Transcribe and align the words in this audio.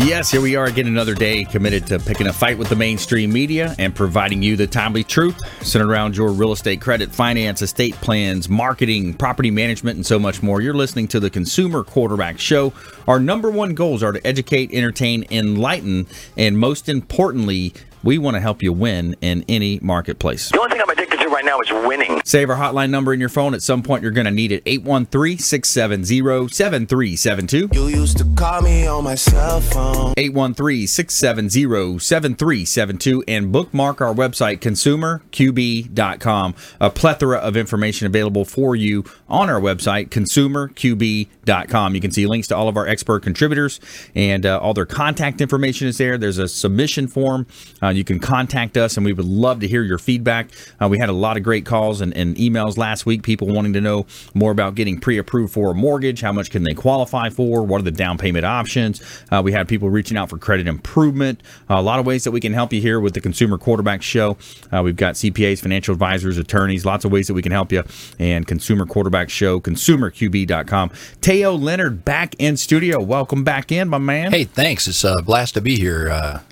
Yes, 0.00 0.30
here 0.30 0.40
we 0.40 0.54
are 0.54 0.66
again 0.66 0.86
another 0.86 1.14
day 1.14 1.42
committed 1.42 1.84
to 1.88 1.98
picking 1.98 2.28
a 2.28 2.32
fight 2.32 2.56
with 2.56 2.68
the 2.68 2.76
mainstream 2.76 3.32
media 3.32 3.74
and 3.80 3.92
providing 3.92 4.44
you 4.44 4.54
the 4.54 4.66
timely 4.66 5.02
truth 5.02 5.36
centered 5.66 5.90
around 5.90 6.16
your 6.16 6.30
real 6.30 6.52
estate 6.52 6.80
credit, 6.80 7.10
finance, 7.10 7.62
estate 7.62 7.94
plans, 7.96 8.48
marketing, 8.48 9.12
property 9.12 9.50
management, 9.50 9.96
and 9.96 10.06
so 10.06 10.16
much 10.16 10.40
more. 10.40 10.60
You're 10.60 10.72
listening 10.72 11.08
to 11.08 11.20
the 11.20 11.30
Consumer 11.30 11.82
Quarterback 11.82 12.38
Show. 12.38 12.72
Our 13.08 13.18
number 13.18 13.50
one 13.50 13.74
goals 13.74 14.04
are 14.04 14.12
to 14.12 14.24
educate, 14.24 14.72
entertain, 14.72 15.26
enlighten, 15.32 16.06
and 16.36 16.56
most 16.56 16.88
importantly, 16.88 17.74
we 18.02 18.18
want 18.18 18.34
to 18.34 18.40
help 18.40 18.62
you 18.62 18.72
win 18.72 19.16
in 19.20 19.44
any 19.48 19.78
marketplace. 19.82 20.50
The 20.50 20.58
only 20.60 20.72
thing 20.72 20.80
I'm 20.82 20.90
addicted 20.90 21.18
to 21.20 21.28
right 21.28 21.44
now 21.44 21.60
is 21.60 21.70
winning. 21.70 22.20
Save 22.24 22.50
our 22.50 22.56
hotline 22.56 22.90
number 22.90 23.12
in 23.12 23.20
your 23.20 23.28
phone. 23.28 23.54
At 23.54 23.62
some 23.62 23.82
point, 23.82 24.02
you're 24.02 24.12
going 24.12 24.26
to 24.26 24.30
need 24.30 24.52
it 24.52 24.62
813 24.66 25.38
670 25.38 26.48
7372. 26.48 27.70
You 27.72 27.88
used 27.88 28.18
to 28.18 28.24
call 28.34 28.62
me 28.62 28.86
on 28.86 29.04
my 29.04 29.14
cell 29.14 29.60
phone. 29.60 30.14
813 30.16 30.86
670 30.86 31.98
7372 31.98 33.24
and 33.28 33.52
bookmark 33.52 34.00
our 34.00 34.14
website, 34.14 34.58
consumerqb.com. 34.58 36.54
A 36.80 36.90
plethora 36.90 37.38
of 37.38 37.56
information 37.56 38.06
available 38.06 38.44
for 38.44 38.76
you 38.76 39.04
on 39.28 39.50
our 39.50 39.60
website, 39.60 40.08
consumerqb.com. 40.08 41.94
You 41.94 42.00
can 42.00 42.10
see 42.10 42.26
links 42.26 42.48
to 42.48 42.56
all 42.56 42.68
of 42.68 42.76
our 42.76 42.86
expert 42.86 43.22
contributors 43.22 43.80
and 44.14 44.44
uh, 44.46 44.58
all 44.58 44.74
their 44.74 44.86
contact 44.86 45.40
information 45.40 45.88
is 45.88 45.98
there. 45.98 46.18
There's 46.18 46.38
a 46.38 46.48
submission 46.48 47.08
form. 47.08 47.46
Uh, 47.82 47.87
you 47.90 48.04
can 48.04 48.18
contact 48.18 48.76
us, 48.76 48.96
and 48.96 49.04
we 49.04 49.12
would 49.12 49.26
love 49.26 49.60
to 49.60 49.68
hear 49.68 49.82
your 49.82 49.98
feedback. 49.98 50.48
Uh, 50.80 50.88
we 50.88 50.98
had 50.98 51.08
a 51.08 51.12
lot 51.12 51.36
of 51.36 51.42
great 51.42 51.64
calls 51.64 52.00
and, 52.00 52.16
and 52.16 52.36
emails 52.36 52.76
last 52.76 53.06
week, 53.06 53.22
people 53.22 53.48
wanting 53.48 53.72
to 53.72 53.80
know 53.80 54.06
more 54.34 54.50
about 54.50 54.74
getting 54.74 55.00
pre 55.00 55.18
approved 55.18 55.52
for 55.52 55.70
a 55.70 55.74
mortgage. 55.74 56.20
How 56.20 56.32
much 56.32 56.50
can 56.50 56.62
they 56.62 56.74
qualify 56.74 57.30
for? 57.30 57.62
What 57.62 57.80
are 57.80 57.84
the 57.84 57.90
down 57.90 58.18
payment 58.18 58.44
options? 58.44 59.02
Uh, 59.30 59.42
we 59.44 59.52
had 59.52 59.68
people 59.68 59.90
reaching 59.90 60.16
out 60.16 60.30
for 60.30 60.38
credit 60.38 60.66
improvement. 60.66 61.42
a 61.68 61.82
lot 61.82 61.98
of 61.98 62.06
ways 62.06 62.24
that 62.24 62.30
we 62.30 62.40
can 62.40 62.52
help 62.52 62.72
you 62.72 62.80
here 62.80 63.00
with 63.00 63.14
the 63.14 63.20
Consumer 63.20 63.58
Quarterback 63.58 64.02
Show. 64.02 64.36
Uh, 64.72 64.82
we've 64.82 64.96
got 64.96 65.14
CPAs, 65.14 65.60
financial 65.60 65.92
advisors, 65.92 66.38
attorneys, 66.38 66.84
lots 66.84 67.04
of 67.04 67.12
ways 67.12 67.26
that 67.26 67.34
we 67.34 67.42
can 67.42 67.52
help 67.52 67.72
you. 67.72 67.82
And 68.18 68.46
Consumer 68.46 68.86
Quarterback 68.86 69.30
Show, 69.30 69.60
consumerqb.com. 69.60 70.90
Teo 71.20 71.54
Leonard 71.54 72.04
back 72.04 72.34
in 72.38 72.56
studio. 72.56 73.02
Welcome 73.02 73.44
back 73.44 73.72
in, 73.72 73.88
my 73.88 73.98
man. 73.98 74.32
Hey, 74.32 74.44
thanks. 74.44 74.88
It's 74.88 75.04
a 75.04 75.22
blast 75.22 75.54
to 75.54 75.60
be 75.60 75.76
here. 75.76 76.42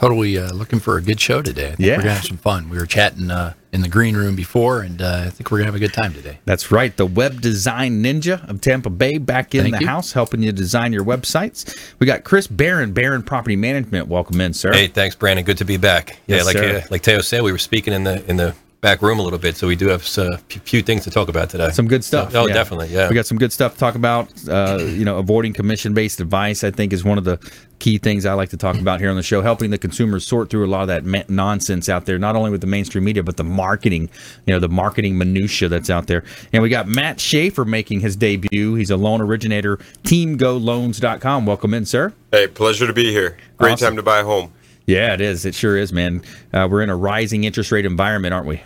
Totally 0.00 0.36
uh, 0.36 0.52
looking 0.52 0.78
for 0.78 0.98
a 0.98 1.00
good 1.00 1.18
show 1.18 1.40
today. 1.40 1.68
I 1.68 1.74
think 1.74 1.80
Yeah. 1.80 1.96
we're 1.96 2.02
gonna 2.02 2.14
have 2.16 2.24
some 2.26 2.36
fun. 2.36 2.68
We 2.68 2.76
were 2.76 2.84
chatting 2.84 3.30
uh, 3.30 3.54
in 3.72 3.80
the 3.80 3.88
green 3.88 4.14
room 4.14 4.36
before, 4.36 4.82
and 4.82 5.00
uh, 5.00 5.22
I 5.24 5.30
think 5.30 5.50
we're 5.50 5.56
gonna 5.56 5.68
have 5.68 5.74
a 5.74 5.78
good 5.78 5.94
time 5.94 6.12
today. 6.12 6.38
That's 6.44 6.70
right. 6.70 6.94
The 6.94 7.06
web 7.06 7.40
design 7.40 8.02
ninja 8.02 8.46
of 8.46 8.60
Tampa 8.60 8.90
Bay 8.90 9.16
back 9.16 9.54
in 9.54 9.62
Thank 9.62 9.76
the 9.76 9.80
you. 9.80 9.86
house, 9.86 10.12
helping 10.12 10.42
you 10.42 10.52
design 10.52 10.92
your 10.92 11.02
websites. 11.02 11.94
We 11.98 12.06
got 12.06 12.24
Chris 12.24 12.46
Baran, 12.46 12.92
Baran 12.92 13.22
Property 13.22 13.56
Management. 13.56 14.08
Welcome 14.08 14.38
in, 14.42 14.52
sir. 14.52 14.70
Hey, 14.70 14.88
thanks, 14.88 15.16
Brandon. 15.16 15.46
Good 15.46 15.56
to 15.58 15.64
be 15.64 15.78
back. 15.78 16.18
Yes, 16.26 16.40
yeah, 16.40 16.42
like 16.44 16.56
sir. 16.58 16.76
uh, 16.76 16.86
like 16.90 17.00
Teo 17.00 17.22
said, 17.22 17.42
we 17.42 17.50
were 17.50 17.56
speaking 17.56 17.94
in 17.94 18.04
the 18.04 18.22
in 18.28 18.36
the 18.36 18.54
back 18.86 19.02
room 19.02 19.18
a 19.18 19.22
little 19.22 19.40
bit, 19.40 19.56
so 19.56 19.66
we 19.66 19.74
do 19.74 19.88
have 19.88 20.00
a 20.18 20.38
few, 20.38 20.60
few 20.60 20.80
things 20.80 21.02
to 21.02 21.10
talk 21.10 21.28
about 21.28 21.50
today. 21.50 21.70
Some 21.70 21.88
good 21.88 22.04
stuff. 22.04 22.36
Oh, 22.36 22.46
yeah. 22.46 22.54
definitely. 22.54 22.86
Yeah. 22.86 23.08
We 23.08 23.16
got 23.16 23.26
some 23.26 23.36
good 23.36 23.52
stuff 23.52 23.72
to 23.72 23.78
talk 23.80 23.96
about. 23.96 24.28
Uh, 24.48 24.78
you 24.80 25.04
know, 25.04 25.18
avoiding 25.18 25.52
commission 25.52 25.92
based 25.92 26.20
advice, 26.20 26.62
I 26.62 26.70
think, 26.70 26.92
is 26.92 27.02
one 27.02 27.18
of 27.18 27.24
the 27.24 27.36
key 27.80 27.98
things 27.98 28.24
I 28.24 28.34
like 28.34 28.50
to 28.50 28.56
talk 28.56 28.76
about 28.76 29.00
here 29.00 29.10
on 29.10 29.16
the 29.16 29.24
show, 29.24 29.42
helping 29.42 29.70
the 29.70 29.76
consumers 29.78 30.24
sort 30.24 30.50
through 30.50 30.64
a 30.64 30.70
lot 30.70 30.82
of 30.82 30.86
that 30.86 31.04
ma- 31.04 31.24
nonsense 31.28 31.88
out 31.88 32.06
there, 32.06 32.16
not 32.16 32.36
only 32.36 32.52
with 32.52 32.60
the 32.60 32.68
mainstream 32.68 33.02
media, 33.02 33.24
but 33.24 33.36
the 33.36 33.42
marketing, 33.42 34.08
you 34.46 34.54
know, 34.54 34.60
the 34.60 34.68
marketing 34.68 35.18
minutia 35.18 35.68
that's 35.68 35.90
out 35.90 36.06
there. 36.06 36.22
And 36.52 36.62
we 36.62 36.68
got 36.68 36.86
Matt 36.86 37.16
Schafer 37.16 37.66
making 37.66 38.00
his 38.02 38.14
debut. 38.14 38.76
He's 38.76 38.90
a 38.90 38.96
loan 38.96 39.20
originator, 39.20 39.78
teamgoloans.com. 40.04 41.44
Welcome 41.44 41.74
in, 41.74 41.86
sir. 41.86 42.12
Hey, 42.30 42.46
pleasure 42.46 42.86
to 42.86 42.92
be 42.92 43.10
here. 43.10 43.36
Great 43.56 43.72
Awesome. 43.72 43.86
time 43.88 43.96
to 43.96 44.04
buy 44.04 44.20
a 44.20 44.24
home. 44.24 44.52
Yeah, 44.86 45.12
it 45.14 45.20
is. 45.20 45.44
It 45.44 45.56
sure 45.56 45.76
is, 45.76 45.92
man. 45.92 46.22
Uh, 46.54 46.68
we're 46.70 46.82
in 46.82 46.90
a 46.90 46.96
rising 46.96 47.42
interest 47.42 47.72
rate 47.72 47.84
environment, 47.84 48.32
aren't 48.32 48.46
we? 48.46 48.62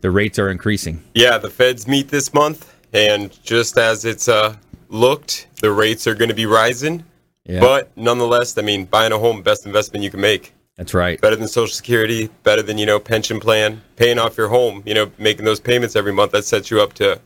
The 0.00 0.10
rates 0.10 0.38
are 0.38 0.48
increasing. 0.50 1.02
Yeah, 1.14 1.38
the 1.38 1.50
Feds 1.50 1.86
meet 1.86 2.08
this 2.08 2.32
month, 2.32 2.74
and 2.92 3.30
just 3.42 3.76
as 3.78 4.04
it's 4.04 4.28
uh, 4.28 4.56
looked, 4.88 5.46
the 5.60 5.70
rates 5.70 6.06
are 6.06 6.14
going 6.14 6.28
to 6.30 6.34
be 6.34 6.46
rising. 6.46 7.04
Yeah, 7.44 7.60
But 7.60 7.94
nonetheless, 7.96 8.56
I 8.56 8.62
mean, 8.62 8.84
buying 8.84 9.12
a 9.12 9.18
home, 9.18 9.42
best 9.42 9.66
investment 9.66 10.04
you 10.04 10.10
can 10.10 10.20
make. 10.20 10.52
that's 10.76 10.94
right. 10.94 11.20
Better 11.20 11.36
than 11.36 11.48
Social 11.48 11.74
Security, 11.74 12.28
better 12.44 12.62
than, 12.62 12.78
you 12.78 12.86
know, 12.86 12.98
pension 13.00 13.40
plan, 13.40 13.82
paying 13.96 14.18
off 14.18 14.36
your 14.38 14.48
home, 14.48 14.82
you 14.86 14.94
know, 14.94 15.10
making 15.18 15.44
those 15.44 15.60
payments 15.60 15.96
every 15.96 16.12
month. 16.12 16.32
That 16.32 16.44
sets 16.44 16.70
you 16.70 16.80
up 16.80 16.92
to 16.94 17.20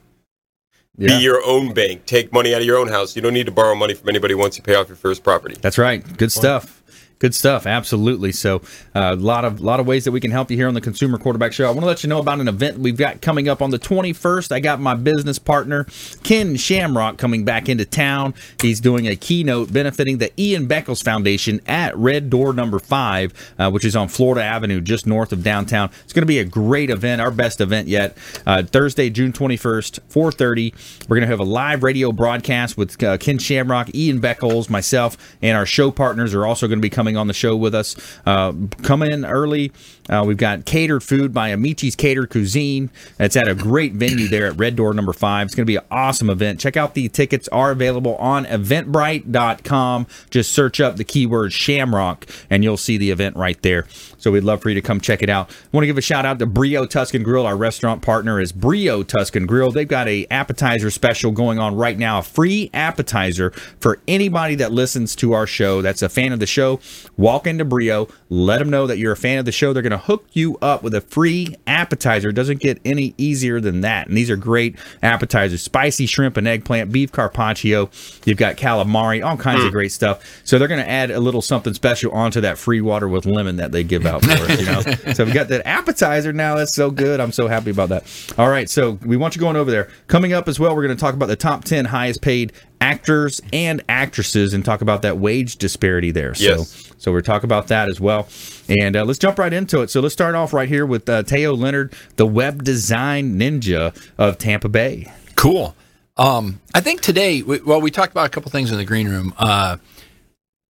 Yeah. 0.97 1.17
be 1.19 1.23
your 1.23 1.45
own 1.45 1.75
bank, 1.75 2.07
take 2.07 2.33
money 2.33 2.55
out 2.55 2.61
of 2.61 2.67
your 2.67 2.79
own 2.79 2.89
house. 2.89 3.15
You 3.17 3.23
don't 3.23 3.35
need 3.35 3.47
to 3.47 3.53
borrow 3.53 3.75
money 3.75 3.95
from 3.95 4.09
anybody 4.09 4.35
once 4.35 4.57
you 4.57 4.63
pay 4.63 4.75
off 4.77 4.89
your 4.89 4.97
first 4.97 5.23
property. 5.25 5.57
That's 5.61 5.79
right. 5.79 6.03
Good 6.17 6.33
stuff. 6.33 6.83
Good 7.21 7.35
stuff. 7.35 7.67
Absolutely. 7.67 8.33
So, 8.33 8.61
a 8.95 9.15
lot 9.15 9.45
of 9.45 9.61
lot 9.61 9.81
of 9.81 9.87
ways 9.87 10.05
that 10.05 10.11
we 10.11 10.21
can 10.21 10.31
help 10.31 10.51
you 10.51 10.57
here 10.57 10.69
on 10.69 10.75
the 10.75 10.81
Consumer 10.81 11.17
Quarterback 11.17 11.53
Show. 11.53 11.67
I 11.67 11.71
want 11.71 11.81
to 11.81 11.87
let 11.87 12.03
you 12.03 12.09
know 12.09 12.19
about 12.19 12.41
an 12.41 12.49
event 12.49 12.79
we've 12.79 12.97
got 12.97 13.21
coming 13.21 13.49
up 13.49 13.63
on 13.63 13.71
the 13.71 13.79
21st. 13.79 14.53
I 14.53 14.61
got 14.61 14.81
my 14.81 14.95
business 14.95 15.39
partner 15.39 15.87
Ken 16.23 16.57
Shamrock 16.57 17.17
coming 17.17 17.45
back 17.45 17.69
into 17.69 17.85
town. 17.85 18.35
He's 18.61 18.81
doing 18.81 19.07
a 19.07 19.15
keynote 19.15 19.73
benefiting 19.73 20.19
the 20.19 20.33
Ian 20.41 20.67
Beckles 20.69 21.05
Foundation 21.05 21.61
at 21.67 21.97
Red 21.97 22.31
Door 22.31 22.55
Number 22.55 22.79
Five, 22.79 23.33
uh, 23.59 23.71
which 23.71 23.85
is 23.85 23.95
on 23.95 24.09
Florida 24.09 24.43
Avenue, 24.43 24.81
just 24.81 25.07
north 25.07 25.33
of 25.33 25.43
downtown. 25.45 25.91
It's 26.03 26.13
going 26.13 26.23
to 26.23 26.27
be 26.27 26.41
a 26.41 26.45
great 26.45 26.91
event, 26.91 27.21
our 27.21 27.31
best 27.31 27.61
event 27.61 27.89
yet. 27.89 28.19
Uh, 28.45 28.65
Thursday, 28.65 29.09
June 29.09 29.33
21st, 29.33 30.01
4:30. 30.11 31.09
We're 31.09 31.17
going 31.17 31.29
to 31.29 31.29
have 31.29 31.41
a 31.41 31.45
live 31.45 31.83
radio 31.83 32.13
broadcast 32.13 32.77
with 32.77 33.01
uh, 33.03 33.19
Ken 33.19 33.39
Shamrock, 33.39 33.95
Ian 33.95 34.21
Beckles, 34.21 34.69
myself, 34.69 35.37
and 35.41 35.57
our 35.57 35.67
show 35.67 35.91
partners 35.91 36.35
are 36.35 36.45
also 36.45 36.67
going 36.67 36.79
to 36.79 36.83
be 36.83 36.91
coming 36.91 37.04
on 37.17 37.27
the 37.27 37.35
show 37.35 37.57
with 37.57 37.75
us. 37.75 37.97
Uh, 38.27 38.53
come 38.83 39.03
in 39.03 39.25
early. 39.25 39.73
Uh, 40.09 40.23
we've 40.27 40.37
got 40.37 40.65
catered 40.65 41.03
food 41.03 41.33
by 41.33 41.51
Amici's 41.51 41.97
Catered 41.97 42.31
Cuisine. 42.31 42.91
It's 43.19 43.37
at 43.37 43.49
a 43.49 43.55
great 43.55 43.95
venue 43.95 44.29
there 44.29 44.47
at 44.47 44.59
Red 44.59 44.77
Door 44.77 44.95
Number 44.95 45.13
Five. 45.13 45.47
It's 45.47 45.55
going 45.55 45.65
to 45.65 45.71
be 45.71 45.77
an 45.77 45.85
awesome 45.91 46.29
event. 46.29 46.61
Check 46.61 46.77
out 46.77 46.95
the 46.95 47.09
tickets 47.09 47.49
are 47.49 47.71
available 47.71 48.17
on 48.17 48.45
Eventbrite.com. 48.45 50.07
Just 50.31 50.53
search 50.53 50.81
up 50.81 50.97
the 50.97 51.05
keyword 51.05 51.53
Shamrock, 51.53 52.27
and 52.51 52.63
you'll 52.63 52.77
see 52.77 52.99
the 52.99 53.11
event 53.11 53.37
right 53.37 53.61
there. 53.63 53.87
So 54.19 54.31
we'd 54.31 54.45
love 54.45 54.63
for 54.63 54.69
you 54.71 54.75
to 54.75 54.83
come 54.83 55.01
check 55.01 55.23
it 55.23 55.29
out. 55.29 55.51
I 55.51 55.55
want 55.73 55.83
to 55.83 55.87
give 55.87 55.99
a 55.99 56.03
shout 56.03 56.25
out 56.25 56.39
to 56.39 56.47
Brio 56.47 56.87
Tuscan 56.87 57.23
Grille. 57.23 57.47
Our 57.47 57.57
restaurant 57.57 58.03
partner 58.03 58.41
is 58.41 58.53
Brio 58.53 59.03
Tuscan 59.03 59.47
Grille. 59.47 59.71
They've 59.71 59.87
got 59.89 60.09
a 60.09 60.27
appetizer 60.31 60.91
special 60.91 61.31
going 61.31 61.59
on 61.59 61.77
right 61.77 61.99
now, 61.99 62.19
a 62.19 62.23
free 62.23 62.71
appetizer 62.73 63.51
for 63.81 64.01
anybody 64.09 64.55
that 64.57 64.73
listens 64.73 65.15
to 65.17 65.33
our 65.33 65.47
show. 65.47 65.83
That's 65.83 66.03
a 66.03 66.09
fan 66.09 66.33
of 66.33 66.41
the 66.41 66.47
show. 66.47 66.81
Walk 67.17 67.47
into 67.47 67.65
Brio, 67.65 68.09
let 68.29 68.59
them 68.59 68.71
know 68.71 68.87
that 68.87 68.99
you're 68.99 69.13
a 69.13 69.17
fan 69.17 69.39
of 69.39 69.45
the 69.45 69.53
show. 69.53 69.73
They're 69.73 69.83
going 69.83 69.91
to 69.91 69.94
hook 69.99 70.27
you 70.33 70.57
up 70.59 70.83
with 70.83 70.95
a 70.95 71.01
free 71.01 71.55
appetizer. 71.67 72.31
It 72.31 72.35
doesn't 72.35 72.61
get 72.61 72.81
any 72.85 73.15
easier 73.19 73.61
than 73.61 73.83
that. 73.83 74.09
And 74.09 74.17
these 74.17 74.31
are 74.31 74.37
great 74.37 74.77
appetizers: 75.03 75.63
spicy 75.63 76.07
shrimp 76.07 76.37
and 76.37 76.47
eggplant, 76.47 76.93
beef 76.93 77.13
carpaccio. 77.13 77.91
You've 78.25 78.39
got 78.39 78.57
calamari, 78.57 79.25
all 79.25 79.37
kinds 79.37 79.63
of 79.65 79.71
mm. 79.71 79.73
great 79.73 79.93
stuff. 79.93 80.43
So 80.45 80.59
they're 80.59 80.69
going 80.69 80.83
to 80.83 80.89
add 80.89 81.11
a 81.11 81.21
little 81.21 81.43
something 81.43 81.75
special 81.75 82.13
onto 82.13 82.41
that 82.43 82.59
free 82.59 82.81
water 82.81 83.09
with 83.09 83.27
lemon 83.27 83.57
that 83.57 83.73
they 83.73 83.85
give 83.85 84.07
out 84.07 84.25
for 84.25 84.31
us. 84.31 84.61
You 84.61 84.67
know, 84.67 84.81
so 85.15 85.25
we've 85.25 85.35
got 85.35 85.49
that 85.49 85.67
appetizer 85.67 86.33
now. 86.33 86.57
That's 86.57 86.75
so 86.75 86.91
good. 86.91 87.21
I'm 87.21 87.33
so 87.33 87.49
happy 87.49 87.71
about 87.71 87.91
that. 87.91 88.35
All 88.39 88.49
right, 88.49 88.69
so 88.69 88.99
we 89.05 89.17
want 89.17 89.37
you 89.37 89.41
going 89.41 89.57
over 89.57 89.71
there. 89.71 89.89
Coming 90.07 90.33
up 90.33 90.49
as 90.49 90.59
well, 90.61 90.75
we're 90.75 90.85
going 90.85 90.97
to 90.97 91.01
talk 91.01 91.15
about 91.15 91.27
the 91.27 91.37
top 91.37 91.65
ten 91.65 91.85
highest 91.85 92.23
paid 92.23 92.53
actors 92.85 93.41
and 93.53 93.83
actresses 93.89 94.53
and 94.53 94.63
talk 94.65 94.83
about 94.83 95.03
that 95.03 95.17
wage 95.19 95.57
disparity 95.57 96.11
there. 96.11 96.35
So, 96.35 96.45
Yes. 96.45 96.93
so 96.99 97.11
we're 97.13 97.23
talking 97.23 97.47
about 97.47 97.69
that 97.69 97.89
as 97.89 97.99
well. 98.01 98.29
And 98.69 98.95
uh, 98.95 99.05
let's 99.05 99.19
jump 99.19 99.39
right 99.39 99.53
into 99.53 99.81
it. 99.81 99.91
So 99.91 100.01
let's 100.01 100.13
start 100.13 100.35
off 100.35 100.53
right 100.53 100.69
here 100.69 100.85
with 100.85 101.09
uh, 101.09 101.23
Teo 101.23 101.55
Leonard, 101.55 101.95
the 102.17 102.27
web 102.27 102.63
design 102.63 103.39
ninja 103.39 103.97
of 104.19 104.37
Tampa 104.39 104.69
Bay. 104.69 105.11
Cool. 105.35 105.75
Um, 106.17 106.61
I 106.75 106.81
think 106.81 107.01
today, 107.01 107.43
we, 107.43 107.61
well, 107.61 107.81
we 107.81 107.91
talked 107.91 108.13
about 108.13 108.27
a 108.27 108.31
couple 108.31 108.51
things 108.51 108.71
in 108.71 108.77
the 108.77 108.85
green 108.85 109.09
room. 109.09 109.33
Uh, 109.39 109.79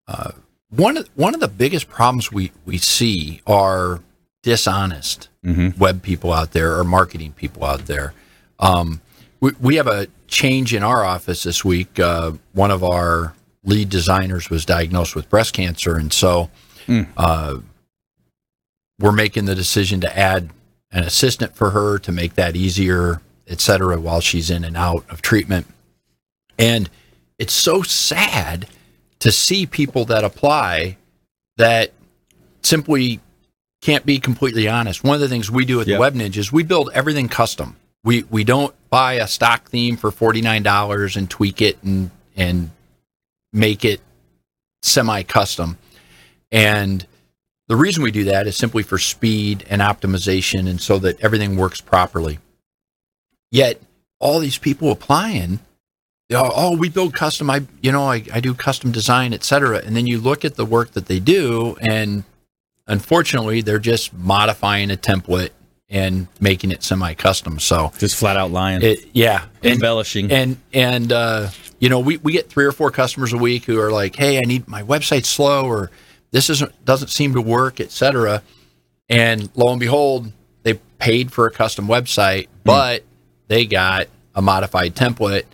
uh, 0.08 0.30
one 0.70 0.96
of 0.96 1.08
one 1.14 1.34
of 1.34 1.40
the 1.40 1.48
biggest 1.48 1.88
problems 1.88 2.32
we 2.32 2.50
we 2.64 2.78
see 2.78 3.40
are 3.46 4.00
dishonest 4.42 5.28
web 5.78 6.02
people 6.02 6.32
out 6.32 6.52
there 6.52 6.76
or 6.78 6.84
marketing 6.84 7.32
people 7.32 7.64
out 7.64 7.86
there. 7.86 8.12
Um, 8.58 9.00
we, 9.40 9.52
we 9.60 9.76
have 9.76 9.86
a 9.86 10.06
change 10.34 10.74
in 10.74 10.82
our 10.82 11.04
office 11.04 11.42
this 11.44 11.64
week. 11.64 11.98
Uh, 11.98 12.32
one 12.52 12.70
of 12.70 12.82
our 12.84 13.34
lead 13.64 13.88
designers 13.88 14.50
was 14.50 14.64
diagnosed 14.66 15.14
with 15.14 15.30
breast 15.30 15.54
cancer, 15.54 15.96
and 15.96 16.12
so 16.12 16.50
Uh, 17.16 17.60
we're 18.98 19.10
making 19.12 19.46
the 19.46 19.54
decision 19.54 20.00
to 20.02 20.18
add 20.18 20.50
an 20.92 21.02
assistant 21.02 21.56
for 21.56 21.70
her 21.70 21.98
to 21.98 22.12
make 22.12 22.34
that 22.34 22.54
easier, 22.56 23.22
et 23.48 23.60
cetera, 23.60 23.98
while 23.98 24.20
she's 24.20 24.50
in 24.50 24.64
and 24.64 24.76
out 24.76 25.02
of 25.08 25.22
treatment. 25.22 25.66
And 26.58 26.90
it's 27.38 27.54
so 27.54 27.80
sad 27.82 28.66
to 29.20 29.32
see 29.32 29.64
people 29.66 30.04
that 30.04 30.24
apply 30.24 30.98
that 31.56 31.92
simply 32.62 33.20
can't 33.80 34.04
be 34.04 34.18
completely 34.18 34.68
honest. 34.68 35.02
One 35.02 35.14
of 35.14 35.20
the 35.22 35.28
things 35.28 35.50
we 35.50 35.64
do 35.64 35.80
at 35.80 35.86
Yeah. 35.86 35.96
the 35.96 36.00
Web 36.00 36.14
Ninja 36.14 36.36
is 36.36 36.52
we 36.52 36.62
build 36.64 36.90
everything 36.92 37.28
custom. 37.28 37.76
We 38.04 38.24
we 38.30 38.44
don't 38.44 38.74
buy 38.94 39.14
a 39.14 39.26
stock 39.26 39.68
theme 39.68 39.96
for 39.96 40.12
forty 40.12 40.40
nine 40.40 40.62
dollars 40.62 41.16
and 41.16 41.28
tweak 41.28 41.60
it 41.60 41.82
and 41.82 42.12
and 42.36 42.70
make 43.52 43.84
it 43.84 44.00
semi 44.84 45.24
custom. 45.24 45.78
And 46.52 47.04
the 47.66 47.74
reason 47.74 48.04
we 48.04 48.12
do 48.12 48.22
that 48.22 48.46
is 48.46 48.56
simply 48.56 48.84
for 48.84 48.98
speed 48.98 49.64
and 49.68 49.82
optimization 49.82 50.68
and 50.70 50.80
so 50.80 51.00
that 51.00 51.18
everything 51.20 51.56
works 51.56 51.80
properly. 51.80 52.38
Yet 53.50 53.80
all 54.20 54.38
these 54.38 54.58
people 54.58 54.92
applying, 54.92 55.58
oh, 56.30 56.76
we 56.76 56.88
build 56.88 57.14
custom. 57.14 57.50
I, 57.50 57.62
you 57.80 57.90
know, 57.90 58.04
I, 58.04 58.22
I 58.32 58.38
do 58.38 58.54
custom 58.54 58.92
design, 58.92 59.34
et 59.34 59.42
cetera. 59.42 59.78
And 59.78 59.96
then 59.96 60.06
you 60.06 60.20
look 60.20 60.44
at 60.44 60.54
the 60.54 60.64
work 60.64 60.92
that 60.92 61.06
they 61.06 61.18
do, 61.18 61.76
and 61.80 62.22
unfortunately, 62.86 63.60
they're 63.60 63.80
just 63.80 64.14
modifying 64.14 64.92
a 64.92 64.96
template 64.96 65.50
and 65.88 66.26
making 66.40 66.70
it 66.70 66.82
semi-custom. 66.82 67.58
So, 67.60 67.92
Just 67.98 68.16
flat 68.16 68.36
out 68.36 68.50
lying, 68.50 68.82
it, 68.82 69.06
yeah, 69.12 69.44
embellishing. 69.62 70.30
and 70.32 70.56
and 70.72 71.12
uh, 71.12 71.50
you 71.78 71.88
know, 71.88 72.00
we, 72.00 72.16
we 72.18 72.32
get 72.32 72.48
three 72.48 72.64
or 72.64 72.72
four 72.72 72.90
customers 72.90 73.32
a 73.32 73.36
week 73.36 73.64
who 73.64 73.78
are 73.80 73.90
like, 73.92 74.16
"Hey, 74.16 74.38
I 74.38 74.42
need 74.42 74.66
my 74.68 74.82
website 74.82 75.24
slow," 75.24 75.66
or 75.66 75.90
"This 76.30 76.48
isn't 76.50 76.84
doesn't 76.84 77.08
seem 77.08 77.34
to 77.34 77.40
work," 77.40 77.80
et 77.80 77.90
cetera. 77.90 78.42
And 79.08 79.50
lo 79.54 79.70
and 79.70 79.80
behold, 79.80 80.32
they 80.62 80.74
paid 80.98 81.30
for 81.32 81.46
a 81.46 81.50
custom 81.50 81.86
website, 81.86 82.48
but 82.64 83.04
they 83.48 83.66
got 83.66 84.08
a 84.34 84.40
modified 84.40 84.96
template, 84.96 85.44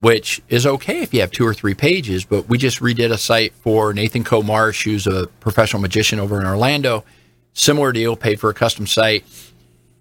which 0.00 0.42
is 0.48 0.66
okay 0.66 1.02
if 1.02 1.14
you 1.14 1.20
have 1.20 1.30
two 1.30 1.46
or 1.46 1.54
three 1.54 1.74
pages. 1.74 2.24
But 2.24 2.48
we 2.48 2.58
just 2.58 2.80
redid 2.80 3.12
a 3.12 3.18
site 3.18 3.54
for 3.54 3.94
Nathan 3.94 4.24
Comarsh, 4.24 4.82
who's 4.82 5.06
a 5.06 5.28
professional 5.38 5.80
magician 5.80 6.18
over 6.18 6.40
in 6.40 6.46
Orlando. 6.46 7.04
Similar 7.52 7.92
deal, 7.92 8.16
paid 8.16 8.40
for 8.40 8.50
a 8.50 8.54
custom 8.54 8.86
site, 8.86 9.24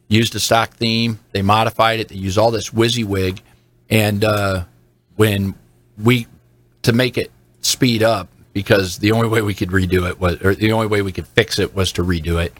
used 0.07 0.35
a 0.35 0.39
stock 0.39 0.71
theme. 0.71 1.19
They 1.31 1.41
modified 1.41 1.99
it. 1.99 2.09
They 2.09 2.15
use 2.15 2.37
all 2.37 2.51
this 2.51 2.69
WYSIWYG, 2.69 3.39
and 3.89 4.23
uh, 4.23 4.65
when 5.15 5.55
we 5.97 6.27
to 6.83 6.93
make 6.93 7.17
it 7.17 7.31
speed 7.61 8.03
up 8.03 8.29
because 8.53 8.99
the 8.99 9.11
only 9.11 9.27
way 9.27 9.41
we 9.41 9.53
could 9.53 9.69
redo 9.69 10.07
it 10.09 10.19
was, 10.19 10.41
or 10.41 10.55
the 10.55 10.71
only 10.71 10.87
way 10.87 11.01
we 11.01 11.11
could 11.11 11.27
fix 11.27 11.59
it 11.59 11.75
was 11.75 11.91
to 11.91 12.03
redo 12.03 12.43
it. 12.43 12.53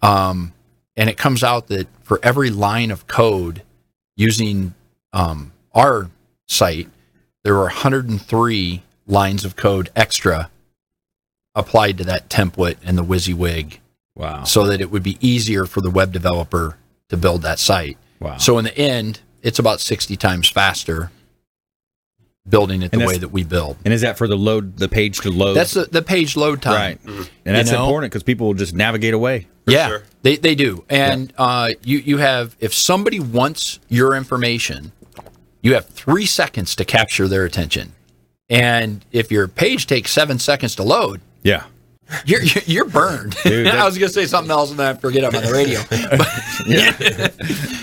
Um, 0.00 0.52
and 0.96 1.10
it 1.10 1.16
comes 1.16 1.42
out 1.42 1.68
that 1.68 1.88
for 2.02 2.20
every 2.22 2.50
line 2.50 2.90
of 2.90 3.06
code 3.06 3.62
using 4.14 4.74
um, 5.12 5.52
our 5.74 6.10
site, 6.46 6.88
there 7.42 7.54
were 7.54 7.62
103 7.62 8.82
lines 9.06 9.44
of 9.44 9.56
code 9.56 9.90
extra 9.96 10.50
applied 11.54 11.98
to 11.98 12.04
that 12.04 12.28
template 12.28 12.76
and 12.84 12.96
the 12.96 13.04
WYSIWYG 13.04 13.78
wow. 14.14 14.44
so 14.44 14.66
that 14.66 14.80
it 14.80 14.90
would 14.90 15.02
be 15.02 15.18
easier 15.20 15.66
for 15.66 15.80
the 15.80 15.90
web 15.90 16.12
developer 16.12 16.76
to 17.12 17.16
build 17.16 17.42
that 17.42 17.58
site. 17.60 17.96
Wow. 18.20 18.38
So 18.38 18.58
in 18.58 18.64
the 18.64 18.76
end, 18.76 19.20
it's 19.42 19.58
about 19.58 19.80
60 19.80 20.16
times 20.16 20.48
faster 20.48 21.10
building 22.48 22.82
it 22.82 22.90
the 22.90 22.98
way 22.98 23.18
that 23.18 23.28
we 23.28 23.44
build. 23.44 23.76
and 23.84 23.94
is 23.94 24.00
that 24.00 24.18
for 24.18 24.26
the 24.26 24.36
load, 24.36 24.76
the 24.76 24.88
page 24.88 25.20
to 25.20 25.30
load? 25.30 25.54
That's 25.54 25.74
the, 25.74 25.84
the 25.84 26.02
page 26.02 26.36
load 26.36 26.60
time. 26.60 26.74
right. 26.74 27.28
And 27.44 27.54
that's 27.56 27.70
You 27.70 27.76
know? 27.76 27.84
important 27.84 28.10
because 28.10 28.24
people 28.24 28.48
will 28.48 28.54
just 28.54 28.74
navigate 28.74 29.14
away. 29.14 29.46
yeah, 29.66 29.86
sure. 29.88 30.02
they, 30.22 30.36
they 30.36 30.56
do. 30.56 30.84
And 30.88 31.32
uh, 31.38 31.70
you, 31.84 31.98
you 31.98 32.18
have, 32.18 32.56
if 32.58 32.74
somebody 32.74 33.20
wants 33.20 33.78
your 33.88 34.16
information, 34.16 34.90
you 35.62 35.74
have 35.74 35.86
three 35.86 36.26
seconds 36.26 36.74
to 36.76 36.84
capture 36.84 37.28
their 37.28 37.44
attention. 37.44 37.92
And 38.48 39.04
if 39.12 39.30
your 39.30 39.46
page 39.46 39.86
takes 39.86 40.10
seven 40.10 40.38
seconds 40.40 40.74
to 40.76 40.82
load, 40.82 41.20
Yeah. 41.44 41.64
You're 42.24 42.42
you're, 42.66 42.84
burned. 42.84 43.36
Dude, 43.42 43.66
I 43.68 43.84
was 43.84 43.98
going 43.98 44.08
to 44.08 44.14
say 44.14 44.26
something 44.26 44.50
else 44.50 44.70
and 44.70 44.78
then 44.78 44.94
I 44.94 44.98
forget 44.98 45.24
I'm 45.24 45.34
on 45.34 45.44
the 45.44 45.52
radio. 45.52 45.80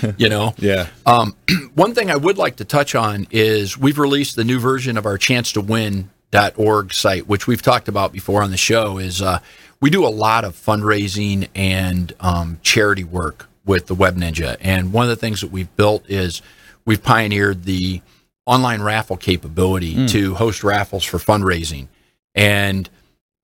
But, 0.00 0.20
you 0.20 0.28
know, 0.28 0.54
Yeah. 0.58 0.88
Um, 1.06 1.36
one 1.74 1.94
thing 1.94 2.10
I 2.10 2.16
would 2.16 2.38
like 2.38 2.56
to 2.56 2.64
touch 2.64 2.94
on 2.94 3.26
is 3.30 3.76
we've 3.76 3.98
released 3.98 4.36
the 4.36 4.44
new 4.44 4.58
version 4.58 4.96
of 4.96 5.06
our 5.06 5.18
chance 5.18 5.52
to 5.52 5.60
win.org 5.60 6.92
site, 6.94 7.26
which 7.26 7.46
we've 7.46 7.62
talked 7.62 7.88
about 7.88 8.12
before 8.12 8.42
on 8.42 8.50
the 8.50 8.56
show. 8.56 8.98
Is 8.98 9.20
uh, 9.20 9.40
we 9.80 9.90
do 9.90 10.06
a 10.06 10.08
lot 10.08 10.44
of 10.44 10.54
fundraising 10.54 11.48
and 11.54 12.12
um, 12.20 12.58
charity 12.62 13.04
work 13.04 13.48
with 13.64 13.86
the 13.86 13.94
Web 13.94 14.16
Ninja, 14.16 14.56
and 14.60 14.92
one 14.92 15.04
of 15.04 15.10
the 15.10 15.16
things 15.16 15.40
that 15.42 15.50
we've 15.50 15.74
built 15.76 16.08
is 16.08 16.42
we've 16.84 17.02
pioneered 17.02 17.64
the 17.64 18.00
online 18.46 18.82
raffle 18.82 19.16
capability 19.16 20.06
to 20.08 20.34
host 20.34 20.64
raffles 20.64 21.04
for 21.04 21.18
fundraising, 21.18 21.88
and 22.34 22.88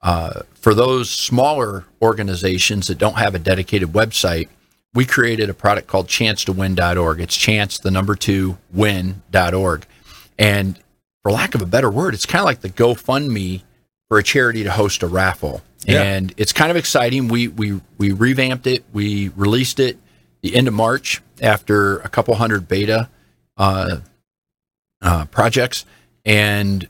uh, 0.03 0.43
for 0.55 0.75
those 0.75 1.11
smaller 1.11 1.85
organizations 2.03 2.87
that 2.89 2.99
don't 2.99 3.17
have 3.17 3.35
a 3.35 3.39
dedicated 3.39 3.93
website, 3.93 4.49
we 4.95 5.05
created 5.05 5.51
a 5.51 5.55
product 5.55 5.89
called 5.89 6.09
chance 6.09 6.45
to 6.45 6.53
win.org. 6.53 7.21
It's 7.21 7.37
chance, 7.37 7.79
the 7.79 7.91
number 7.91 8.15
two, 8.15 8.57
win.org. 8.73 9.87
And 10.39 10.79
for 11.23 11.33
lack 11.33 11.55
of 11.55 11.63
a 11.63 11.67
better 11.67 11.91
word, 11.91 12.15
it's 12.15 12.27
kind 12.27 12.41
of 12.41 12.47
like 12.47 12.61
the 12.61 12.71
GoFundMe 12.71 13.63
for 14.09 14.19
a 14.19 14.23
charity 14.23 14.65
to 14.65 14.71
host 14.71 15.03
a 15.03 15.07
raffle. 15.07 15.63
Yeah. 15.85 16.03
And 16.03 16.33
it's 16.37 16.53
kind 16.53 16.71
of 16.71 16.77
exciting. 16.77 17.29
We, 17.29 17.49
we, 17.49 17.81
we 17.99 18.13
revamped 18.13 18.67
it, 18.67 18.85
we 18.93 19.29
released 19.31 19.81
it 19.81 19.99
the 20.43 20.55
end 20.55 20.69
of 20.69 20.75
March 20.75 21.21
after 21.43 21.99
a 21.99 22.09
couple 22.09 22.35
hundred 22.37 22.69
beta 22.69 23.09
uh, 23.57 23.99
uh, 25.03 25.25
projects. 25.27 25.85
And 26.25 26.89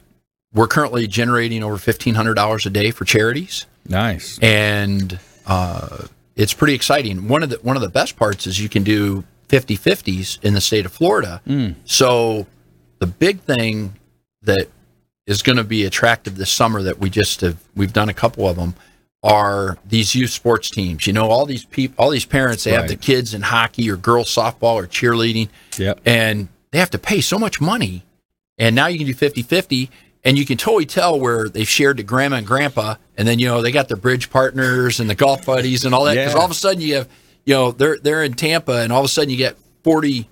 we're 0.56 0.66
currently 0.66 1.06
generating 1.06 1.62
over 1.62 1.76
$1,500 1.76 2.66
a 2.66 2.70
day 2.70 2.90
for 2.90 3.04
charities 3.04 3.66
Nice. 3.88 4.38
and 4.42 5.18
uh, 5.46 6.06
it's 6.34 6.52
pretty 6.54 6.74
exciting. 6.74 7.28
One 7.28 7.42
of 7.44 7.50
the 7.50 7.56
one 7.62 7.76
of 7.76 7.82
the 7.82 7.88
best 7.88 8.16
parts 8.16 8.46
is 8.48 8.58
you 8.60 8.68
can 8.68 8.82
do 8.82 9.22
50-50s 9.48 10.42
in 10.42 10.54
the 10.54 10.60
state 10.60 10.84
of 10.86 10.92
Florida. 10.92 11.40
So 11.84 12.46
the 12.98 13.06
big 13.06 13.40
thing 13.40 13.94
that 14.42 14.66
is 15.26 15.42
going 15.42 15.56
to 15.58 15.64
be 15.64 15.84
attractive 15.84 16.36
this 16.36 16.50
summer 16.50 16.82
that 16.82 16.98
we 16.98 17.10
just 17.10 17.40
have 17.42 17.56
we've 17.76 17.92
done 17.92 18.08
a 18.08 18.14
couple 18.14 18.48
of 18.48 18.56
them 18.56 18.74
are 19.22 19.76
these 19.84 20.14
youth 20.14 20.30
sports 20.30 20.68
teams. 20.70 21.06
You 21.06 21.12
know, 21.12 21.28
all 21.30 21.46
these 21.46 21.64
people, 21.64 21.94
all 22.04 22.10
these 22.10 22.24
parents, 22.26 22.64
they 22.64 22.72
have 22.72 22.86
the 22.88 22.96
kids 22.96 23.34
in 23.34 23.42
hockey 23.42 23.90
or 23.90 23.96
girls 23.96 24.32
softball 24.34 24.74
or 24.74 24.86
cheerleading, 24.86 25.48
Yep. 25.78 26.00
and 26.04 26.48
they 26.70 26.78
have 26.78 26.90
to 26.90 26.98
pay 26.98 27.20
so 27.20 27.38
much 27.38 27.60
money. 27.60 28.04
And 28.58 28.74
now 28.76 28.86
you 28.86 28.98
can 28.98 29.06
do 29.06 29.14
50 29.14 29.42
50, 29.42 29.90
and 30.26 30.36
you 30.36 30.44
can 30.44 30.58
totally 30.58 30.84
tell 30.84 31.18
where 31.18 31.48
they've 31.48 31.68
shared 31.68 31.96
to 31.96 32.02
grandma 32.02 32.36
and 32.36 32.46
grandpa. 32.46 32.96
And 33.16 33.26
then, 33.26 33.38
you 33.38 33.46
know, 33.46 33.62
they 33.62 33.70
got 33.72 33.88
their 33.88 33.96
bridge 33.96 34.28
partners 34.28 35.00
and 35.00 35.08
the 35.08 35.14
golf 35.14 35.46
buddies 35.46 35.86
and 35.86 35.94
all 35.94 36.04
that. 36.04 36.14
Because 36.16 36.34
Yeah. 36.34 36.38
all 36.38 36.44
of 36.44 36.50
a 36.50 36.54
sudden 36.54 36.82
you 36.82 36.96
have, 36.96 37.08
you 37.46 37.54
know, 37.54 37.70
they're, 37.72 37.96
they're 37.98 38.22
in 38.24 38.34
Tampa, 38.34 38.80
and 38.82 38.92
all 38.92 38.98
of 39.00 39.04
a 39.06 39.08
sudden 39.08 39.30
you 39.30 39.36
get 39.38 39.56
40 39.84 40.28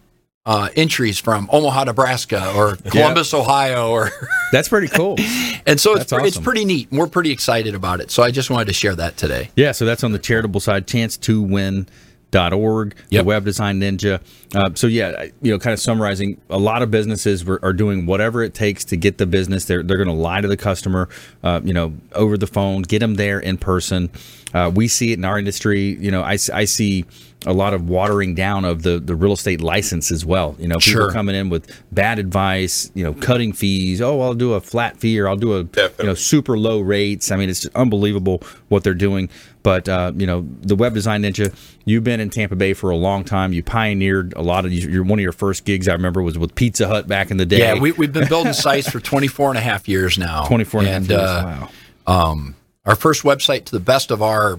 uh, 0.47 0.69
entries 0.77 1.19
from 1.19 1.49
Omaha, 1.51 1.85
Nebraska 1.85 2.53
or 2.55 2.77
Columbus, 2.77 3.33
Ohio. 3.33 3.89
or 3.91 4.11
That's 4.53 4.69
pretty 4.69 4.89
cool. 4.89 5.17
And 5.67 5.81
so 5.81 5.95
it's, 5.97 6.13
pre- 6.13 6.27
it's 6.29 6.37
pretty 6.39 6.67
neat. 6.67 6.91
and 6.91 6.99
We're 6.99 7.07
pretty 7.07 7.31
excited 7.31 7.75
about 7.75 8.01
it. 8.03 8.11
So 8.11 8.23
I 8.23 8.31
just 8.31 8.51
wanted 8.51 8.67
to 8.67 8.75
share 8.75 8.95
that 8.97 9.17
today. 9.17 9.49
Yeah, 9.57 9.73
so 9.73 9.87
that's 9.87 10.05
on 10.05 10.13
the 10.13 10.19
charitable 10.19 10.61
side, 10.61 10.87
chance 10.87 11.17
to 11.17 11.41
win. 11.41 11.89
Org, 12.35 12.95
Yep. 13.11 13.21
the 13.23 13.25
web 13.27 13.45
design 13.45 13.81
ninja. 13.81 14.21
Uh, 14.55 14.71
so 14.75 14.87
yeah, 14.87 15.27
you 15.43 15.53
know, 15.53 15.59
kind 15.59 15.73
of 15.75 15.81
summarizing, 15.81 16.41
a 16.51 16.59
lot 16.59 16.83
of 16.83 16.91
businesses 16.91 17.45
are 17.49 17.73
doing 17.73 18.07
whatever 18.07 18.43
it 18.43 18.55
takes 18.55 18.85
to 18.87 18.97
get 18.97 19.19
the 19.19 19.27
business. 19.27 19.65
They're 19.65 19.83
they're 19.83 19.97
going 19.97 20.09
to 20.09 20.15
lie 20.15 20.41
to 20.41 20.49
the 20.49 20.57
customer, 20.57 21.09
uh, 21.43 21.61
you 21.65 21.73
know, 21.75 21.95
over 22.13 22.37
the 22.37 22.47
phone, 22.47 22.83
get 22.83 23.01
them 23.01 23.15
there 23.15 23.39
in 23.41 23.59
person. 23.59 24.11
Uh, 24.53 24.71
we 24.73 24.87
see 24.87 25.11
it 25.13 25.19
in 25.19 25.25
our 25.25 25.39
industry. 25.39 25.97
You 26.01 26.13
know, 26.13 26.23
I, 26.23 26.39
I 26.53 26.65
see 26.65 27.05
a 27.47 27.53
lot 27.53 27.75
of 27.75 27.89
watering 27.89 28.35
down 28.37 28.65
of 28.65 28.85
the 28.85 29.01
the 29.01 29.15
real 29.17 29.33
estate 29.33 29.61
license 29.61 30.13
as 30.13 30.25
well. 30.25 30.55
You 30.61 30.69
know, 30.69 30.77
people 30.77 30.93
Sure. 31.03 31.11
coming 31.13 31.35
in 31.35 31.49
with 31.51 31.67
bad 31.93 32.21
advice. 32.21 32.91
You 32.95 33.03
know, 33.05 33.15
cutting 33.15 33.53
fees. 33.53 34.01
Oh, 34.01 34.21
I'll 34.21 34.35
do 34.35 34.53
a 34.55 34.61
flat 34.61 34.97
fee 34.99 35.19
or 35.19 35.29
I'll 35.29 35.37
do 35.37 35.55
a 35.59 35.61
you 35.99 36.07
know 36.07 36.15
super 36.15 36.57
low 36.57 36.79
rates. 36.81 37.33
I 37.33 37.37
mean, 37.37 37.49
it's 37.51 37.63
just 37.63 37.75
unbelievable 37.75 38.41
what 38.69 38.85
they're 38.85 38.95
doing. 38.95 39.29
But 39.65 39.89
uh, 39.89 40.13
you 40.15 40.27
know, 40.27 40.47
the 40.61 40.77
web 40.77 40.93
design 40.93 41.23
ninja, 41.23 41.53
you've 41.87 42.05
been 42.05 42.21
in 42.21 42.29
Tampa 42.29 42.55
Bay 42.55 42.75
for 42.75 42.91
a 42.91 42.97
long 42.97 43.25
time. 43.25 43.55
You 43.55 43.63
pioneered 43.63 44.35
a 44.37 44.43
lot 44.43 44.67
of 44.67 44.73
your 44.73 45.03
one 45.03 45.19
of 45.19 45.23
your 45.23 45.33
first 45.33 45.65
gigs. 45.65 45.89
I 45.89 45.95
remember 45.95 46.23
was 46.23 46.39
with 46.39 46.55
Pizza 46.55 46.87
Hut 46.87 47.09
back 47.09 47.31
in 47.31 47.39
the 47.39 47.47
day. 47.47 47.61
Yeah, 47.61 47.81
we, 47.81 47.93
we've 47.93 48.13
been 48.13 48.29
building 48.29 48.53
sites 48.53 48.91
for 48.91 49.01
24 49.01 49.49
and 49.49 49.59
a 49.59 49.63
half 49.63 49.89
years 49.89 50.19
now. 50.19 50.45
24 50.45 50.81
and 50.81 50.89
a 50.89 50.93
half 50.93 51.09
years. 51.09 51.21
uh, 51.21 51.69
wow. 52.07 52.31
um, 52.31 52.57
our 52.85 52.95
first 52.95 53.23
website, 53.23 53.65
to 53.65 53.73
the 53.73 53.81
best 53.81 54.11
of 54.11 54.21
our 54.23 54.59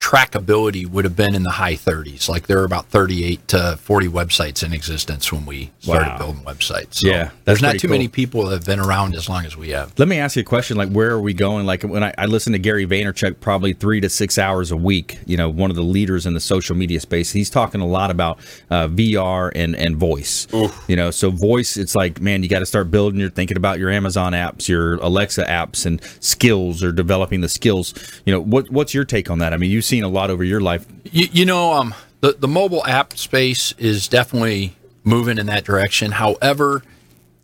trackability 0.00 0.86
would 0.86 1.04
have 1.04 1.14
been 1.14 1.34
in 1.34 1.42
the 1.42 1.50
high 1.50 1.74
30s. 1.74 2.26
Like 2.28 2.46
there 2.46 2.56
were 2.56 2.64
about 2.64 2.86
38 2.86 3.46
to 3.48 3.76
40 3.82 4.08
websites 4.08 4.64
in 4.64 4.72
existence 4.72 5.30
when 5.30 5.44
we 5.44 5.70
started 5.80 6.08
Wow. 6.08 6.18
building 6.18 6.42
websites. 6.42 6.94
So 6.94 7.08
Yeah, 7.08 7.24
that's 7.24 7.34
there's 7.44 7.62
not 7.62 7.72
too 7.78 7.86
cool. 7.86 7.96
many 7.96 8.08
people 8.08 8.46
that 8.46 8.52
have 8.54 8.64
been 8.64 8.80
around 8.80 9.14
as 9.14 9.28
long 9.28 9.44
as 9.44 9.56
we 9.58 9.68
have. 9.70 9.92
Let 9.98 10.08
me 10.08 10.16
ask 10.18 10.36
you 10.36 10.40
a 10.40 10.44
question. 10.44 10.78
Like, 10.78 10.88
where 10.90 11.10
are 11.10 11.20
we 11.20 11.34
going? 11.34 11.66
Like, 11.66 11.82
when 11.82 12.02
I, 12.02 12.14
I 12.16 12.26
listen 12.26 12.54
to 12.54 12.58
Gary 12.58 12.86
Vaynerchuk 12.86 13.40
probably 13.40 13.74
three 13.74 14.00
to 14.00 14.08
six 14.08 14.38
hours 14.38 14.70
a 14.70 14.76
week, 14.76 15.18
you 15.26 15.36
know, 15.36 15.50
one 15.50 15.68
of 15.70 15.76
the 15.76 15.82
leaders 15.82 16.24
in 16.24 16.32
the 16.32 16.40
social 16.40 16.74
media 16.74 16.98
space, 17.00 17.30
he's 17.32 17.50
talking 17.50 17.82
a 17.82 17.86
lot 17.86 18.10
about 18.10 18.38
uh, 18.70 18.88
VR 18.88 19.52
and, 19.54 19.76
and 19.76 19.96
voice. 19.98 20.46
You 20.88 20.96
know, 20.96 21.10
so 21.10 21.30
voice, 21.30 21.76
it's 21.76 21.94
like, 21.94 22.20
man, 22.22 22.42
you 22.42 22.48
got 22.48 22.60
to 22.60 22.66
start 22.66 22.90
building. 22.90 23.20
You're 23.20 23.28
thinking 23.30 23.58
about 23.58 23.78
your 23.78 23.90
Amazon 23.90 24.32
apps, 24.32 24.66
your 24.66 24.94
Alexa 24.94 25.44
apps, 25.44 25.84
and 25.84 26.00
skills 26.20 26.82
or 26.82 26.90
developing 26.90 27.42
the 27.42 27.48
skills. 27.50 27.92
You 28.24 28.32
know, 28.32 28.40
what 28.40 28.70
what's 28.70 28.94
your 28.94 29.04
take 29.04 29.30
on 29.30 29.40
that? 29.40 29.52
I 29.52 29.56
mean, 29.58 29.70
you've 29.70 29.84
seen 29.90 30.04
a 30.04 30.08
lot 30.08 30.30
over 30.30 30.42
your 30.42 30.60
life. 30.60 30.86
You, 31.04 31.28
you 31.30 31.44
know, 31.44 31.72
um, 31.72 31.94
the 32.20 32.32
the 32.32 32.48
mobile 32.48 32.86
app 32.86 33.18
space 33.18 33.72
is 33.76 34.08
definitely 34.08 34.76
moving 35.04 35.36
in 35.36 35.46
that 35.46 35.64
direction. 35.64 36.12
However, 36.12 36.82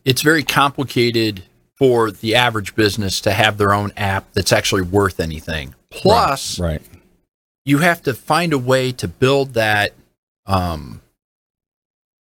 it's 0.04 0.22
very 0.22 0.42
complicated 0.42 1.42
for 1.74 2.10
the 2.10 2.34
average 2.34 2.74
business 2.74 3.20
to 3.20 3.32
have 3.32 3.58
their 3.58 3.74
own 3.74 3.92
app 3.96 4.32
that's 4.32 4.52
actually 4.52 4.82
worth 4.82 5.20
anything. 5.20 5.74
Plus, 5.90 6.58
right. 6.58 6.80
you 7.64 7.78
have 7.78 8.02
to 8.02 8.14
find 8.14 8.52
a 8.52 8.58
way 8.58 8.92
to 8.92 9.08
build 9.08 9.54
that 9.54 9.92
um, 10.46 11.02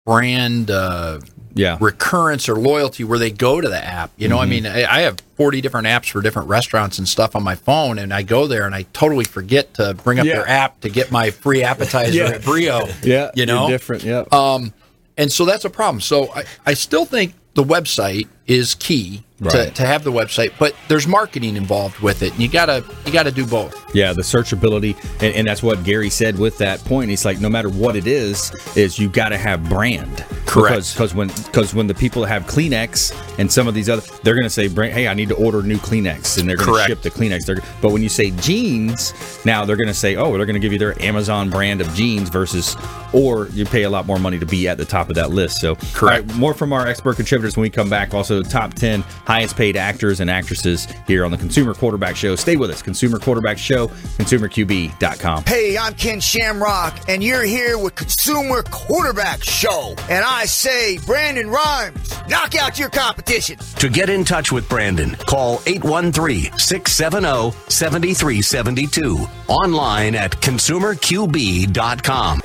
brand 0.04 0.70
uh, 0.70 1.20
Yeah. 1.54 1.78
recurrence 1.80 2.48
or 2.48 2.56
loyalty 2.56 3.04
where 3.04 3.18
they 3.18 3.30
go 3.30 3.60
to 3.60 3.68
the 3.68 3.82
app. 3.82 4.10
You 4.16 4.28
know, 4.28 4.38
I 4.38 4.42
Mm-hmm. 4.46 4.50
mean, 4.50 4.66
I, 4.66 4.84
I 4.84 5.00
have 5.02 5.18
40 5.36 5.60
different 5.60 5.86
apps 5.86 6.10
for 6.10 6.20
different 6.20 6.48
restaurants 6.48 6.98
and 6.98 7.08
stuff 7.08 7.34
on 7.36 7.42
my 7.42 7.54
phone, 7.54 7.98
and 7.98 8.12
I 8.12 8.22
go 8.22 8.46
there 8.46 8.66
and 8.66 8.74
I 8.74 8.82
totally 8.92 9.24
forget 9.24 9.74
to 9.74 9.94
bring 9.94 10.18
up 10.18 10.26
Yeah. 10.26 10.34
their 10.36 10.48
app 10.48 10.80
to 10.80 10.88
get 10.88 11.10
my 11.12 11.30
free 11.30 11.62
appetizer 11.62 12.12
Yeah. 12.12 12.24
at 12.30 12.42
Brio. 12.44 12.88
Yeah. 13.02 13.30
You 13.34 13.46
know? 13.46 13.68
different. 13.68 14.02
Yeah. 14.04 14.24
Um, 14.32 14.72
and 15.16 15.30
so 15.30 15.44
that's 15.44 15.64
a 15.64 15.70
problem. 15.70 16.00
So 16.00 16.32
I, 16.32 16.44
I 16.66 16.74
still 16.74 17.04
think 17.04 17.34
the 17.54 17.62
website 17.64 18.26
is 18.48 18.74
key 18.74 19.22
Right. 19.52 19.74
to 19.74 19.86
have 19.86 20.04
the 20.04 20.12
website, 20.12 20.52
but 20.58 20.74
there's 20.88 21.06
marketing 21.06 21.56
involved 21.56 21.98
with 22.00 22.22
it, 22.22 22.32
and 22.32 22.40
you 22.40 22.48
gotta 22.48 22.84
you 23.06 23.12
gotta 23.12 23.32
do 23.32 23.46
both. 23.46 23.94
Yeah, 23.94 24.12
the 24.12 24.22
searchability, 24.22 24.96
and, 25.22 25.34
and 25.36 25.46
that's 25.46 25.62
what 25.62 25.84
Gary 25.84 26.10
said 26.10 26.38
with 26.38 26.58
that 26.58 26.80
point. 26.84 27.10
He's 27.10 27.24
like, 27.24 27.40
no 27.40 27.48
matter 27.48 27.68
what 27.68 27.94
it 27.96 28.06
is, 28.06 28.52
is 28.76 28.98
you 28.98 29.08
got 29.08 29.28
to 29.28 29.38
have 29.38 29.68
brand. 29.68 30.24
Correct. 30.46 30.92
Because 30.94 31.14
when 31.14 31.28
because 31.28 31.74
when 31.74 31.86
the 31.86 31.94
people 31.94 32.24
have 32.24 32.44
Kleenex 32.46 33.14
and 33.38 33.50
some 33.50 33.66
of 33.66 33.74
these 33.74 33.88
other, 33.88 34.02
they're 34.22 34.34
to 34.34 34.50
say, 34.50 34.68
hey, 34.68 35.08
I 35.08 35.14
need 35.14 35.28
to 35.28 35.34
order 35.36 35.62
new 35.62 35.76
Kleenex, 35.78 36.38
and 36.38 36.48
they're 36.48 36.56
to 36.56 36.64
Correct. 36.64 36.88
ship 36.88 37.02
the 37.02 37.10
Kleenex. 37.10 37.46
They're, 37.46 37.56
but 37.80 37.92
when 37.92 38.02
you 38.02 38.08
say 38.08 38.30
jeans, 38.32 39.12
now 39.44 39.64
they're 39.64 39.76
to 39.76 39.94
say, 39.94 40.16
oh, 40.16 40.36
they're 40.36 40.46
to 40.46 40.58
give 40.58 40.72
you 40.72 40.78
their 40.78 41.00
Amazon 41.02 41.50
brand 41.50 41.80
of 41.80 41.92
jeans 41.94 42.28
versus, 42.28 42.76
or 43.12 43.48
you 43.48 43.64
pay 43.64 43.82
a 43.84 43.90
lot 43.90 44.06
more 44.06 44.18
money 44.18 44.38
to 44.38 44.46
be 44.46 44.68
at 44.68 44.78
the 44.78 44.84
top 44.84 45.08
of 45.08 45.14
that 45.16 45.30
list. 45.30 45.60
So, 45.60 45.74
Correct. 45.92 46.26
right, 46.28 46.34
more 46.36 46.54
from 46.54 46.72
our 46.72 46.86
expert 46.86 47.16
contributors 47.16 47.56
when 47.56 47.62
we 47.62 47.70
come 47.70 47.88
back. 47.90 48.14
Also, 48.14 48.42
top 48.42 48.74
10 48.74 49.02
highest 49.34 49.56
paid 49.56 49.76
actors 49.76 50.20
and 50.20 50.30
actresses 50.30 50.86
here 51.08 51.24
on 51.24 51.32
the 51.32 51.36
Consumer 51.36 51.74
Quarterback 51.74 52.14
Show. 52.14 52.36
Stay 52.36 52.54
with 52.54 52.70
us. 52.70 52.82
Consumer 52.82 53.18
Quarterback 53.18 53.58
Show, 53.58 53.88
consumerqb.com. 53.88 55.44
Hey, 55.44 55.76
I'm 55.76 55.94
Ken 55.94 56.20
Shamrock, 56.20 57.08
and 57.08 57.20
you're 57.20 57.42
here 57.42 57.76
with 57.76 57.96
Consumer 57.96 58.62
Quarterback 58.62 59.42
Show. 59.42 59.96
And 60.08 60.24
I 60.24 60.44
say, 60.44 60.98
Brandon 60.98 61.50
Rhymes, 61.50 62.12
knock 62.28 62.54
out 62.54 62.78
your 62.78 62.90
competition. 62.90 63.58
To 63.80 63.88
get 63.88 64.08
in 64.08 64.24
touch 64.24 64.52
with 64.52 64.68
Brandon, 64.68 65.16
call 65.26 65.60
813 65.66 66.56
670 66.56 67.50
7372. 67.68 69.18
Online 69.48 70.14
at 70.14 70.30
consumerqb.com. 70.30 72.40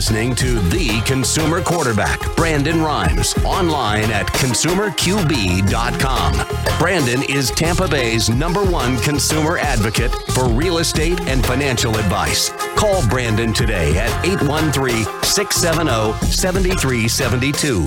listening 0.00 0.34
to 0.34 0.58
The 0.70 1.02
Consumer 1.04 1.60
Quarterback, 1.60 2.34
Brandon 2.34 2.80
Rhymes, 2.80 3.34
online 3.44 4.10
at 4.10 4.26
consumerqb.com. 4.28 6.78
Brandon 6.78 7.22
is 7.28 7.50
Tampa 7.50 7.86
Bay's 7.86 8.30
number 8.30 8.64
one 8.64 8.96
consumer 9.00 9.58
advocate 9.58 10.10
for 10.32 10.48
real 10.48 10.78
estate 10.78 11.20
and 11.28 11.44
financial 11.44 11.98
advice. 11.98 12.48
Call 12.76 13.06
Brandon 13.08 13.52
today 13.52 13.98
at 13.98 14.24
813 14.24 15.04
670 15.22 16.32
7372. 16.32 17.86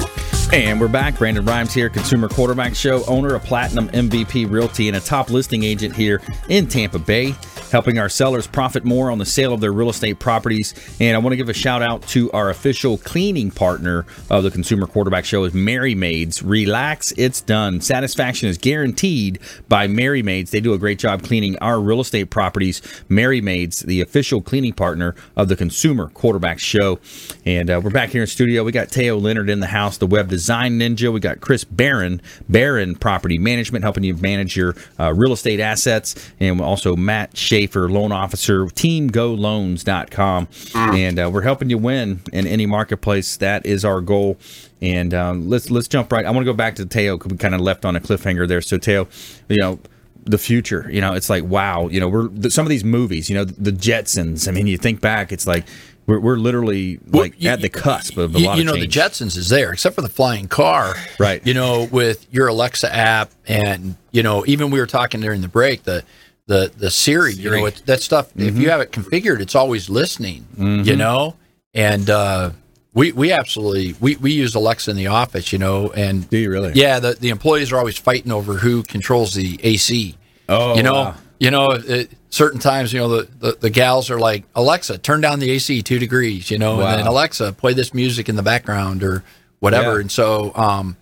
And 0.53 0.79
we're 0.79 0.88
back. 0.88 1.17
Brandon 1.17 1.43
Rhymes 1.43 1.74
here, 1.74 1.89
Consumer 1.89 2.29
Quarterback 2.29 2.75
Show, 2.75 3.03
owner 3.05 3.34
of 3.34 3.43
Platinum 3.43 3.89
MVP 3.89 4.51
Realty 4.51 4.88
and 4.88 4.98
a 4.98 5.00
top 5.00 5.32
listing 5.32 5.63
agent 5.63 5.96
here 5.96 6.22
in 6.48 6.67
Tampa 6.67 7.00
Bay, 7.00 7.34
helping 7.74 7.98
our 7.98 8.08
sellers 8.08 8.46
profit 8.46 8.86
more 8.86 9.10
on 9.10 9.18
the 9.18 9.25
sale 9.25 9.51
of 9.51 9.60
their 9.60 9.74
real 9.74 9.89
estate 9.89 10.20
properties. 10.20 10.75
And 11.00 11.15
I 11.15 11.20
want 11.20 11.34
to 11.34 11.38
give 11.38 11.50
a 11.50 11.53
shout 11.53 11.82
out 11.82 12.03
to 12.10 12.32
our 12.32 12.51
official 12.51 13.00
cleaning 13.00 13.50
partner 13.50 14.06
of 14.30 14.44
the 14.44 14.51
Consumer 14.51 14.86
Quarterback 14.86 15.25
Show 15.25 15.44
is 15.44 15.56
Merry 15.56 15.96
Maids. 15.96 16.44
Relax, 16.44 17.12
it's 17.18 17.42
done. 17.42 17.82
Satisfaction 17.82 18.48
is 18.48 18.60
guaranteed 18.60 19.39
by 19.68 19.88
Merry 19.88 20.22
Maids. 20.22 20.51
They 20.51 20.62
do 20.62 20.74
a 20.74 20.77
great 20.77 21.00
job 21.00 21.24
cleaning 21.24 21.58
our 21.58 21.82
real 21.82 22.00
estate 22.00 22.30
properties. 22.30 22.82
Merry 23.10 23.42
Maids, 23.42 23.80
the 23.80 24.01
official 24.01 24.39
cleaning 24.39 24.74
partner 24.74 25.15
of 25.36 25.48
the 25.48 25.56
Consumer 25.56 26.10
Quarterback 26.10 26.60
Show. 26.60 27.00
And 27.44 27.72
uh, 27.72 27.82
we're 27.84 27.89
back 27.89 28.10
here 28.10 28.22
in 28.22 28.27
studio. 28.27 28.63
We 28.63 28.72
got 28.72 28.89
Teo 28.89 29.18
Leonard 29.18 29.50
in 29.50 29.62
the 29.62 29.68
house, 29.68 29.98
the 29.98 30.06
web 30.06 30.30
design 30.30 30.77
ninja. 30.77 31.12
We 31.12 31.20
got 31.20 31.42
Chris 31.42 31.63
Baran, 31.63 32.22
Baran 32.48 32.94
Property 32.96 33.39
Management, 33.39 33.84
helping 33.84 34.03
you 34.03 34.15
manage 34.15 34.56
your 34.56 34.75
uh, 35.00 35.12
real 35.12 35.34
estate 35.34 35.60
assets. 35.60 36.32
And 36.39 36.62
also 36.62 36.96
Matt 36.96 37.36
Schafer, 37.67 37.89
loan 37.89 38.12
officer, 38.12 38.65
teamgoloans.com. 38.65 40.48
And 40.75 41.20
uh, 41.20 41.29
we're 41.34 41.41
helping 41.41 41.70
you 41.70 41.77
win 41.77 42.22
in 42.32 42.48
any 42.48 42.65
marketplace. 42.65 43.38
That 43.38 43.65
is 43.65 43.86
our 43.86 44.01
goal. 44.01 44.38
And 44.82 45.13
um, 45.13 45.50
let's 45.50 45.70
let's 45.72 45.88
jump 45.88 46.12
right. 46.12 46.25
I 46.25 46.32
want 46.32 46.46
to 46.46 46.51
go 46.51 46.55
back 46.55 46.75
to 46.75 46.86
Teo 46.86 47.17
because 47.17 47.32
we 47.32 47.38
kind 47.38 47.55
of 47.55 47.62
left 47.62 47.86
on 47.86 47.96
a 47.96 48.00
cliffhanger 48.00 48.48
there. 48.48 48.62
So 48.62 48.77
Teo, 48.77 49.08
you 49.48 49.58
know, 49.58 49.79
the 50.25 50.38
future. 50.38 50.88
You 50.91 51.01
know, 51.01 51.13
it's 51.13 51.29
like 51.29 51.43
wow. 51.46 51.88
You 51.88 52.00
know, 52.00 52.10
we're 52.10 52.27
th- 52.27 52.51
some 52.53 52.65
of 52.65 52.70
these 52.70 52.84
movies. 52.84 53.29
You 53.29 53.38
know, 53.38 53.46
the 53.46 53.72
Jetsons. 53.72 54.48
I 54.48 54.51
mean, 54.51 54.67
you 54.67 54.77
think 54.77 55.00
back, 55.00 55.32
it's 55.32 55.48
like 55.48 55.65
we're, 56.05 56.20
we're 56.20 56.36
literally 56.36 57.00
like 57.08 57.41
you- 57.41 57.50
at 57.50 57.62
the 57.62 57.70
cusp 57.70 58.17
of 58.17 58.36
a 58.36 58.39
you, 58.39 58.46
lot 58.46 58.58
you 58.58 58.65
know 58.65 58.75
change. 58.75 58.93
the 58.93 59.00
Jetsons 59.00 59.38
is 59.38 59.48
there, 59.48 59.72
except 59.72 59.96
for 59.96 60.01
the 60.01 60.10
flying 60.10 60.50
car, 60.50 60.96
Right. 61.17 61.46
You 61.48 61.53
know, 61.53 61.88
with 61.89 62.27
your 62.29 62.48
Alexa 62.50 62.93
app, 62.93 63.32
and 63.48 63.96
you 64.12 64.22
know, 64.22 64.46
even 64.46 64.70
we 64.70 64.82
were 64.82 64.86
talking 64.88 65.22
during 65.22 65.39
the 65.39 65.48
break 65.48 65.84
the 65.84 66.03
the 66.48 66.72
the 66.78 66.92
Siri, 66.92 67.34
you 67.34 67.50
know, 67.52 67.70
that 67.70 68.02
stuff. 68.02 68.32
If 68.36 68.54
Mm-hmm. 68.54 68.62
you 68.62 68.70
have 68.70 68.82
it 68.82 68.92
configured, 68.92 69.40
it's 69.40 69.56
always 69.56 69.90
listening. 69.90 70.46
You 70.58 70.96
know, 70.96 71.36
and 71.74 72.10
uh, 72.10 72.52
we 72.94 73.12
we 73.12 73.32
absolutely 73.32 73.96
we 74.00 74.16
we 74.18 74.32
use 74.32 74.56
Alexa 74.56 74.92
in 74.92 74.98
the 74.98 75.08
office, 75.08 75.52
you 75.54 75.60
know, 75.60 75.92
and 75.92 76.30
Do 76.30 76.38
you 76.38 76.50
really? 76.52 76.74
Yeah, 76.76 77.00
the 77.00 77.14
the 77.14 77.30
employees 77.30 77.72
are 77.72 77.78
always 77.78 77.98
fighting 77.98 78.32
over 78.32 78.56
who 78.56 78.84
controls 78.84 79.34
the 79.34 79.60
AC. 79.64 80.16
Oh, 80.50 80.76
you 80.76 80.84
know. 80.84 80.94
wow. 80.94 81.16
You 81.40 81.52
know, 81.52 81.72
it, 81.72 82.10
certain 82.30 82.60
times, 82.62 82.94
you 82.94 83.00
know, 83.02 83.10
the, 83.10 83.28
the, 83.40 83.58
the 83.60 83.70
gals 83.70 84.10
are 84.10 84.18
like, 84.20 84.46
Alexa, 84.56 85.00
turn 85.00 85.20
down 85.20 85.40
the 85.40 85.52
AC 85.52 85.82
two 85.82 86.00
degrees, 86.00 86.50
you 86.50 86.58
know, 86.58 86.80
and 86.80 87.00
then 87.00 87.08
Alexa, 87.08 87.52
play 87.54 87.74
this 87.74 87.94
music 87.94 88.30
in 88.30 88.38
the 88.38 88.44
background 88.44 89.04
or 89.04 89.26
whatever. 89.60 89.96
Yeah. 89.96 90.02
And 90.02 90.12
so 90.12 90.54
um, 90.56 90.96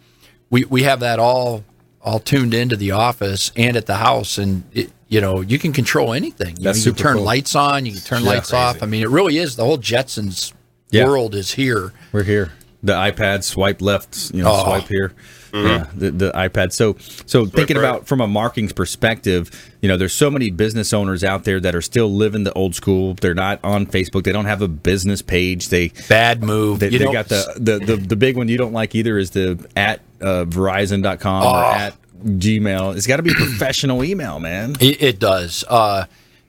we, 0.49 0.65
we 0.65 0.81
have 0.83 1.01
that 1.01 1.19
all 1.19 1.63
all 2.01 2.17
tuned 2.19 2.55
into 2.55 2.75
the 2.75 2.89
office 2.91 3.51
and 3.55 3.77
at 3.77 3.85
the 3.85 3.97
house. 3.97 4.39
And, 4.39 4.63
it, 4.73 4.91
you 5.11 5.21
know, 5.21 5.41
you 5.41 5.59
can 5.59 5.73
control 5.73 6.13
anything. 6.13 6.55
You, 6.57 6.63
That's 6.63 6.83
know, 6.85 6.89
you 6.89 6.93
can 6.95 7.03
turn 7.03 7.15
cool. 7.17 7.25
lights 7.25 7.53
on, 7.55 7.85
you 7.85 7.91
can 7.91 8.01
turn 8.01 8.25
lights 8.25 8.51
off. 8.53 8.81
I 8.81 8.87
mean, 8.87 9.03
it 9.03 9.09
really 9.09 9.37
is 9.37 9.55
the 9.57 9.63
whole 9.65 9.77
Jetsons 9.77 10.53
Yeah. 10.89 11.05
world 11.05 11.35
is 11.35 11.51
here. 11.51 11.91
We're 12.11 12.23
here. 12.23 12.53
The 12.81 12.93
iPad 12.93 13.43
swipe 13.43 13.79
left, 13.81 14.31
you 14.33 14.41
know, 14.41 14.51
Oh. 14.51 14.63
swipe 14.63 14.87
here. 14.87 15.13
Yeah, 15.53 15.87
the, 15.93 16.11
the 16.11 16.31
iPad. 16.31 16.71
So, 16.71 16.95
so 17.25 17.45
thinking 17.45 17.75
right. 17.75 17.83
about 17.83 18.07
from 18.07 18.21
a 18.21 18.27
marketing 18.27 18.69
perspective, 18.69 19.51
you 19.81 19.89
know, 19.89 19.97
there's 19.97 20.13
so 20.13 20.31
many 20.31 20.49
business 20.49 20.93
owners 20.93 21.25
out 21.25 21.43
there 21.43 21.59
that 21.59 21.75
are 21.75 21.81
still 21.81 22.09
living 22.11 22.45
the 22.45 22.53
old 22.53 22.73
school. 22.73 23.15
They're 23.15 23.33
not 23.33 23.59
on 23.61 23.85
Facebook. 23.85 24.23
They 24.23 24.31
don't 24.31 24.45
have 24.45 24.61
a 24.61 24.69
business 24.69 25.21
page. 25.21 25.67
They 25.67 25.89
Bad 26.07 26.41
move. 26.41 26.79
they, 26.79 26.87
you 26.87 26.99
they 26.99 27.11
got 27.11 27.27
the, 27.27 27.53
the 27.57 27.79
the 27.85 27.95
the 27.97 28.15
big 28.15 28.37
one 28.37 28.47
you 28.47 28.57
don't 28.57 28.71
like 28.71 28.95
either 28.95 29.17
is 29.17 29.31
the 29.31 29.59
at 29.75 29.99
uh, 30.21 30.45
Verizon.com 30.45 31.43
or 31.43 31.47
Oh. 31.47 31.73
at 31.73 31.95
Gmail. 32.23 32.95
It's 32.95 33.07
got 33.07 33.17
to 33.17 33.23
be 33.23 33.31
a 33.31 33.35
professional 33.35 34.03
email, 34.03 34.39
man. 34.39 34.75
It, 34.79 35.01
it 35.01 35.19
does. 35.19 35.63
Uh, 35.67 36.05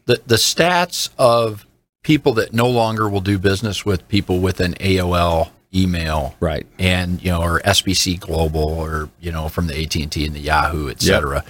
the 0.06 0.20
the 0.26 0.36
stats 0.36 1.08
of 1.18 1.66
people 2.02 2.32
that 2.34 2.52
no 2.52 2.68
longer 2.68 3.08
will 3.08 3.20
do 3.20 3.38
business 3.38 3.84
with 3.84 4.06
people 4.08 4.40
with 4.40 4.60
an 4.60 4.74
AOL 4.74 5.50
email, 5.74 6.34
Right. 6.40 6.66
and 6.78 7.22
you 7.22 7.30
know, 7.30 7.40
or 7.42 7.60
SBC 7.60 8.18
Global, 8.20 8.62
or 8.64 9.08
you 9.20 9.32
know, 9.32 9.48
from 9.48 9.66
the 9.68 9.80
AT 9.82 9.94
and 9.96 10.10
T 10.12 10.26
and 10.26 10.34
the 10.34 10.40
Yahoo, 10.40 10.88
et 10.90 11.00
cetera. 11.00 11.44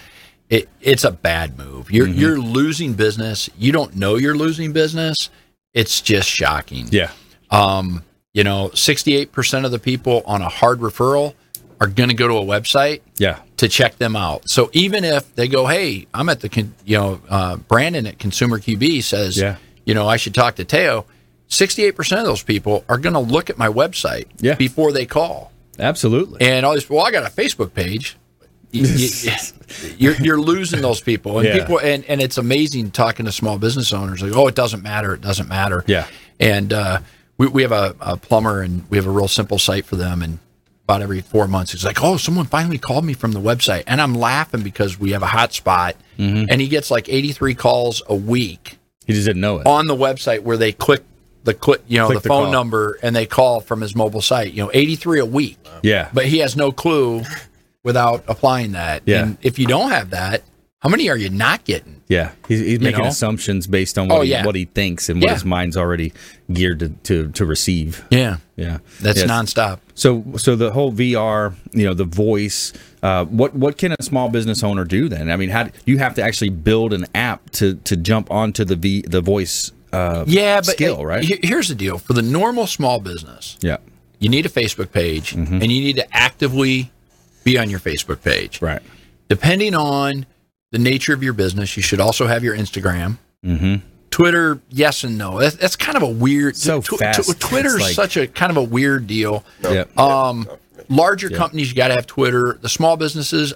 It, 0.50 0.68
it's 0.82 1.02
a 1.04 1.10
bad 1.10 1.56
move. 1.56 1.90
You're 1.90 2.06
Mm-hmm. 2.06 2.18
you're 2.20 2.38
losing 2.38 2.92
business. 2.92 3.48
You 3.58 3.72
don't 3.72 3.96
know 3.96 4.16
you're 4.16 4.36
losing 4.36 4.72
business. 4.72 5.30
It's 5.72 6.02
just 6.02 6.28
shocking. 6.28 6.88
Yeah. 6.90 7.10
Um, 7.50 8.02
you 8.34 8.44
know, 8.44 8.68
68% 8.74 9.64
of 9.64 9.70
the 9.72 9.78
people 9.78 10.22
on 10.26 10.42
a 10.42 10.48
hard 10.48 10.80
referral 10.80 11.34
are 11.80 11.86
going 11.86 12.08
to 12.10 12.14
go 12.14 12.28
to 12.28 12.34
a 12.34 12.44
website 12.44 13.00
Yeah. 13.18 13.40
To 13.62 13.68
check 13.68 13.96
them 13.96 14.14
out. 14.14 14.48
So 14.50 14.68
even 14.74 15.02
if 15.04 15.34
they 15.34 15.48
go, 15.48 15.66
hey, 15.66 16.06
I'm 16.12 16.28
at 16.28 16.40
the 16.40 16.48
con- 16.48 16.74
you 16.84 16.98
know 16.98 17.20
uh, 17.28 17.56
Brandon 17.56 18.06
at 18.06 18.18
Consumer 18.18 18.58
QB 18.58 19.02
says, 19.02 19.38
Yeah. 19.38 19.56
you 19.84 19.94
know, 19.94 20.06
I 20.08 20.16
should 20.18 20.34
talk 20.34 20.56
to 20.56 20.64
Teo. 20.64 21.06
68% 21.48 22.18
of 22.18 22.24
those 22.24 22.42
people 22.42 22.84
are 22.88 22.96
going 22.98 23.12
to 23.14 23.20
look 23.20 23.50
at 23.50 23.58
my 23.58 23.68
website 23.68 24.26
Yeah. 24.38 24.54
before 24.54 24.90
they 24.92 25.06
call. 25.06 25.52
Absolutely. 25.78 26.40
And 26.40 26.64
all 26.64 26.74
this, 26.74 26.88
well, 26.88 27.04
I 27.04 27.10
got 27.10 27.24
a 27.26 27.34
Facebook 27.34 27.74
page. 27.74 28.16
You, 28.70 28.86
you, 28.86 29.08
you're, 29.98 30.14
you're 30.14 30.40
losing 30.40 30.80
those 30.80 31.00
people, 31.02 31.38
and 31.38 31.46
Yeah. 31.48 31.58
people, 31.58 31.78
and, 31.78 32.04
and 32.06 32.22
it's 32.22 32.38
amazing 32.38 32.90
talking 32.90 33.26
to 33.26 33.32
small 33.32 33.58
business 33.58 33.92
owners. 33.92 34.22
Like, 34.22 34.34
oh, 34.34 34.46
it 34.48 34.54
doesn't 34.54 34.82
matter, 34.82 35.12
it 35.14 35.20
doesn't 35.20 35.48
matter. 35.48 35.84
Yeah. 35.86 36.06
And 36.40 36.72
uh, 36.72 37.00
we 37.36 37.46
we 37.48 37.62
have 37.62 37.72
a, 37.72 37.94
a 38.00 38.16
plumber, 38.16 38.62
and 38.62 38.88
we 38.90 38.96
have 38.96 39.06
a 39.06 39.10
real 39.10 39.28
simple 39.28 39.58
site 39.58 39.84
for 39.84 39.96
them, 39.96 40.22
and 40.22 40.38
about 40.84 41.02
every 41.02 41.20
four 41.20 41.46
months, 41.46 41.72
he's 41.72 41.84
like, 41.84 42.02
oh, 42.02 42.16
someone 42.16 42.46
finally 42.46 42.78
called 42.78 43.04
me 43.04 43.12
from 43.14 43.32
the 43.32 43.40
website, 43.40 43.84
and 43.86 44.00
I'm 44.00 44.14
laughing 44.14 44.62
because 44.62 44.98
we 44.98 45.12
have 45.12 45.22
a 45.22 45.26
hotspot, 45.28 45.94
Mm-hmm. 46.18 46.44
and 46.50 46.60
he 46.60 46.68
gets 46.68 46.90
like 46.90 47.08
83 47.08 47.54
calls 47.54 48.02
a 48.06 48.14
week 48.14 48.78
he 49.06 49.14
just 49.14 49.26
didn't 49.26 49.40
know 49.40 49.58
it. 49.58 49.66
on 49.66 49.86
the 49.86 49.96
website 49.96 50.42
where 50.42 50.56
they 50.58 50.70
click 50.72 51.02
the 51.44 51.54
click, 51.54 51.80
you 51.88 51.98
know, 51.98 52.06
Click 52.06 52.18
the 52.18 52.22
the 52.22 52.28
phone 52.28 52.44
call. 52.44 52.52
number, 52.52 52.98
and 53.02 53.16
they 53.16 53.26
call 53.26 53.60
from 53.60 53.80
his 53.80 53.96
mobile 53.96 54.20
site. 54.20 54.52
You 54.52 54.62
know, 54.64 54.70
83 54.72 55.18
a 55.20 55.26
week 55.26 55.56
Yeah. 55.82 56.08
but 56.12 56.26
he 56.26 56.38
has 56.38 56.54
no 56.54 56.70
clue 56.70 57.22
without 57.82 58.22
applying 58.28 58.72
that. 58.72 59.02
Yeah. 59.06 59.22
And 59.24 59.38
if 59.42 59.58
you 59.58 59.66
don't 59.66 59.90
have 59.90 60.10
that, 60.10 60.42
how 60.82 60.88
many 60.88 61.08
are 61.08 61.16
you 61.16 61.30
not 61.30 61.64
getting? 61.64 62.02
Yeah, 62.08 62.32
he's, 62.48 62.60
he's 62.60 62.80
making 62.80 63.02
know? 63.02 63.08
assumptions 63.08 63.66
based 63.66 63.96
on 63.98 64.08
what, 64.08 64.18
Oh, 64.18 64.20
he, 64.22 64.30
yeah. 64.32 64.44
what 64.44 64.54
he 64.54 64.64
thinks 64.64 65.08
and 65.08 65.20
what 65.20 65.28
Yeah. 65.28 65.34
his 65.34 65.44
mind's 65.44 65.76
already 65.76 66.12
geared 66.52 66.80
to, 66.80 66.88
to, 66.88 67.30
to 67.32 67.46
receive. 67.46 68.04
Yeah. 68.10 68.38
Yeah, 68.56 68.78
That's 69.00 69.18
Yes. 69.20 69.30
nonstop. 69.30 69.78
So, 69.94 70.24
so 70.36 70.56
the 70.56 70.72
whole 70.72 70.92
VR, 70.92 71.54
you 71.72 71.84
know, 71.84 71.94
the 71.94 72.04
voice. 72.04 72.72
Uh, 73.02 73.24
what 73.24 73.54
what 73.54 73.78
can 73.78 73.92
a 73.92 74.02
small 74.02 74.28
business 74.28 74.62
owner 74.62 74.84
do 74.84 75.08
then? 75.08 75.30
I 75.30 75.36
mean, 75.36 75.50
how 75.50 75.64
do, 75.64 75.70
you 75.86 75.98
have 75.98 76.14
to 76.16 76.22
actually 76.22 76.50
build 76.50 76.92
an 76.92 77.06
app 77.14 77.50
to 77.52 77.74
to 77.76 77.96
jump 77.96 78.30
onto 78.30 78.64
the 78.64 78.76
v, 78.76 79.02
the 79.02 79.20
voice 79.20 79.72
uh, 79.92 80.24
Yeah, 80.28 80.56
but 80.56 80.66
skill, 80.66 81.00
uh, 81.00 81.04
right? 81.04 81.24
Here's 81.44 81.68
the 81.68 81.74
deal: 81.74 81.98
for 81.98 82.12
the 82.12 82.22
normal 82.22 82.66
small 82.68 83.00
business, 83.00 83.56
yeah, 83.60 83.78
you 84.20 84.28
need 84.28 84.46
a 84.46 84.48
Facebook 84.50 84.92
page, 84.92 85.34
Mm-hmm. 85.34 85.54
and 85.54 85.72
you 85.72 85.80
need 85.80 85.96
to 85.96 86.06
actively 86.16 86.92
be 87.42 87.58
on 87.58 87.68
your 87.70 87.80
Facebook 87.80 88.22
page. 88.22 88.60
right. 88.62 88.82
Depending 89.28 89.74
on 89.74 90.26
the 90.72 90.78
nature 90.78 91.14
of 91.14 91.22
your 91.22 91.32
business, 91.32 91.76
you 91.76 91.82
should 91.82 92.00
also 92.00 92.26
have 92.26 92.42
your 92.42 92.56
Instagram. 92.56 93.18
Mm-hmm. 93.44 93.86
Twitter, 94.10 94.60
yes 94.68 95.04
and 95.04 95.16
no. 95.16 95.38
That's, 95.38 95.54
that's 95.56 95.76
kind 95.76 95.96
of 95.96 96.02
a 96.02 96.08
weird. 96.08 96.56
So 96.56 96.80
tw- 96.82 96.96
tw- 96.96 96.98
fast. 96.98 97.40
Twitter's 97.40 97.74
It's 97.76 97.82
like- 97.84 97.94
such 97.94 98.16
a 98.16 98.26
kind 98.26 98.50
of 98.50 98.56
a 98.58 98.62
weird 98.62 99.06
deal. 99.06 99.44
Yeah. 99.62 99.84
Um, 99.96 100.46
larger 100.88 101.30
companies, 101.30 101.70
you 101.70 101.76
got 101.76 101.88
to 101.88 101.94
have 101.94 102.06
Twitter. 102.06 102.58
The 102.60 102.68
small 102.68 102.96
businesses, 102.98 103.54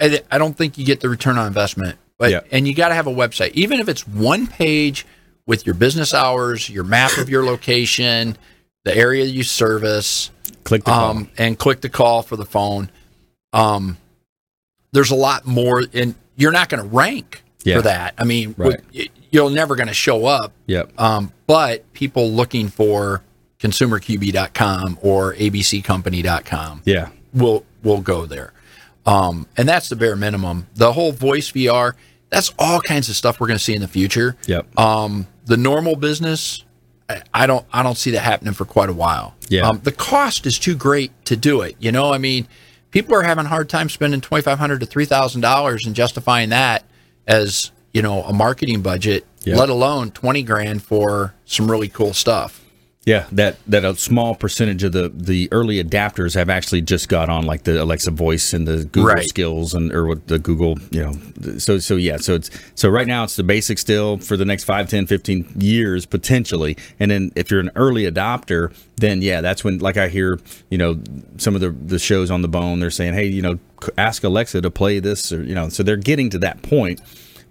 I, 0.00 0.20
I 0.30 0.38
don't 0.38 0.56
think 0.56 0.76
you 0.78 0.84
get 0.84 1.00
the 1.00 1.08
return 1.08 1.38
on 1.38 1.46
investment. 1.46 1.98
But 2.18 2.30
Yeah. 2.30 2.40
and 2.50 2.66
you 2.66 2.74
got 2.74 2.88
to 2.88 2.94
have 2.94 3.06
a 3.06 3.12
website, 3.12 3.52
even 3.52 3.78
if 3.78 3.88
it's 3.88 4.08
one 4.08 4.46
page 4.46 5.06
with 5.46 5.66
your 5.66 5.74
business 5.74 6.12
hours, 6.14 6.68
your 6.68 6.82
map 6.84 7.16
of 7.18 7.28
your 7.28 7.44
location, 7.44 8.36
the 8.84 8.96
area 8.96 9.24
you 9.24 9.42
service, 9.44 10.30
Click 10.64 10.82
the 10.84 10.90
call. 10.90 11.10
um, 11.10 11.30
and 11.38 11.56
click 11.58 11.80
the 11.82 11.88
call 11.88 12.22
for 12.22 12.34
the 12.36 12.44
phone. 12.46 12.90
Um, 13.52 13.98
there's 14.92 15.10
a 15.12 15.14
lot 15.16 15.46
more, 15.46 15.84
and 15.92 16.14
you're 16.36 16.52
not 16.52 16.68
going 16.68 16.82
to 16.82 16.88
rank 16.88 17.42
Yeah. 17.64 17.76
for 17.76 17.82
that. 17.82 18.14
I 18.18 18.24
mean, 18.24 18.54
Right. 18.56 18.80
with- 18.92 19.08
you're 19.30 19.50
never 19.50 19.74
going 19.76 19.88
to 19.88 19.94
show 19.94 20.26
up. 20.26 20.52
Yep. 20.66 20.92
Um, 20.98 21.32
but 21.46 21.92
people 21.92 22.30
looking 22.32 22.68
for 22.68 23.22
consumerqb.com 23.60 24.98
or 25.02 25.34
abccompany.com 25.34 26.82
Yeah. 26.84 27.08
will 27.32 27.64
will 27.82 28.00
go 28.00 28.26
there. 28.26 28.52
Um, 29.04 29.46
and 29.56 29.68
that's 29.68 29.88
the 29.88 29.96
bare 29.96 30.16
minimum. 30.16 30.66
The 30.74 30.92
whole 30.92 31.12
voice 31.12 31.50
VR, 31.52 31.94
that's 32.30 32.52
all 32.58 32.80
kinds 32.80 33.08
of 33.08 33.14
stuff 33.14 33.38
we're 33.38 33.46
going 33.46 33.58
to 33.58 33.62
see 33.64 33.74
in 33.74 33.80
the 33.80 33.86
future. 33.88 34.36
Yep. 34.46 34.78
Um, 34.78 35.28
the 35.44 35.56
normal 35.56 35.94
business, 35.94 36.64
I, 37.32 37.46
don't 37.46 37.64
I 37.72 37.84
don't 37.84 37.96
see 37.96 38.10
that 38.12 38.20
happening 38.22 38.54
for 38.54 38.64
quite 38.64 38.88
a 38.88 38.92
while. 38.92 39.36
Yeah. 39.48 39.68
Um, 39.68 39.80
the 39.84 39.92
cost 39.92 40.44
is 40.46 40.58
too 40.58 40.74
great 40.74 41.12
to 41.26 41.36
do 41.36 41.60
it. 41.60 41.76
You 41.78 41.92
know, 41.92 42.12
I 42.12 42.18
mean, 42.18 42.48
people 42.90 43.14
are 43.14 43.22
having 43.22 43.44
a 43.46 43.48
hard 43.48 43.68
time 43.68 43.88
spending 43.88 44.20
twenty 44.20 44.42
five 44.42 44.58
hundred 44.58 44.80
to 44.80 44.86
three 44.86 45.04
thousand 45.04 45.40
dollars 45.40 45.86
and 45.86 45.94
justifying 45.94 46.50
that 46.50 46.84
as 47.26 47.70
you 47.92 48.02
know 48.02 48.22
a 48.22 48.32
marketing 48.32 48.82
budget, 48.82 49.26
Yep. 49.44 49.58
let 49.58 49.68
alone 49.68 50.10
twenty 50.10 50.42
grand 50.42 50.82
for 50.82 51.34
some 51.44 51.70
really 51.70 51.88
cool 51.88 52.12
stuff. 52.12 52.64
Yeah, 53.06 53.26
that 53.30 53.56
that 53.68 53.84
a 53.84 53.94
small 53.94 54.34
percentage 54.34 54.82
of 54.82 54.90
the 54.90 55.12
the 55.14 55.48
early 55.52 55.82
adapters 55.82 56.34
have 56.34 56.50
actually 56.50 56.82
just 56.82 57.08
got 57.08 57.28
on 57.28 57.46
like 57.46 57.62
the 57.62 57.80
Alexa 57.80 58.10
voice 58.10 58.52
and 58.52 58.66
the 58.66 58.84
Google 58.84 59.04
Right. 59.14 59.24
skills 59.24 59.74
and 59.74 59.92
or 59.92 60.06
what 60.08 60.26
the 60.26 60.40
Google, 60.40 60.76
you 60.90 61.04
know. 61.04 61.58
So 61.58 61.78
so 61.78 61.94
yeah, 61.94 62.16
so 62.16 62.34
it's 62.34 62.50
so 62.74 62.88
right 62.88 63.06
now 63.06 63.22
it's 63.22 63.36
the 63.36 63.44
basic 63.44 63.78
still 63.78 64.18
for 64.18 64.36
the 64.36 64.44
next 64.44 64.64
5, 64.64 64.88
10, 64.88 65.06
15 65.06 65.52
years 65.56 66.04
potentially. 66.04 66.76
And 66.98 67.08
then 67.08 67.30
if 67.36 67.48
you're 67.48 67.60
an 67.60 67.70
early 67.76 68.10
adopter, 68.10 68.74
then 68.96 69.22
yeah, 69.22 69.40
that's 69.40 69.62
when 69.62 69.78
like 69.78 69.96
I 69.96 70.08
hear, 70.08 70.40
you 70.70 70.76
know, 70.78 70.98
some 71.36 71.54
of 71.54 71.60
the 71.60 71.70
the 71.70 72.00
shows 72.00 72.28
on 72.32 72.42
the 72.42 72.48
bone 72.48 72.80
they're 72.80 72.90
saying, 72.90 73.14
"Hey, 73.14 73.28
you 73.28 73.40
know, 73.40 73.60
ask 73.96 74.24
Alexa 74.24 74.62
to 74.62 74.70
play 74.70 74.98
this 74.98 75.30
or 75.30 75.44
you 75.44 75.54
know." 75.54 75.68
So 75.68 75.84
they're 75.84 75.96
getting 75.96 76.28
to 76.30 76.38
that 76.38 76.62
point. 76.62 77.00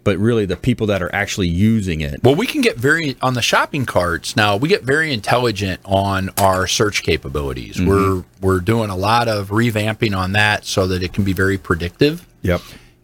But 0.05 0.17
really 0.19 0.45
the 0.45 0.55
people 0.55 0.87
that 0.87 1.01
are 1.01 1.13
actually 1.13 1.49
using 1.49 1.99
it. 1.99 2.23
Well, 2.23 2.35
we 2.35 2.47
can 2.47 2.61
get 2.61 2.77
very 2.77 3.17
on 3.21 3.33
the 3.33 3.41
shopping 3.41 3.85
carts 3.85 4.35
now. 4.37 4.55
We 4.55 4.69
get 4.69 4.83
very 4.83 5.11
intelligent 5.11 5.81
on 5.83 6.29
our 6.39 6.67
search 6.67 7.03
capabilities. 7.03 7.81
We're 7.81 8.23
we're 8.39 8.59
doing 8.61 8.89
a 8.91 8.95
lot 8.95 9.27
of 9.27 9.49
revamping 9.49 10.15
on 10.15 10.31
that 10.33 10.63
so 10.65 10.87
that 10.87 11.03
it 11.03 11.11
can 11.11 11.23
be 11.25 11.33
very 11.33 11.57
predictive 11.57 12.25
Yep. 12.43 12.61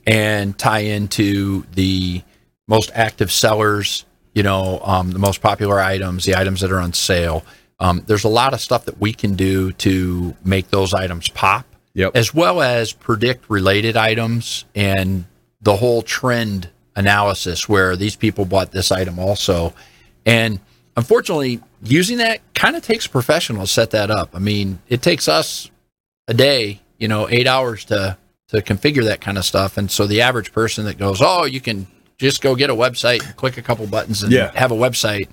and 0.08 0.58
tie 0.58 0.80
into 0.82 1.64
the 1.74 2.22
most 2.68 2.92
active 2.94 3.32
sellers. 3.32 4.06
You 4.34 4.44
know, 4.44 4.80
um, 4.84 5.12
the 5.12 5.20
most 5.20 5.42
popular 5.42 5.82
items, 5.82 6.24
the 6.24 6.36
items 6.38 6.62
that 6.62 6.72
are 6.72 6.80
on 6.80 6.94
sale. 6.94 7.44
Um, 7.80 8.04
there's 8.06 8.24
a 8.24 8.30
lot 8.30 8.54
of 8.54 8.62
stuff 8.62 8.86
that 8.86 9.02
we 9.02 9.12
can 9.12 9.34
do 9.34 9.72
to 9.74 10.36
make 10.46 10.70
those 10.70 10.94
items 10.94 11.28
pop, 11.30 11.66
Yep. 11.96 12.16
as 12.16 12.32
well 12.34 12.62
as 12.62 12.94
predict 12.94 13.50
related 13.50 13.98
items 13.98 14.66
and 14.76 15.26
the 15.62 15.76
whole 15.78 16.02
trend 16.04 16.70
analysis 17.02 17.68
where 17.68 17.96
these 17.96 18.16
people 18.16 18.46
bought 18.46 18.72
this 18.72 18.92
item 18.92 19.20
also. 19.20 19.74
And 20.26 20.60
unfortunately, 20.96 21.60
using 21.84 22.18
that 22.20 22.40
kind 22.54 22.76
of 22.76 22.84
takes 22.84 23.06
a 23.06 23.10
professional 23.10 23.62
to 23.64 23.68
set 23.68 23.92
that 23.92 24.10
up. 24.12 24.30
I 24.34 24.40
mean, 24.40 24.80
it 24.88 25.02
takes 25.02 25.28
us 25.28 25.70
a 26.28 26.34
day, 26.34 26.80
you 26.98 27.08
know, 27.08 27.28
eight 27.30 27.48
hours 27.48 27.86
to 27.86 28.18
to 28.50 28.62
configure 28.62 29.06
that 29.06 29.22
kind 29.22 29.38
of 29.38 29.46
stuff. 29.46 29.78
And 29.78 29.90
so 29.90 30.06
the 30.06 30.22
average 30.22 30.52
person 30.52 30.84
that 30.86 30.98
goes, 30.98 31.22
oh, 31.22 31.46
you 31.46 31.62
can 31.62 31.88
just 32.18 32.42
go 32.42 32.54
get 32.54 32.70
a 32.70 32.76
website 32.76 33.26
and 33.26 33.34
click 33.38 33.58
a 33.58 33.62
couple 33.62 33.88
buttons 33.88 34.24
and 34.24 34.32
Yeah. 34.34 34.52
have 34.54 34.72
a 34.72 34.76
website. 34.76 35.28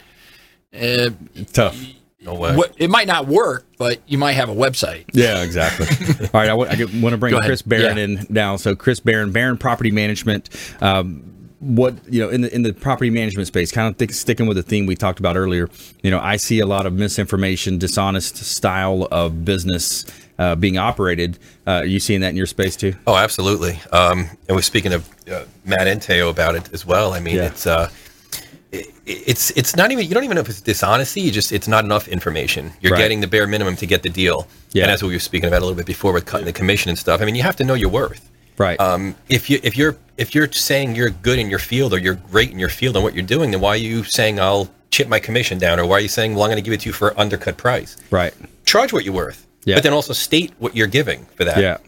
Uh, 0.73 1.11
Tough. 1.53 1.77
No 2.21 2.35
way. 2.35 2.55
what, 2.57 2.75
it 2.79 2.91
might 2.91 3.07
not 3.09 3.27
work, 3.27 3.65
but 3.77 4.01
you 4.07 4.19
might 4.19 4.33
have 4.33 4.49
a 4.49 4.55
website. 4.55 5.05
Yeah, 5.13 5.43
exactly. 5.43 5.87
All 6.33 6.41
right, 6.41 6.49
I 6.49 6.55
want 6.55 6.71
to 6.73 7.17
bring 7.17 7.35
Chris 7.41 7.63
Baran 7.63 7.97
Yeah. 7.97 8.05
in 8.05 8.27
now. 8.29 8.57
So 8.57 8.75
Chris 8.77 9.01
Baran, 9.01 9.33
Baran 9.33 9.57
Property 9.59 9.91
Management. 9.91 10.49
Um, 10.81 11.23
what 11.61 11.95
you 12.09 12.21
know 12.21 12.29
in 12.29 12.43
the 12.43 12.55
in 12.55 12.63
the 12.63 12.73
property 12.73 13.11
management 13.11 13.49
space, 13.49 13.73
kind 13.73 13.89
of 13.89 13.99
th- 13.99 14.13
sticking 14.13 14.47
with 14.47 14.57
the 14.57 14.63
theme 14.63 14.87
we 14.87 14.95
talked 14.95 15.19
about 15.19 15.37
earlier. 15.37 15.69
You 16.03 16.11
know, 16.11 16.21
I 16.21 16.37
see 16.37 16.61
a 16.61 16.67
lot 16.67 16.87
of 16.87 16.93
misinformation, 16.93 17.79
dishonest 17.79 18.37
style 18.37 19.09
of 19.11 19.45
business 19.45 20.05
uh, 20.39 20.55
being 20.55 20.79
operated. 20.79 21.39
Uh, 21.67 21.71
are 21.83 21.85
you 21.85 21.99
seeing 21.99 22.21
that 22.21 22.29
in 22.31 22.37
your 22.37 22.47
space 22.47 22.77
too? 22.77 22.95
Oh, 23.07 23.17
absolutely. 23.17 23.81
Um, 23.93 24.29
and 24.49 24.57
we're 24.57 24.63
speaking 24.63 24.93
of 24.93 25.09
uh, 25.31 25.45
Matt 25.65 25.89
and 25.89 26.01
Teo 26.01 26.29
about 26.29 26.55
it 26.55 26.73
as 26.73 26.87
well. 26.87 27.13
I 27.13 27.19
mean, 27.21 27.37
Yeah. 27.37 27.47
it's 27.47 27.67
uh, 27.67 27.91
it, 28.71 28.87
it's 29.05 29.51
it's 29.53 29.75
not 29.75 29.91
even 29.91 30.07
you 30.07 30.15
don't 30.15 30.25
even 30.25 30.37
know 30.37 30.43
if 30.43 30.49
it's 30.49 30.61
dishonesty. 30.61 31.23
You 31.23 31.33
just 31.33 31.51
it's 31.51 31.67
not 31.67 31.85
enough 31.85 32.07
information. 32.07 32.71
You're 32.81 32.93
Right. 32.93 32.99
getting 32.99 33.21
the 33.21 33.27
bare 33.27 33.49
minimum 33.49 33.75
to 33.77 33.87
get 33.87 34.03
the 34.05 34.11
deal. 34.11 34.47
Yeah. 34.73 34.85
And 34.85 34.91
that's 34.93 35.03
what 35.03 35.09
we 35.09 35.15
were 35.15 35.19
speaking 35.21 35.49
about 35.49 35.59
a 35.59 35.65
little 35.65 35.77
bit 35.77 35.87
before 35.87 36.13
with 36.13 36.25
cutting 36.27 36.47
the 36.47 36.53
commission 36.53 36.89
and 36.91 36.99
stuff. 36.99 37.21
I 37.21 37.25
mean, 37.25 37.35
you 37.35 37.43
have 37.43 37.57
to 37.57 37.65
know 37.65 37.75
your 37.75 37.89
worth. 37.91 38.31
Right. 38.59 38.79
Um, 38.81 39.15
if 39.29 39.49
you 39.49 39.61
if 39.63 39.77
you're 39.77 39.97
if 40.17 40.35
you're 40.35 40.51
saying 40.51 40.97
you're 40.97 41.11
good 41.11 41.39
in 41.39 41.49
your 41.49 41.59
field 41.61 41.93
or 41.93 41.99
you're 41.99 42.15
great 42.31 42.51
in 42.51 42.59
your 42.59 42.69
field 42.69 42.97
and 42.97 43.05
what 43.05 43.15
you're 43.15 43.25
doing, 43.27 43.51
then 43.53 43.61
why 43.61 43.71
are 43.71 43.77
you 43.77 44.03
saying 44.05 44.41
I'll 44.41 44.69
chip 44.91 45.07
my 45.09 45.21
commission 45.21 45.59
down, 45.59 45.79
or 45.79 45.87
why 45.87 45.97
are 45.97 46.01
you 46.01 46.09
saying 46.09 46.35
well 46.35 46.45
I'm 46.45 46.49
going 46.51 46.57
to 46.57 46.63
give 46.63 46.73
it 46.75 46.81
to 46.81 46.89
you 46.89 46.93
for 46.93 47.19
undercut 47.19 47.57
price? 47.57 47.97
right. 48.11 48.35
Charge 48.65 48.93
what 48.93 49.05
you're 49.05 49.15
worth, 49.15 49.47
Yeah. 49.65 49.77
but 49.77 49.83
then 49.85 49.93
also 49.95 50.13
state 50.13 50.53
what 50.59 50.77
you're 50.77 50.87
giving 50.89 51.25
for 51.37 51.45
that. 51.45 51.59
Yeah. 51.59 51.79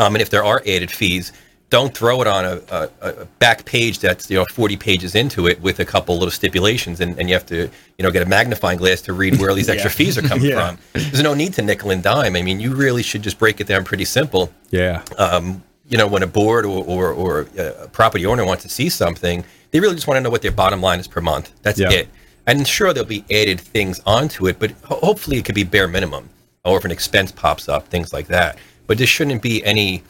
Um, 0.00 0.14
and 0.14 0.22
if 0.22 0.30
there 0.30 0.44
are 0.44 0.62
added 0.66 0.90
fees, 0.90 1.32
don't 1.70 1.92
throw 1.96 2.20
it 2.20 2.26
on 2.28 2.44
a, 2.44 2.60
a, 2.70 2.88
a 3.00 3.24
back 3.40 3.64
page 3.64 3.98
that's 4.00 4.28
you 4.30 4.36
know 4.36 4.44
40 4.52 4.76
pages 4.76 5.14
into 5.14 5.46
it 5.48 5.60
with 5.60 5.80
a 5.80 5.84
couple 5.84 6.14
little 6.18 6.30
stipulations, 6.30 7.00
and, 7.00 7.18
and 7.18 7.28
you 7.28 7.34
have 7.34 7.46
to 7.46 7.62
you 7.98 8.02
know 8.02 8.10
get 8.10 8.22
a 8.22 8.26
magnifying 8.26 8.76
glass 8.78 9.00
to 9.02 9.12
read 9.12 9.38
where 9.40 9.54
these 9.54 9.68
extra 9.74 9.90
fees 9.90 10.18
are 10.18 10.22
coming 10.22 10.44
Yeah. 10.50 10.74
from. 10.76 10.78
There's 10.92 11.22
no 11.22 11.34
need 11.34 11.54
to 11.54 11.62
nickel 11.62 11.90
and 11.92 12.02
dime. 12.02 12.36
I 12.36 12.42
mean, 12.42 12.60
you 12.60 12.74
really 12.74 13.02
should 13.02 13.22
just 13.22 13.38
break 13.38 13.60
it 13.60 13.66
down 13.66 13.84
pretty 13.84 14.04
simple 14.04 14.52
Yeah. 14.70 15.02
um, 15.18 15.62
you 15.90 15.98
know, 15.98 16.06
when 16.06 16.22
a 16.22 16.26
board 16.26 16.64
or, 16.64 16.84
or, 16.84 17.12
or 17.12 17.46
a 17.58 17.88
property 17.88 18.24
owner 18.24 18.44
wants 18.44 18.62
to 18.62 18.68
see 18.68 18.88
something, 18.88 19.44
they 19.72 19.80
really 19.80 19.94
just 19.94 20.06
want 20.06 20.16
to 20.16 20.22
know 20.22 20.30
what 20.30 20.40
their 20.42 20.52
bottom 20.52 20.80
line 20.80 20.98
is 21.00 21.06
per 21.08 21.20
month. 21.20 21.52
That's 21.62 21.78
Yeah. 21.78 21.90
it. 21.90 22.08
And 22.46 22.66
sure, 22.66 22.92
there'll 22.92 23.08
be 23.08 23.24
added 23.30 23.60
things 23.60 24.00
onto 24.06 24.46
it, 24.48 24.58
but 24.58 24.70
ho- 24.84 24.98
hopefully 25.02 25.36
it 25.36 25.44
could 25.44 25.54
be 25.54 25.64
bare 25.64 25.86
minimum. 25.88 26.28
Or 26.64 26.78
if 26.78 26.84
an 26.84 26.90
expense 26.90 27.30
pops 27.32 27.68
up, 27.68 27.88
things 27.88 28.12
like 28.12 28.26
that. 28.28 28.58
But 28.86 28.98
there 28.98 29.06
shouldn't 29.06 29.42
be 29.42 29.64
any 29.64 30.02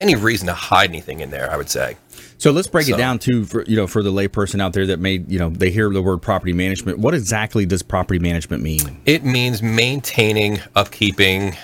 any 0.00 0.14
reason 0.14 0.46
to 0.46 0.54
hide 0.54 0.90
anything 0.90 1.20
in 1.20 1.30
there. 1.30 1.50
I 1.50 1.56
would 1.56 1.70
say. 1.70 1.96
So 2.38 2.50
let's 2.50 2.68
break 2.68 2.88
it 2.88 2.98
down 2.98 3.18
to 3.20 3.44
for 3.44 3.64
you 3.64 3.76
know 3.76 3.86
for 3.86 4.02
the 4.02 4.12
layperson 4.12 4.60
out 4.60 4.72
there 4.72 4.86
that 4.86 5.00
may 5.00 5.24
you 5.26 5.38
know 5.38 5.48
they 5.48 5.70
hear 5.70 5.88
the 5.90 6.02
word 6.02 6.18
property 6.18 6.52
management. 6.52 6.98
What 6.98 7.14
exactly 7.14 7.64
does 7.64 7.82
property 7.82 8.18
management 8.18 8.62
mean? 8.62 9.00
It 9.06 9.24
means 9.24 9.62
maintaining, 9.62 10.56
upkeeping, 10.76 11.56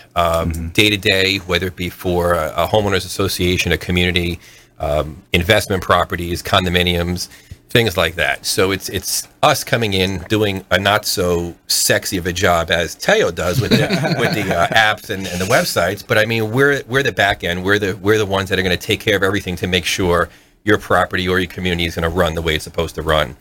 day 0.73 0.91
to 0.91 0.97
day, 0.97 1.39
whether 1.39 1.67
it 1.67 1.77
be 1.77 1.91
for 1.91 2.33
a, 2.35 2.53
a 2.57 2.67
homeowners 2.67 3.05
association, 3.05 3.73
a 3.73 3.79
community, 3.79 4.41
um, 4.79 5.23
investment 5.33 5.83
properties, 5.83 6.43
condominiums, 6.43 7.29
things 7.73 7.97
like 7.97 8.17
that. 8.17 8.45
So 8.45 8.71
it's 8.71 8.91
it's 8.91 9.27
us 9.43 9.65
coming 9.65 9.95
in 9.95 10.19
doing 10.29 10.65
a 10.71 10.79
not 10.79 11.07
so 11.07 11.57
sexy 11.67 12.19
of 12.19 12.27
a 12.27 12.33
job 12.33 12.71
as 12.71 12.95
Teo 12.95 13.31
does 13.31 13.61
with 13.61 13.71
the 13.71 14.17
with 14.21 14.35
the 14.35 14.55
uh, 14.55 14.67
apps 14.69 15.09
and, 15.09 15.27
and 15.27 15.41
the 15.41 15.47
websites. 15.47 16.07
But 16.07 16.19
I 16.19 16.27
mean, 16.27 16.53
we're 16.53 16.83
we're 16.87 17.03
the 17.03 17.13
back 17.13 17.43
end. 17.43 17.65
We're 17.65 17.79
the 17.79 17.97
we're 17.97 18.19
the 18.19 18.27
ones 18.27 18.51
that 18.51 18.59
are 18.59 18.63
going 18.63 18.77
to 18.77 18.87
take 18.87 19.01
care 19.01 19.17
of 19.17 19.23
everything 19.23 19.57
to 19.57 19.67
make 19.67 19.87
sure 19.87 20.29
your 20.65 20.79
property 20.79 21.27
or 21.27 21.41
your 21.41 21.49
community 21.49 21.87
is 21.87 21.95
going 21.97 22.09
to 22.09 22.17
run 22.17 22.35
the 22.35 22.43
way 22.43 22.55
it's 22.55 22.65
supposed 22.65 22.95
to 22.97 23.03
run. 23.03 23.35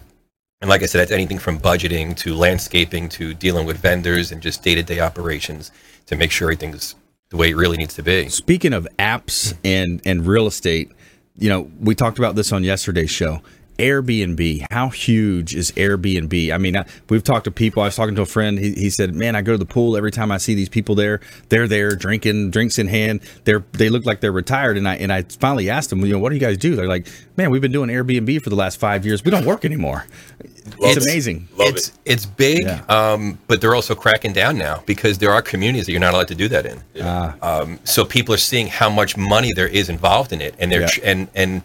And 0.62 0.70
like 0.70 0.82
I 0.82 0.86
said, 0.86 1.02
that's 1.02 1.12
anything 1.12 1.38
from 1.38 1.60
budgeting 1.60 2.16
to 2.18 2.34
landscaping 2.34 3.10
to 3.10 3.34
dealing 3.34 3.66
with 3.66 3.78
vendors 3.78 4.32
and 4.32 4.42
just 4.42 4.64
day 4.64 4.76
to 4.76 4.84
day 4.84 5.02
operations 5.02 5.72
to 6.06 6.16
make 6.16 6.32
sure 6.32 6.48
everything's 6.48 6.96
the 7.30 7.38
way 7.38 7.50
it 7.50 7.56
really 7.56 7.78
needs 7.78 7.96
to 7.96 8.04
be. 8.04 8.30
Speaking 8.30 8.72
of 8.72 8.88
apps 8.98 9.54
and 9.66 10.02
and 10.06 10.26
real 10.26 10.48
estate, 10.48 10.90
you 11.38 11.50
know 11.50 11.70
we 11.82 11.96
talked 11.96 12.18
about 12.18 12.36
this 12.36 12.54
on 12.54 12.64
yesterday's 12.64 13.12
show. 13.12 13.42
Airbnb, 13.78 14.66
how 14.72 14.90
huge 14.90 15.56
is 15.56 15.72
Airbnb? 15.72 16.52
I 16.54 16.58
mean, 16.58 16.78
I, 16.78 16.86
we've 17.10 17.24
talked 17.24 17.46
to 17.46 17.52
people. 17.52 17.82
I 17.82 17.88
was 17.88 17.96
talking 17.96 18.16
to 18.16 18.22
a 18.22 18.26
friend. 18.28 18.60
He, 18.60 18.74
he 18.74 18.90
said, 18.90 19.16
"Man, 19.16 19.36
I 19.36 19.42
go 19.42 19.54
to 19.54 19.58
the 19.58 19.66
pool 19.66 19.98
every 19.98 20.12
time 20.12 20.32
I 20.32 20.38
see 20.38 20.54
these 20.54 20.70
people 20.70 20.94
there. 20.96 21.20
They're 21.50 21.68
there 21.68 21.96
drinking, 21.96 22.52
drinks 22.52 22.78
in 22.78 22.88
hand. 22.88 23.22
They're 23.46 23.64
they 23.74 23.90
look 23.90 24.06
like 24.06 24.22
they're 24.22 24.32
retired." 24.32 24.78
And 24.78 24.88
I 24.88 24.96
and 24.96 25.12
I 25.12 25.24
finally 25.24 25.70
asked 25.70 25.90
them, 25.90 26.06
"You 26.06 26.14
know, 26.14 26.20
what 26.20 26.30
do 26.30 26.36
you 26.36 26.42
guys 26.42 26.58
do?" 26.58 26.76
They're 26.76 26.88
like, 26.88 27.08
"Man, 27.38 27.50
we've 27.50 27.62
been 27.62 27.72
doing 27.72 27.90
Airbnb 27.90 28.42
for 28.44 28.50
the 28.50 28.56
last 28.56 28.80
five 28.80 29.06
years. 29.06 29.24
We 29.26 29.32
don't 29.32 29.46
work 29.46 29.66
anymore. 29.66 30.06
It's, 30.40 30.76
It's- 30.98 31.06
amazing." 31.06 31.48
Love 31.58 31.70
it's 31.70 31.88
it. 31.90 31.94
it's 32.06 32.26
big, 32.26 32.64
Yeah. 32.64 32.82
um, 32.88 33.40
but 33.48 33.62
they're 33.62 33.76
also 33.76 33.96
cracking 33.96 34.34
down 34.34 34.58
now 34.58 34.84
because 34.86 35.18
there 35.18 35.32
are 35.32 35.42
communities 35.42 35.86
that 35.88 35.92
you're 35.92 36.02
not 36.02 36.14
allowed 36.14 36.28
to 36.30 36.36
do 36.36 36.48
that 36.50 36.66
in. 36.66 36.82
Ah. 37.02 37.36
Um, 37.42 37.80
so 37.84 38.06
people 38.06 38.34
are 38.36 38.38
seeing 38.40 38.68
how 38.68 38.90
much 38.90 39.18
money 39.18 39.52
there 39.56 39.68
is 39.68 39.90
involved 39.90 40.32
in 40.34 40.42
it, 40.42 40.56
and 40.60 40.72
they're 40.72 40.82
Yeah. 40.82 40.90
and 41.04 41.28
and 41.36 41.62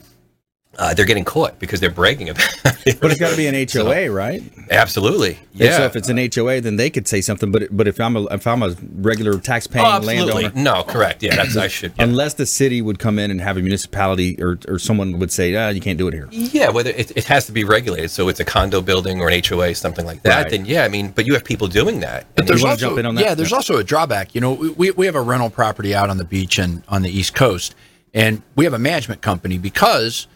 uh, 0.79 0.95
they're 0.95 1.07
getting 1.07 1.25
caught 1.25 1.59
because 1.59 1.81
they're 1.81 1.91
bragging 1.91 2.29
about 2.29 2.45
it. 2.87 3.01
But 3.01 3.11
it's 3.11 3.21
got 3.21 3.31
to 3.31 3.37
be 3.37 3.47
an 3.47 3.69
HOA, 3.69 4.11
right? 4.11 4.43
Absolutely, 4.71 5.39
And 5.59 5.73
So 5.75 5.85
if 5.85 5.97
it's 5.97 6.09
an 6.09 6.19
HOA, 6.19 6.61
then 6.61 6.77
they 6.77 6.91
could 6.91 7.09
say 7.09 7.21
something. 7.21 7.51
But 7.51 7.75
but 7.77 7.89
if 7.89 8.01
I'm 8.01 8.17
a 8.17 8.25
if 8.27 8.47
I'm 8.47 8.63
a 8.63 8.75
regular 8.97 9.39
tax 9.39 9.67
paying 9.67 9.87
oh, 9.87 9.99
landowner, 10.01 10.53
No, 10.55 10.83
correct. 10.83 11.23
Yeah, 11.23 11.37
that's 11.37 11.57
I 11.57 11.69
should. 11.69 11.93
Yeah. 11.97 12.05
unless 12.05 12.35
the 12.35 12.47
city 12.47 12.83
would 12.83 12.99
come 12.99 13.19
in 13.19 13.31
and 13.31 13.41
have 13.41 13.57
a 13.57 13.61
municipality 13.61 14.37
or, 14.43 14.59
or 14.69 14.79
someone 14.79 15.19
would 15.19 15.33
say, 15.33 15.55
ah, 15.57 15.69
you 15.71 15.81
can't 15.81 15.99
do 15.99 16.09
it 16.09 16.15
here. 16.15 16.29
Yeah, 16.31 16.71
whether 16.71 16.91
it, 16.91 17.17
it 17.17 17.25
has 17.25 17.47
to 17.47 17.53
be 17.53 17.65
regulated, 17.65 18.11
so 18.11 18.29
it's 18.29 18.41
a 18.41 18.45
condo 18.45 18.81
building 18.81 19.21
or 19.21 19.29
an 19.31 19.43
HOA, 19.43 19.75
something 19.75 20.05
like 20.05 20.23
that. 20.23 20.43
Right. 20.43 20.51
Then 20.51 20.67
yeah, 20.67 20.85
I 20.85 20.89
mean, 20.89 21.11
but 21.11 21.27
you 21.27 21.33
have 21.35 21.45
people 21.45 21.69
doing 21.69 22.01
that. 22.01 22.27
But 22.35 22.43
And 22.43 22.49
there's 22.49 22.63
wanna 22.63 22.73
also 22.73 22.87
jump 22.89 22.99
in 22.99 23.07
on 23.07 23.15
that? 23.15 23.25
yeah, 23.25 23.35
there's 23.35 23.51
Yeah. 23.51 23.57
also 23.57 23.77
a 23.79 23.85
drawback. 23.85 24.35
You 24.35 24.41
know, 24.41 24.53
we 24.53 24.91
we 24.91 25.07
have 25.07 25.15
a 25.15 25.23
rental 25.23 25.51
property 25.51 25.95
out 25.95 26.11
on 26.11 26.19
the 26.19 26.25
beach 26.25 26.59
and 26.59 26.83
on 26.89 27.03
the 27.03 27.11
East 27.11 27.35
Coast, 27.35 27.75
and 28.13 28.43
we 28.57 28.65
have 28.65 28.75
a 28.75 28.79
management 28.79 29.21
company 29.23 29.59
because, 29.59 30.27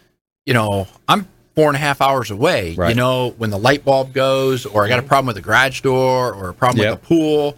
you 0.47 0.55
know, 0.55 0.87
I'm 1.09 1.29
four 1.55 1.69
and 1.69 1.77
a 1.77 1.81
half 1.81 2.01
hours 2.01 2.31
away. 2.31 2.75
Right. 2.75 2.91
You 2.91 2.95
know, 2.95 3.35
when 3.39 3.51
the 3.51 3.59
light 3.59 3.85
bulb 3.85 4.13
goes, 4.13 4.67
or 4.67 4.85
I 4.85 4.89
got 4.89 4.99
a 4.99 5.03
problem 5.03 5.27
with 5.27 5.37
the 5.37 5.43
garage 5.43 5.81
door, 5.81 6.33
or 6.33 6.49
a 6.51 6.55
problem 6.55 6.83
Yep. 6.85 6.91
with 6.93 7.01
the 7.01 7.07
pool. 7.07 7.57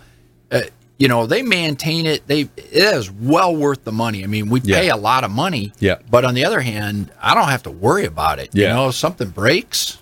Uh, 0.50 0.60
you 0.98 1.08
know, 1.08 1.26
they 1.26 1.42
maintain 1.42 2.06
it. 2.06 2.26
They 2.28 2.42
it 2.42 2.50
is 2.72 3.10
well 3.10 3.54
worth 3.56 3.84
the 3.84 3.92
money. 3.92 4.22
I 4.22 4.26
mean, 4.26 4.48
we 4.48 4.60
Yeah. 4.62 4.78
pay 4.80 4.88
a 4.90 4.96
lot 4.96 5.24
of 5.24 5.30
money. 5.30 5.72
Yeah. 5.80 5.96
But 6.10 6.24
on 6.24 6.34
the 6.34 6.44
other 6.44 6.60
hand, 6.60 7.10
I 7.20 7.34
don't 7.34 7.48
have 7.48 7.62
to 7.64 7.70
worry 7.70 8.04
about 8.04 8.38
it. 8.38 8.50
Yeah. 8.52 8.68
You 8.68 8.74
know, 8.74 8.88
if 8.88 8.94
something 8.94 9.28
breaks, 9.30 9.98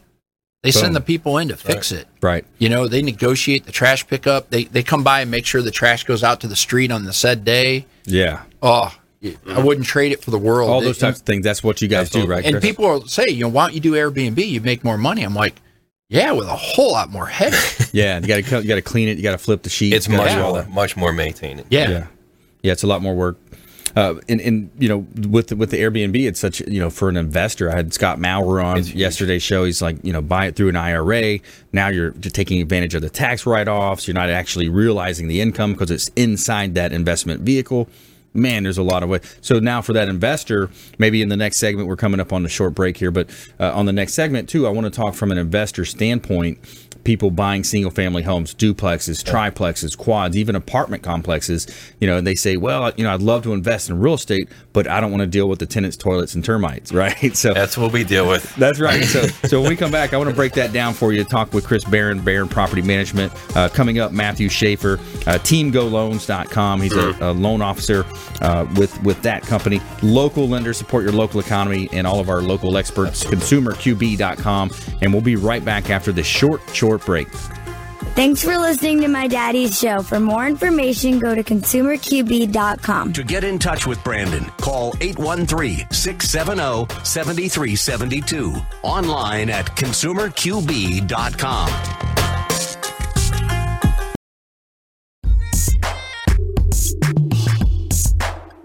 they 0.63 0.71
Boom. 0.73 0.81
send 0.83 0.97
the 0.97 1.01
people 1.01 1.39
in 1.39 1.49
to 1.49 1.57
fix 1.57 1.91
it. 1.91 2.07
Right. 2.21 2.45
You 2.59 2.69
know, 2.69 2.87
they 2.87 3.01
negotiate 3.01 3.65
the 3.65 3.73
trash 3.73 4.07
pickup. 4.07 4.51
They 4.51 4.65
they 4.65 4.83
come 4.83 5.03
by 5.03 5.23
and 5.23 5.31
make 5.31 5.47
sure 5.47 5.63
the 5.63 5.71
trash 5.71 6.05
goes 6.05 6.23
out 6.23 6.41
to 6.41 6.49
the 6.49 6.57
street 6.57 6.91
on 6.93 7.05
the 7.05 7.13
said 7.15 7.45
day. 7.45 7.87
Yeah. 8.05 8.41
Oh, 8.63 8.93
I 9.49 9.63
wouldn't 9.63 9.87
trade 9.87 10.13
it 10.13 10.23
for 10.23 10.31
the 10.31 10.39
world. 10.39 10.71
All 10.71 10.81
those 10.81 10.97
It- 10.97 11.01
types 11.01 11.21
of 11.21 11.27
things. 11.27 11.45
That's 11.45 11.63
what 11.63 11.83
you 11.83 11.89
guys 11.89 12.09
do, 12.11 12.27
right? 12.27 12.45
And 12.45 12.55
Chris? 12.55 12.65
people 12.65 12.87
will 12.89 13.07
say, 13.07 13.27
you 13.29 13.43
know, 13.43 13.49
why 13.49 13.67
don't 13.67 13.75
you 13.75 13.81
do 13.81 13.93
Airbnb? 13.93 14.39
You 14.47 14.61
make 14.61 14.83
more 14.83 14.97
money. 14.97 15.23
I'm 15.23 15.35
like, 15.35 15.57
yeah, 16.09 16.33
with 16.33 16.49
a 16.49 16.57
whole 16.57 16.93
lot 16.93 17.11
more 17.11 17.27
headache. 17.27 17.89
yeah, 17.93 18.19
you 18.19 18.27
got 18.27 18.43
to 18.45 18.63
you 18.63 18.69
got 18.69 18.75
to 18.77 18.83
clean 18.83 19.09
it. 19.09 19.17
You 19.17 19.23
got 19.23 19.33
to 19.33 19.39
flip 19.39 19.63
the 19.63 19.71
sheets. 19.71 19.95
it's 19.97 20.09
much 20.09 20.35
more, 20.37 20.55
that. 20.55 20.71
much 20.71 20.97
more 20.97 21.13
maintaining. 21.13 21.67
yeah. 21.71 21.89
Yeah, 21.91 22.07
yeah, 22.63 22.73
it's 22.73 22.83
a 22.83 22.87
lot 22.87 23.01
more 23.03 23.15
work. 23.15 23.39
Uh, 23.97 24.15
and, 24.29 24.41
and 24.41 24.71
you 24.79 24.89
know 24.89 25.05
with 25.29 25.49
the, 25.49 25.57
with 25.57 25.71
the 25.71 25.77
Airbnb, 25.79 26.17
it's 26.27 26.39
such 26.41 26.61
you 26.61 26.81
know 26.81 26.91
for 26.91 27.09
an 27.09 27.17
investor. 27.17 27.71
I 27.71 27.75
had 27.77 27.93
Scott 27.93 28.19
Maurer 28.21 28.61
on 28.61 28.79
It's 28.79 28.89
huge. 28.89 28.97
yesterday's 29.01 29.43
show. 29.43 29.65
He's 29.65 29.83
like, 29.83 29.97
you 30.05 30.13
know, 30.13 30.23
buy 30.23 30.47
it 30.47 30.57
through 30.57 30.69
an 30.71 30.77
IRA. 30.77 31.41
Now 31.73 31.89
you're 31.89 32.11
just 32.13 32.35
taking 32.35 32.61
advantage 32.63 32.95
of 32.95 33.03
the 33.03 33.11
tax 33.11 33.47
write 33.47 33.67
offs. 33.69 34.07
You're 34.09 34.15
not 34.15 34.31
actually 34.31 34.69
realizing 34.69 35.27
the 35.29 35.41
income 35.41 35.73
because 35.73 35.91
it's 35.91 36.09
inside 36.17 36.75
that 36.77 36.93
investment 36.93 37.43
vehicle. 37.43 37.89
Man, 38.33 38.63
there's 38.63 38.79
a 38.79 38.83
lot 38.83 39.03
of 39.03 39.09
way. 39.09 39.21
So 39.41 39.59
now 39.59 39.83
for 39.83 39.93
that 39.93 40.09
investor, 40.09 40.71
maybe 40.99 41.21
in 41.21 41.31
the 41.31 41.37
next 41.37 41.57
segment, 41.57 41.89
we're 41.89 41.97
coming 41.97 42.21
up 42.21 42.33
on 42.33 42.45
the 42.45 42.49
short 42.49 42.75
break 42.75 42.97
here, 42.97 43.11
but 43.11 43.29
uh, 43.59 43.73
on 43.75 43.87
the 43.87 43.93
next 43.93 44.15
segment 44.15 44.49
too, 44.49 44.69
I 44.69 44.71
want 44.71 44.85
to 44.85 44.91
talk 44.91 45.15
from 45.15 45.33
an 45.33 45.39
investor 45.39 45.85
standpoint. 45.85 46.59
People 47.05 47.31
buying 47.31 47.65
single 47.65 47.91
family 47.91 48.23
homes, 48.23 48.55
duplexes, 48.55 49.25
triplexes, 49.25 49.97
quads, 49.97 50.37
even 50.37 50.55
apartment 50.55 51.03
complexes. 51.03 51.67
You 52.01 52.07
know, 52.07 52.17
and 52.19 52.27
they 52.27 52.35
say, 52.35 52.57
well, 52.57 52.93
you 52.97 53.05
know, 53.05 53.13
I'd 53.15 53.23
love 53.23 53.43
to 53.45 53.53
invest 53.53 53.89
in 53.91 53.99
real 53.99 54.15
estate, 54.15 54.49
but 54.73 54.87
I 54.87 55.01
don't 55.01 55.11
want 55.11 55.23
to 55.23 55.27
deal 55.27 55.49
with 55.49 55.59
the 55.59 55.67
tenants' 55.67 55.97
toilets 55.97 56.35
and 56.35 56.45
termites, 56.45 56.93
right? 56.95 57.37
So 57.37 57.53
That's 57.55 57.77
what 57.79 57.93
we 57.93 58.05
deal 58.05 58.29
with. 58.29 58.55
that's 58.57 58.81
right. 58.81 59.05
So, 59.05 59.23
so 59.49 59.61
when 59.61 59.71
we 59.71 59.77
come 59.77 59.91
back, 59.91 60.13
I 60.13 60.17
want 60.17 60.31
to 60.31 60.37
break 60.37 60.53
that 60.55 60.73
down 60.73 60.95
for 60.95 61.13
you. 61.13 61.25
Talk 61.25 61.53
with 61.55 61.65
Chris 61.67 61.85
Baran, 61.85 62.21
Baran 62.21 62.49
Property 62.49 62.83
Management. 62.83 63.33
Uh, 63.57 63.69
coming 63.69 63.99
up, 63.99 64.13
Matthew 64.13 64.49
Schafer, 64.49 64.99
uh, 65.27 65.39
TeamGoLoans.com. 65.39 66.81
He's 66.81 66.97
a, 66.97 67.17
a 67.21 67.33
loan 67.33 67.63
officer 67.63 68.05
uh, 68.41 68.67
with 68.77 69.01
with 69.03 69.21
that 69.23 69.43
company. 69.43 69.81
Local 70.03 70.49
lenders 70.49 70.77
support 70.79 71.05
your 71.05 71.13
local 71.13 71.41
economy, 71.41 71.89
and 71.93 72.07
all 72.07 72.21
of 72.21 72.29
our 72.29 72.41
local 72.43 72.77
experts. 72.77 73.25
ConsumerQB.com, 73.25 74.71
and 75.03 75.13
we'll 75.13 75.23
be 75.23 75.37
right 75.37 75.65
back 75.65 75.91
after 75.91 76.13
this 76.13 76.27
short, 76.27 76.61
short 76.73 76.90
break. 76.99 77.29
Thanks 78.15 78.43
for 78.43 78.57
listening 78.59 79.01
to 79.03 79.09
my 79.09 79.29
daddy's 79.29 79.79
show. 79.79 80.03
For 80.03 80.19
more 80.19 80.47
information, 80.47 81.19
go 81.19 81.35
to 81.35 81.43
consumerqb.com. 81.43 83.13
To 83.13 83.25
get 83.25 83.45
in 83.45 83.59
touch 83.59 83.87
with 83.87 84.03
Brandon, 84.03 84.45
call 84.61 84.95
813 85.01 85.87
670 85.91 86.87
7372. 87.05 88.55
Online 88.83 89.51
at 89.51 89.67
consumerqb.com. 89.67 91.71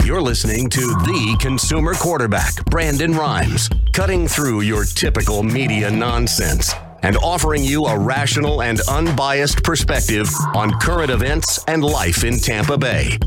You're 0.03 0.21
listening 0.21 0.69
to 0.69 0.79
the 0.79 1.37
consumer 1.39 1.93
quarterback, 1.93 2.63
Brandon 2.65 3.13
Rhymes, 3.13 3.69
cutting 3.91 4.27
through 4.27 4.61
your 4.61 4.85
typical 4.85 5.43
media 5.43 5.91
nonsense 5.91 6.73
and 7.05 7.15
offering 7.17 7.63
you 7.63 7.85
a 7.85 7.97
rational 7.97 8.63
and 8.63 8.81
unbiased 8.89 9.63
perspective 9.63 10.27
on 10.55 10.71
current 10.79 11.11
events 11.11 11.63
and 11.67 11.83
life 11.83 12.23
in 12.23 12.39
Tampa 12.39 12.79
Bay. 12.79 13.19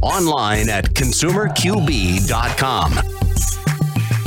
Online 0.00 0.68
at 0.68 0.84
consumerqb.com. 0.94 2.92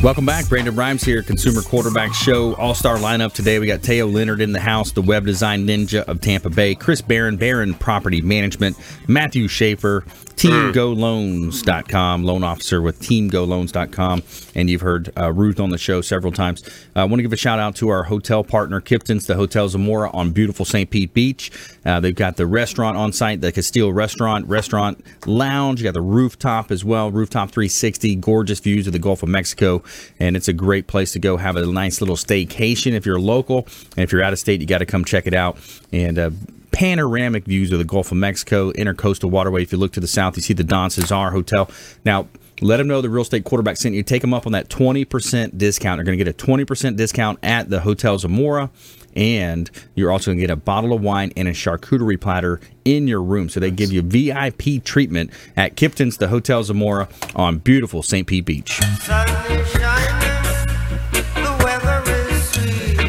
Welcome 0.03 0.25
back. 0.25 0.49
Brandon 0.49 0.75
Rhymes 0.75 1.03
here, 1.05 1.23
Consumer 1.23 1.61
Quarterback 1.61 2.13
Show. 2.13 2.53
All 2.55 2.75
star 2.75 2.97
lineup 2.97 3.31
today. 3.31 3.59
We 3.59 3.67
got 3.67 3.81
Teo 3.81 4.07
Leonard 4.07 4.41
in 4.41 4.51
the 4.51 4.59
house, 4.59 4.91
the 4.91 5.01
web 5.01 5.25
design 5.25 5.65
ninja 5.65 6.01
of 6.03 6.19
Tampa 6.19 6.49
Bay, 6.49 6.75
Chris 6.75 7.01
Baran, 7.01 7.37
Baran 7.37 7.75
Property 7.75 8.21
Management, 8.21 8.77
Matthew 9.07 9.47
Schafer, 9.47 10.05
TeamGoLoans.com, 10.37 12.23
loan 12.23 12.43
officer 12.43 12.79
with 12.79 12.99
TeamGoLoans.com. 13.01 14.21
And 14.53 14.69
you've 14.69 14.81
heard 14.81 15.11
uh, 15.17 15.33
Ruth 15.33 15.59
on 15.59 15.71
the 15.71 15.79
show 15.79 16.01
several 16.01 16.31
times. 16.31 16.63
I 16.95 17.03
want 17.05 17.17
to 17.17 17.23
give 17.23 17.33
a 17.33 17.37
shout 17.37 17.57
out 17.57 17.75
to 17.77 17.89
our 17.89 18.03
hotel 18.03 18.43
partner, 18.43 18.79
Kipton's, 18.79 19.25
the 19.25 19.35
Hotel 19.35 19.67
Zamora 19.67 20.11
on 20.11 20.31
beautiful 20.31 20.63
St. 20.63 20.89
Pete 20.91 21.11
Beach. 21.11 21.51
Uh, 21.83 21.99
they've 21.99 22.13
got 22.13 22.37
the 22.37 22.45
restaurant 22.45 22.97
on 22.97 23.11
site, 23.13 23.41
the 23.41 23.51
Castile 23.51 23.91
Restaurant, 23.91 24.45
Restaurant 24.47 25.03
Lounge. 25.25 25.79
You 25.79 25.85
got 25.85 25.95
the 25.95 26.01
rooftop 26.01 26.69
as 26.71 26.85
well, 26.85 27.09
Rooftop 27.09 27.49
360, 27.49 28.15
gorgeous 28.17 28.59
views 28.59 28.85
of 28.85 28.93
the 28.93 28.99
Gulf 28.99 29.23
of 29.23 29.29
Mexico. 29.29 29.81
And 30.19 30.37
it's 30.37 30.47
a 30.47 30.53
great 30.53 30.85
place 30.85 31.13
to 31.13 31.19
go 31.19 31.37
have 31.37 31.55
a 31.55 31.65
nice 31.65 31.99
little 31.99 32.15
staycation 32.15 32.93
if 32.93 33.07
you're 33.07 33.19
local. 33.19 33.67
And 33.95 34.03
if 34.03 34.11
you're 34.11 34.21
out 34.21 34.33
of 34.33 34.39
state, 34.39 34.61
you 34.61 34.67
got 34.67 34.79
to 34.79 34.85
come 34.85 35.03
check 35.03 35.25
it 35.25 35.33
out. 35.33 35.57
And 35.91 36.19
uh, 36.19 36.29
panoramic 36.77 37.45
views 37.45 37.71
of 37.71 37.79
the 37.79 37.85
Gulf 37.85 38.11
of 38.11 38.19
Mexico, 38.19 38.71
intercoastal 38.73 39.31
waterway. 39.31 39.63
If 39.63 39.71
you 39.71 39.79
look 39.79 39.93
to 39.93 39.99
the 39.99 40.07
south, 40.07 40.35
you 40.35 40.43
see 40.43 40.53
the 40.53 40.63
Don 40.63 40.91
Cesar 40.91 41.31
Hotel. 41.31 41.67
Now, 42.05 42.27
Let 42.61 42.77
them 42.77 42.87
know 42.87 43.01
the 43.01 43.09
real 43.09 43.21
estate 43.21 43.43
quarterback 43.43 43.77
sent 43.77 43.93
you. 43.93 44.03
Take 44.03 44.21
them 44.21 44.33
up 44.33 44.45
on 44.47 44.51
that 44.53 44.69
20% 44.69 45.57
discount. 45.57 45.97
They're 45.97 46.05
going 46.05 46.17
to 46.17 46.23
get 46.23 46.31
a 46.31 46.45
20% 46.45 46.95
discount 46.95 47.39
at 47.43 47.69
the 47.69 47.81
Hotel 47.81 48.17
Zamora. 48.17 48.71
And 49.15 49.69
you're 49.95 50.11
also 50.11 50.29
going 50.31 50.37
to 50.37 50.43
get 50.43 50.51
a 50.51 50.55
bottle 50.55 50.93
of 50.93 51.01
wine 51.01 51.31
and 51.35 51.47
a 51.47 51.51
charcuterie 51.51 52.19
platter 52.19 52.59
in 52.85 53.07
your 53.07 53.21
room. 53.21 53.49
So 53.49 53.59
they 53.59 53.71
give 53.71 53.91
you 53.91 54.01
VIP 54.01 54.83
treatment 54.83 55.31
at 55.55 55.75
Kipton's, 55.75 56.17
the 56.17 56.27
Hotel 56.29 56.63
Zamora 56.63 57.09
on 57.35 57.57
beautiful 57.59 58.01
St. 58.03 58.27
Pete 58.27 58.45
Beach. 58.45 58.79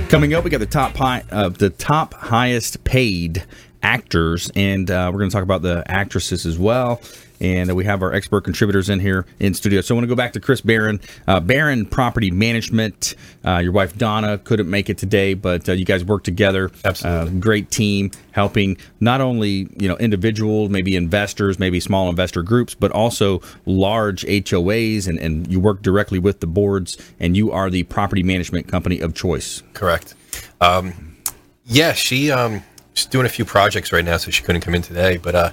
Coming 0.09 0.33
up, 0.33 0.43
we 0.43 0.49
got 0.49 0.61
the 0.61 0.67
top 0.67 0.97
high, 0.97 1.23
uh, 1.31 1.51
the 1.51 1.69
top 1.69 2.15
highest 2.15 2.83
paid 2.85 3.45
actors, 3.83 4.51
and 4.57 4.91
uh, 4.91 5.11
we're 5.13 5.19
going 5.19 5.29
to 5.29 5.35
talk 5.35 5.43
about 5.43 5.61
the 5.61 5.85
actresses 5.87 6.47
as 6.47 6.59
well. 6.59 7.03
And 7.41 7.75
we 7.75 7.85
have 7.85 8.03
our 8.03 8.13
expert 8.13 8.43
contributors 8.43 8.89
in 8.89 9.01
here 9.01 9.27
in 9.39 9.55
studio. 9.55 9.81
So 9.81 9.95
I 9.95 9.97
want 9.97 10.05
to 10.05 10.09
go 10.09 10.17
back 10.17 10.33
to 10.33 10.41
Chris 10.41 10.61
Baran, 10.61 11.01
uh, 11.27 11.41
Baran 11.41 11.87
Property 11.87 12.31
Management. 12.31 13.15
Uh, 13.45 13.59
your 13.59 13.73
wife 13.73 13.97
Donna 13.97 14.39
couldn't 14.39 14.69
make 14.69 14.91
it 14.91 14.99
today, 14.99 15.35
but 15.35 15.69
uh, 15.69 15.73
you 15.73 15.85
guys 15.85 16.05
work 16.05 16.25
together. 16.25 16.71
Absolutely. 16.85 17.39
Uh, 17.39 17.41
great 17.41 17.71
team, 17.71 18.11
helping 18.33 18.77
not 19.01 19.21
only 19.21 19.69
you 19.79 19.89
know 19.89 19.97
individuals, 19.97 20.71
maybe 20.71 20.97
investors, 20.97 21.59
maybe 21.59 21.81
small 21.81 22.09
investor 22.09 22.43
groups, 22.43 22.75
but 22.75 22.91
also 22.91 23.41
large 23.67 24.25
HOAs, 24.25 25.07
and, 25.07 25.19
and 25.19 25.51
you 25.51 25.61
work 25.61 25.83
directly 25.83 26.19
with 26.19 26.41
the 26.41 26.47
boards. 26.47 26.97
And 27.21 27.37
you 27.37 27.53
are 27.53 27.71
the 27.71 27.85
property 27.85 28.23
management 28.23 28.69
company 28.69 29.01
of 29.01 29.15
choice. 29.15 29.63
Correct. 29.75 30.15
Um, 30.61 31.17
yeah, 31.65 31.93
she 31.93 32.31
um, 32.31 32.63
she's 32.95 33.07
doing 33.07 33.27
a 33.27 33.29
few 33.29 33.45
projects 33.45 33.93
right 33.93 34.05
now, 34.05 34.17
so 34.17 34.31
she 34.31 34.43
couldn't 34.43 34.63
come 34.63 34.75
in 34.75 34.83
today. 34.83 35.17
But 35.19 35.35
uh, 35.35 35.51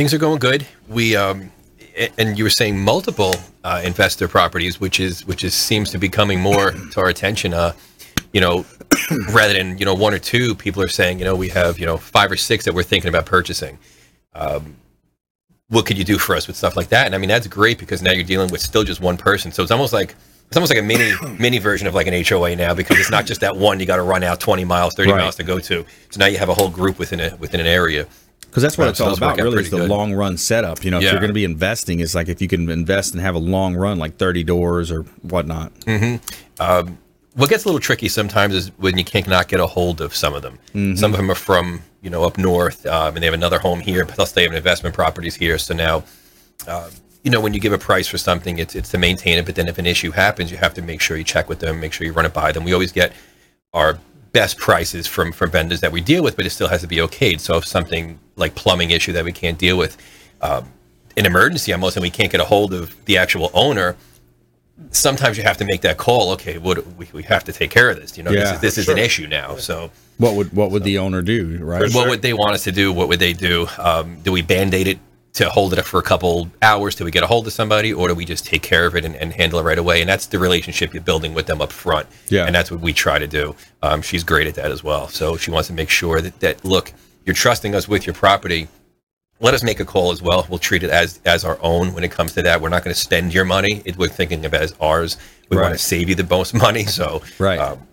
things 0.00 0.14
are 0.14 0.18
going 0.18 0.38
good. 0.38 0.66
We 0.88 1.14
um, 1.14 1.52
and 2.16 2.38
you 2.38 2.44
were 2.44 2.48
saying 2.48 2.78
multiple 2.78 3.34
uh, 3.64 3.82
investor 3.84 4.28
properties, 4.28 4.80
which 4.80 4.98
is 4.98 5.26
which 5.26 5.44
is 5.44 5.52
seems 5.52 5.90
to 5.90 5.98
be 5.98 6.08
coming 6.08 6.40
more 6.40 6.72
to 6.92 7.00
our 7.00 7.10
attention. 7.10 7.52
Uh, 7.52 7.74
you 8.32 8.40
know, 8.40 8.64
rather 9.34 9.52
than 9.52 9.76
you 9.76 9.84
know 9.84 9.92
one 9.92 10.14
or 10.14 10.18
two, 10.18 10.54
people 10.54 10.82
are 10.82 10.88
saying 10.88 11.18
you 11.18 11.26
know 11.26 11.36
we 11.36 11.50
have 11.50 11.78
you 11.78 11.84
know 11.84 11.98
five 11.98 12.32
or 12.32 12.38
six 12.38 12.64
that 12.64 12.72
we're 12.72 12.82
thinking 12.82 13.10
about 13.10 13.26
purchasing. 13.26 13.78
Um, 14.34 14.76
what 15.68 15.84
could 15.84 15.98
you 15.98 16.04
do 16.04 16.16
for 16.16 16.34
us 16.34 16.46
with 16.46 16.56
stuff 16.56 16.76
like 16.76 16.88
that? 16.88 17.04
And 17.04 17.14
I 17.14 17.18
mean 17.18 17.28
that's 17.28 17.46
great 17.46 17.76
because 17.78 18.00
now 18.00 18.12
you're 18.12 18.24
dealing 18.24 18.50
with 18.50 18.62
still 18.62 18.84
just 18.84 19.02
one 19.02 19.18
person, 19.18 19.52
so 19.52 19.62
it's 19.62 19.70
almost 19.70 19.92
like 19.92 20.14
it's 20.46 20.56
almost 20.56 20.72
like 20.72 20.80
a 20.80 20.86
mini 20.86 21.12
mini 21.38 21.58
version 21.58 21.86
of 21.86 21.94
like 21.94 22.06
an 22.06 22.24
HOA 22.24 22.56
now 22.56 22.72
because 22.72 22.98
it's 22.98 23.10
not 23.10 23.26
just 23.26 23.42
that 23.42 23.54
one 23.54 23.78
you 23.78 23.84
got 23.84 23.96
to 23.96 24.02
run 24.02 24.22
out 24.22 24.40
20 24.40 24.64
miles, 24.64 24.94
30 24.94 25.10
Right. 25.10 25.18
miles 25.18 25.36
to 25.36 25.42
go 25.44 25.58
to. 25.58 25.84
So 26.08 26.18
now 26.18 26.24
you 26.24 26.38
have 26.38 26.48
a 26.48 26.54
whole 26.54 26.70
group 26.70 26.98
within 26.98 27.20
a 27.20 27.36
within 27.36 27.60
an 27.60 27.66
area. 27.66 28.06
Because 28.50 28.64
that's 28.64 28.76
what 28.76 28.84
Um, 28.84 28.90
it's 28.90 28.98
so 28.98 29.06
all 29.06 29.14
about, 29.14 29.38
really, 29.38 29.62
is 29.62 29.70
the 29.70 29.76
good. 29.78 29.88
long 29.88 30.12
run 30.12 30.36
setup. 30.36 30.84
You 30.84 30.90
know, 30.90 30.96
if 30.98 31.04
you're 31.04 31.14
going 31.20 31.28
to 31.28 31.32
be 31.32 31.44
investing, 31.44 32.00
it's 32.00 32.16
like 32.16 32.28
if 32.28 32.42
you 32.42 32.48
can 32.48 32.68
invest 32.68 33.12
and 33.14 33.22
have 33.22 33.36
a 33.36 33.38
long 33.38 33.76
run, 33.76 33.98
like 33.98 34.16
30 34.16 34.42
doors 34.42 34.90
or 34.90 35.02
whatnot. 35.22 35.70
what 37.34 37.48
gets 37.48 37.64
a 37.64 37.68
little 37.68 37.80
tricky 37.80 38.08
sometimes 38.08 38.54
is 38.54 38.68
when 38.78 38.98
you 38.98 39.04
can't 39.04 39.28
not 39.28 39.46
get 39.48 39.60
a 39.60 39.66
hold 39.66 40.00
of 40.00 40.14
some 40.14 40.34
of 40.34 40.42
them. 40.42 40.58
Some 40.96 41.12
of 41.12 41.16
them 41.18 41.30
are 41.30 41.36
from 41.36 41.80
you 42.02 42.10
know 42.10 42.24
up 42.24 42.38
north, 42.38 42.84
um, 42.86 43.14
and 43.14 43.22
they 43.22 43.26
have 43.26 43.34
another 43.34 43.58
home 43.58 43.80
here. 43.80 44.04
Plus, 44.04 44.32
they 44.32 44.42
have 44.42 44.52
investment 44.52 44.94
properties 44.94 45.36
here. 45.36 45.56
So 45.58 45.72
now, 45.74 46.02
um, 46.66 46.90
you 47.22 47.30
know, 47.30 47.40
when 47.40 47.54
you 47.54 47.60
give 47.60 47.72
a 47.72 47.78
price 47.78 48.08
for 48.08 48.18
something, 48.18 48.58
it's 48.58 48.74
it's 48.74 48.88
to 48.90 48.98
maintain 48.98 49.38
it. 49.38 49.46
But 49.46 49.54
then 49.54 49.68
if 49.68 49.78
an 49.78 49.86
issue 49.86 50.10
happens, 50.10 50.50
you 50.50 50.56
have 50.56 50.74
to 50.74 50.82
make 50.82 51.00
sure 51.00 51.16
you 51.16 51.24
check 51.24 51.48
with 51.48 51.60
them, 51.60 51.78
make 51.78 51.92
sure 51.92 52.04
you 52.06 52.12
run 52.12 52.26
it 52.26 52.34
by 52.34 52.50
them. 52.52 52.64
We 52.64 52.72
always 52.72 52.90
get 52.92 53.12
our 53.72 53.98
best 54.32 54.58
prices 54.58 55.06
from 55.06 55.32
from 55.32 55.50
vendors 55.50 55.80
that 55.80 55.92
we 55.92 56.00
deal 56.00 56.22
with, 56.22 56.36
but 56.36 56.46
it 56.46 56.50
still 56.50 56.68
has 56.68 56.80
to 56.82 56.86
be 56.86 56.96
okayed. 56.96 57.40
So 57.40 57.56
if 57.56 57.66
something 57.66 58.18
like 58.36 58.54
plumbing 58.54 58.90
issue 58.90 59.12
that 59.12 59.24
we 59.24 59.32
can't 59.32 59.58
deal 59.58 59.76
with, 59.76 59.96
um, 60.40 60.72
an 61.16 61.26
emergency 61.26 61.72
almost, 61.72 61.96
and 61.96 62.02
we 62.02 62.10
can't 62.10 62.30
get 62.30 62.40
a 62.40 62.44
hold 62.44 62.72
of 62.72 62.94
the 63.06 63.18
actual 63.18 63.50
owner 63.54 63.96
sometimes 64.90 65.36
you 65.36 65.42
have 65.42 65.56
to 65.58 65.64
make 65.64 65.82
that 65.82 65.96
call. 65.96 66.30
Okay, 66.32 66.58
what 66.58 66.86
we, 66.96 67.08
we 67.12 67.22
have 67.24 67.44
to 67.44 67.52
take 67.52 67.70
care 67.70 67.90
of 67.90 68.00
this. 68.00 68.16
You 68.16 68.24
know, 68.24 68.30
Yeah, 68.30 68.40
this 68.40 68.52
is, 68.52 68.60
this 68.60 68.78
is 68.78 68.88
an 68.88 68.98
issue 68.98 69.26
now. 69.26 69.56
So, 69.56 69.90
What 70.18 70.34
would 70.34 70.52
what 70.52 70.70
would 70.70 70.84
the 70.84 70.98
owner 70.98 71.22
do, 71.22 71.58
right? 71.62 71.92
what 71.92 72.08
would 72.08 72.22
they 72.22 72.32
want 72.32 72.54
us 72.54 72.64
to 72.64 72.72
do? 72.72 72.92
What 72.92 73.08
would 73.08 73.20
they 73.20 73.32
do? 73.32 73.66
Um, 73.78 74.20
do 74.22 74.32
we 74.32 74.42
band 74.42 74.74
aid 74.74 74.88
it 74.88 74.98
to 75.34 75.48
hold 75.48 75.72
it 75.72 75.78
up 75.78 75.84
for 75.84 76.00
a 76.00 76.02
couple 76.02 76.50
hours 76.60 76.94
till 76.96 77.04
we 77.04 77.10
get 77.10 77.22
a 77.22 77.26
hold 77.26 77.46
of 77.46 77.52
somebody, 77.52 77.92
or 77.92 78.08
do 78.08 78.14
we 78.14 78.24
just 78.24 78.44
take 78.44 78.62
care 78.62 78.84
of 78.86 78.96
it 78.96 79.04
and, 79.04 79.14
and 79.16 79.32
handle 79.32 79.60
it 79.60 79.62
right 79.62 79.78
away? 79.78 80.00
And 80.00 80.08
that's 80.08 80.26
the 80.26 80.38
relationship 80.38 80.92
you're 80.92 81.02
building 81.02 81.34
with 81.34 81.46
them 81.46 81.60
up 81.60 81.70
front. 81.72 82.08
Yeah. 82.28 82.46
and 82.46 82.54
that's 82.54 82.70
what 82.70 82.80
we 82.80 82.92
try 82.92 83.18
to 83.18 83.26
do. 83.28 83.54
Um, 83.82 84.02
she's 84.02 84.24
great 84.24 84.46
at 84.48 84.54
that 84.56 84.70
as 84.72 84.82
well. 84.82 85.08
So 85.08 85.36
she 85.36 85.50
wants 85.50 85.68
to 85.68 85.72
make 85.74 85.88
sure 85.90 86.20
that 86.20 86.40
that 86.40 86.64
look, 86.64 86.92
you're 87.24 87.34
trusting 87.34 87.74
us 87.74 87.86
with 87.88 88.06
your 88.06 88.14
property 88.14 88.68
let 89.42 89.54
us 89.54 89.62
make 89.62 89.80
a 89.80 89.86
call 89.86 90.10
as 90.12 90.20
well. 90.20 90.46
We'll 90.50 90.58
treat 90.58 90.82
it 90.82 90.90
as 90.90 91.18
as 91.24 91.46
our 91.46 91.58
own 91.62 91.94
when 91.94 92.04
it 92.04 92.10
comes 92.10 92.34
to 92.34 92.42
that. 92.42 92.60
We're 92.60 92.68
not 92.68 92.84
going 92.84 92.92
to 92.92 93.00
spend 93.00 93.32
your 93.32 93.46
money. 93.46 93.80
It, 93.86 93.96
we're 93.96 94.08
thinking 94.08 94.44
of 94.44 94.52
it 94.52 94.60
as 94.60 94.74
ours. 94.82 95.16
We 95.48 95.56
want 95.56 95.72
to 95.72 95.78
save 95.78 96.10
you 96.10 96.14
the 96.14 96.24
most 96.24 96.52
money. 96.66 96.84
So 96.84 97.22
Right. 97.38 97.58
um, 97.58 97.88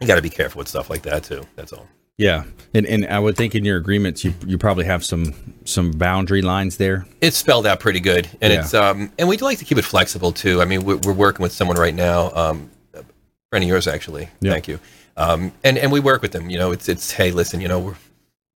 you 0.00 0.06
got 0.06 0.16
to 0.16 0.20
be 0.22 0.28
careful 0.28 0.58
with 0.58 0.68
stuff 0.68 0.90
like 0.90 1.00
that 1.04 1.24
too. 1.24 1.46
That's 1.56 1.72
all. 1.72 1.88
Yeah, 2.18 2.44
and 2.74 2.86
and 2.86 3.06
I 3.06 3.18
would 3.18 3.36
think 3.36 3.54
in 3.54 3.64
your 3.64 3.76
agreements 3.78 4.24
you 4.24 4.34
you 4.46 4.58
probably 4.58 4.84
have 4.84 5.04
some 5.04 5.34
some 5.64 5.90
boundary 5.92 6.42
lines 6.42 6.76
there. 6.76 7.06
It's 7.20 7.36
spelled 7.36 7.66
out 7.66 7.80
pretty 7.80 8.00
good, 8.00 8.28
and 8.40 8.52
Yeah. 8.52 8.60
it's 8.60 8.74
um 8.74 9.10
and 9.18 9.28
we 9.28 9.36
do 9.36 9.44
like 9.44 9.58
to 9.58 9.64
keep 9.64 9.78
it 9.78 9.84
flexible 9.84 10.30
too. 10.32 10.60
I 10.60 10.64
mean, 10.64 10.84
we're, 10.84 10.98
we're 10.98 11.12
working 11.14 11.42
with 11.42 11.52
someone 11.52 11.76
right 11.78 11.94
now, 11.94 12.30
um, 12.34 12.70
a 12.94 13.02
friend 13.50 13.62
of 13.64 13.68
yours 13.68 13.86
actually. 13.86 14.28
Yeah. 14.40 14.52
Thank 14.52 14.68
you. 14.68 14.78
Um, 15.16 15.52
and 15.64 15.78
and 15.78 15.90
we 15.90 16.00
work 16.00 16.22
with 16.22 16.32
them. 16.32 16.50
You 16.50 16.58
know, 16.58 16.70
it's 16.70 16.88
it's 16.88 17.10
hey, 17.12 17.30
listen, 17.32 17.60
you 17.60 17.68
know, 17.68 17.80
we're, 17.80 17.94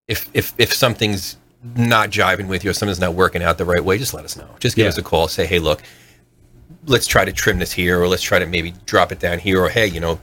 if 0.07 0.29
if 0.33 0.53
if 0.57 0.71
something's 0.73 1.37
not 1.75 2.11
jiving 2.11 2.47
with 2.47 2.63
you 2.63 2.69
or 2.69 2.73
something's 2.73 2.99
not 2.99 3.15
working 3.15 3.41
out 3.41 3.57
the 3.57 3.65
right 3.65 3.83
way, 3.83 3.97
just 3.97 4.13
let 4.13 4.23
us 4.23 4.37
know. 4.37 4.47
Just 4.59 4.75
give 4.75 4.83
Yeah. 4.83 4.89
us 4.89 4.97
a 4.97 5.03
call. 5.03 5.27
Say, 5.27 5.45
hey, 5.47 5.59
look, 5.59 5.81
let's 6.85 7.07
try 7.07 7.25
to 7.25 7.33
trim 7.33 7.57
this 7.59 7.71
here, 7.73 7.99
or 7.99 8.07
let's 8.07 8.21
try 8.23 8.37
to 8.39 8.45
maybe 8.45 8.73
drop 8.85 9.11
it 9.11 9.19
down 9.19 9.39
here, 9.39 9.61
or 9.61 9.69
hey, 9.69 9.87
you 9.87 9.99
know, 9.99 10.19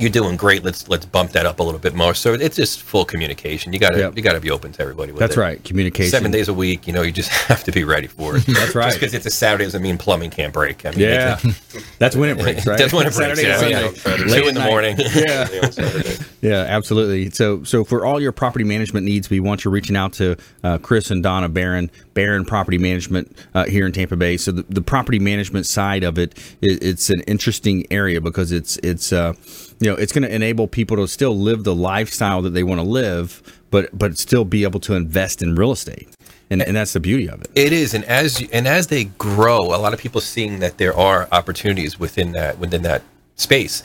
you're 0.00 0.10
doing 0.10 0.36
great. 0.36 0.64
Let's 0.64 0.88
let's 0.88 1.06
bump 1.06 1.32
that 1.32 1.46
up 1.46 1.60
a 1.60 1.62
little 1.62 1.80
bit 1.80 1.94
more. 1.94 2.14
So 2.14 2.34
it's 2.34 2.56
just 2.56 2.82
full 2.82 3.04
communication. 3.04 3.72
You 3.72 3.78
gotta 3.78 3.98
Yep. 3.98 4.16
you 4.16 4.22
gotta 4.22 4.40
be 4.40 4.50
open 4.50 4.72
to 4.72 4.82
everybody. 4.82 5.12
With 5.12 5.20
That's 5.20 5.36
it. 5.36 5.40
right, 5.40 5.64
communication. 5.64 6.10
Seven 6.10 6.30
days 6.30 6.48
a 6.48 6.54
week, 6.54 6.86
you 6.86 6.92
know, 6.92 7.02
you 7.02 7.12
just 7.12 7.30
have 7.48 7.64
to 7.64 7.72
be 7.72 7.84
ready 7.84 8.06
for 8.06 8.36
it. 8.36 8.46
That's 8.46 8.74
right. 8.74 8.86
Just 8.86 9.00
because 9.00 9.14
it's 9.14 9.26
a 9.26 9.30
Saturday 9.30 9.64
doesn't 9.64 9.82
mean 9.82 9.98
plumbing 9.98 10.30
can't 10.30 10.52
break. 10.52 10.84
I 10.86 10.90
mean, 10.90 11.00
Yeah, 11.00 11.38
that's 11.98 12.16
when 12.16 12.30
it 12.30 12.38
breaks, 12.38 12.66
right? 12.66 12.78
That's 12.78 12.92
when 12.92 13.06
it 13.06 13.14
breaks. 13.14 13.40
Saturday 13.40 13.48
yeah, 13.48 13.56
Sunday. 13.92 14.26
yeah. 14.32 14.40
Two 14.40 14.48
in 14.48 14.54
the 14.54 14.60
morning. 14.60 14.96
Yeah. 15.14 16.16
Yeah, 16.42 16.64
absolutely. 16.68 17.28
So, 17.30 17.62
so 17.64 17.84
for 17.84 18.06
all 18.06 18.20
your 18.20 18.32
property 18.32 18.64
management 18.64 19.04
needs, 19.04 19.28
we 19.28 19.40
want 19.40 19.64
you 19.64 19.70
reaching 19.70 19.94
out 19.96 20.14
to 20.14 20.36
uh, 20.64 20.78
Chris 20.78 21.10
and 21.10 21.22
Donna 21.22 21.50
Baran, 21.50 21.90
Baran 22.14 22.46
Property 22.46 22.78
Management 22.78 23.36
uh, 23.54 23.66
here 23.66 23.84
in 23.84 23.92
Tampa 23.92 24.16
Bay. 24.16 24.38
So, 24.38 24.52
the, 24.52 24.62
the 24.68 24.80
property 24.80 25.18
management 25.18 25.66
side 25.66 26.02
of 26.02 26.18
it, 26.18 26.32
it, 26.62 26.82
it's 26.82 27.10
an 27.10 27.20
interesting 27.22 27.86
area 27.90 28.20
because 28.22 28.52
it's 28.52 28.78
it's 28.78 29.12
uh, 29.12 29.34
you 29.80 29.90
know 29.90 29.96
it's 29.96 30.12
going 30.12 30.22
to 30.22 30.34
enable 30.34 30.68
people 30.68 30.96
to 30.98 31.08
still 31.08 31.36
live 31.36 31.64
the 31.64 31.74
lifestyle 31.74 32.42
that 32.42 32.50
they 32.50 32.62
want 32.62 32.80
to 32.80 32.86
live, 32.86 33.42
but 33.70 33.88
but 33.98 34.18
still 34.18 34.44
be 34.44 34.62
able 34.62 34.80
to 34.80 34.94
invest 34.94 35.42
in 35.42 35.56
real 35.56 35.72
estate, 35.72 36.08
and 36.50 36.62
and 36.62 36.76
that's 36.76 36.92
the 36.92 37.00
beauty 37.00 37.28
of 37.28 37.40
it. 37.40 37.50
It 37.54 37.72
is, 37.72 37.94
and 37.94 38.04
as 38.04 38.40
you- 38.40 38.48
and 38.52 38.68
as 38.68 38.86
they 38.88 39.04
grow, 39.04 39.58
a 39.58 39.78
lot 39.80 39.92
of 39.94 39.98
people 40.00 40.20
seeing 40.20 40.60
that 40.60 40.78
there 40.78 40.96
are 40.96 41.28
opportunities 41.32 41.98
within 41.98 42.32
that 42.32 42.58
within 42.58 42.82
that 42.82 43.02
space. 43.36 43.82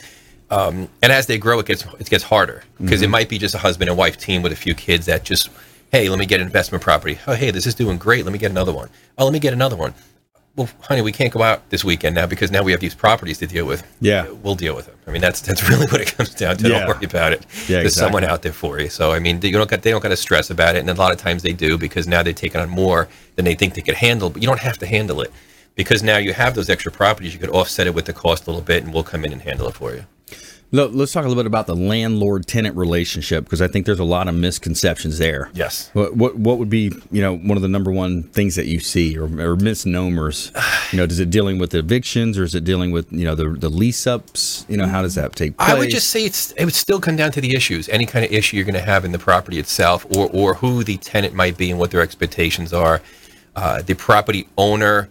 Um, 0.48 0.88
and 1.02 1.10
as 1.10 1.26
they 1.26 1.38
grow, 1.38 1.58
it 1.58 1.66
gets 1.66 1.84
it 1.98 2.08
gets 2.08 2.22
harder 2.24 2.62
because 2.80 3.02
it 3.02 3.10
might 3.10 3.28
be 3.28 3.36
just 3.38 3.54
a 3.54 3.58
husband 3.58 3.88
and 3.90 3.98
wife 3.98 4.16
team 4.16 4.42
with 4.42 4.52
a 4.52 4.56
few 4.56 4.74
kids 4.76 5.06
that 5.06 5.24
just, 5.24 5.48
hey, 5.90 6.08
let 6.08 6.20
me 6.20 6.26
get 6.26 6.40
an 6.40 6.46
investment 6.46 6.84
property. 6.84 7.18
Oh, 7.26 7.34
hey, 7.34 7.50
this 7.50 7.66
is 7.66 7.74
doing 7.74 7.98
great. 7.98 8.24
Let 8.24 8.32
me 8.32 8.38
get 8.38 8.52
another 8.52 8.72
one. 8.72 8.88
Oh, 9.18 9.24
let 9.24 9.32
me 9.32 9.40
get 9.40 9.52
another 9.52 9.74
one. 9.74 9.92
Well, 10.56 10.70
honey, 10.80 11.02
we 11.02 11.12
can't 11.12 11.32
go 11.32 11.42
out 11.42 11.68
this 11.68 11.84
weekend 11.84 12.14
now 12.14 12.26
because 12.26 12.50
now 12.50 12.62
we 12.62 12.72
have 12.72 12.80
these 12.80 12.94
properties 12.94 13.36
to 13.38 13.46
deal 13.46 13.66
with. 13.66 13.86
Yeah. 14.00 14.26
we'll 14.42 14.54
deal 14.54 14.74
with 14.74 14.86
them. 14.86 14.94
I 15.06 15.10
mean, 15.10 15.20
that's 15.20 15.42
that's 15.42 15.68
really 15.68 15.86
what 15.86 16.00
it 16.00 16.16
comes 16.16 16.34
down 16.34 16.56
to. 16.56 16.68
Yeah. 16.68 16.78
Don't 16.80 16.88
worry 16.88 17.04
about 17.04 17.34
it. 17.34 17.44
Yeah, 17.68 17.80
There's 17.80 17.94
someone 17.94 18.24
out 18.24 18.40
there 18.40 18.54
for 18.54 18.80
you. 18.80 18.88
So 18.88 19.12
I 19.12 19.18
mean, 19.18 19.40
they 19.40 19.50
don't 19.50 19.68
got 19.68 19.82
they 19.82 19.90
don't 19.90 20.02
got 20.02 20.08
to 20.08 20.16
stress 20.16 20.48
about 20.48 20.74
it, 20.74 20.78
and 20.80 20.88
a 20.88 20.94
lot 20.94 21.12
of 21.12 21.18
times 21.18 21.42
they 21.42 21.52
do 21.52 21.76
because 21.76 22.08
now 22.08 22.22
they're 22.22 22.32
taking 22.32 22.60
on 22.60 22.70
more 22.70 23.06
than 23.34 23.44
they 23.44 23.54
think 23.54 23.74
they 23.74 23.82
could 23.82 23.96
handle. 23.96 24.30
But 24.30 24.40
you 24.42 24.48
don't 24.48 24.60
have 24.60 24.78
to 24.78 24.86
handle 24.86 25.20
it 25.20 25.30
because 25.74 26.02
now 26.02 26.16
you 26.16 26.32
have 26.32 26.54
those 26.54 26.70
extra 26.70 26.90
properties. 26.90 27.34
You 27.34 27.38
could 27.38 27.50
offset 27.50 27.86
it 27.86 27.94
with 27.94 28.06
the 28.06 28.14
cost 28.14 28.46
a 28.46 28.50
little 28.50 28.64
bit, 28.64 28.82
and 28.82 28.94
we'll 28.94 29.04
come 29.04 29.26
in 29.26 29.32
and 29.32 29.42
handle 29.42 29.68
it 29.68 29.74
for 29.74 29.92
you. 29.94 30.04
Look, 30.72 30.90
let's 30.94 31.12
talk 31.12 31.24
a 31.24 31.28
little 31.28 31.40
bit 31.40 31.46
about 31.46 31.68
the 31.68 31.76
landlord-tenant 31.76 32.76
relationship 32.76 33.44
because 33.44 33.62
I 33.62 33.68
think 33.68 33.86
there's 33.86 34.00
a 34.00 34.04
lot 34.04 34.26
of 34.26 34.34
misconceptions 34.34 35.18
there. 35.18 35.48
Yes. 35.54 35.90
What, 35.92 36.16
what 36.16 36.36
what 36.36 36.58
would 36.58 36.68
be 36.68 36.92
you 37.12 37.22
know 37.22 37.36
one 37.36 37.56
of 37.56 37.62
the 37.62 37.68
number 37.68 37.92
one 37.92 38.24
things 38.24 38.56
that 38.56 38.66
you 38.66 38.80
see 38.80 39.16
or, 39.16 39.24
or 39.40 39.56
misnomers? 39.56 40.52
You 40.92 40.98
know, 40.98 41.04
is 41.04 41.18
it 41.18 41.30
dealing 41.30 41.58
with 41.58 41.74
evictions 41.74 42.38
or 42.38 42.44
is 42.44 42.54
it 42.54 42.62
dealing 42.62 42.92
with 42.92 43.12
you 43.12 43.24
know 43.24 43.34
the 43.34 43.48
the 43.48 43.68
lease 43.68 44.06
ups? 44.06 44.64
You 44.68 44.76
know, 44.76 44.86
how 44.86 45.02
does 45.02 45.16
that 45.16 45.34
take 45.34 45.56
place? 45.56 45.68
I 45.68 45.74
would 45.74 45.90
just 45.90 46.10
say 46.10 46.24
it's 46.24 46.52
it 46.52 46.64
would 46.64 46.74
still 46.74 47.00
come 47.00 47.16
down 47.16 47.32
to 47.32 47.40
the 47.40 47.56
issues. 47.56 47.88
Any 47.88 48.06
kind 48.06 48.24
of 48.24 48.30
issue 48.30 48.56
you're 48.56 48.64
going 48.64 48.74
to 48.74 48.80
have 48.80 49.04
in 49.04 49.10
the 49.10 49.18
property 49.18 49.58
itself, 49.58 50.06
or 50.16 50.30
or 50.32 50.54
who 50.54 50.84
the 50.84 50.96
tenant 50.98 51.34
might 51.34 51.56
be 51.56 51.70
and 51.70 51.80
what 51.80 51.90
their 51.90 52.02
expectations 52.02 52.72
are. 52.72 53.02
Uh, 53.56 53.82
the 53.82 53.94
property 53.94 54.46
owner, 54.56 55.08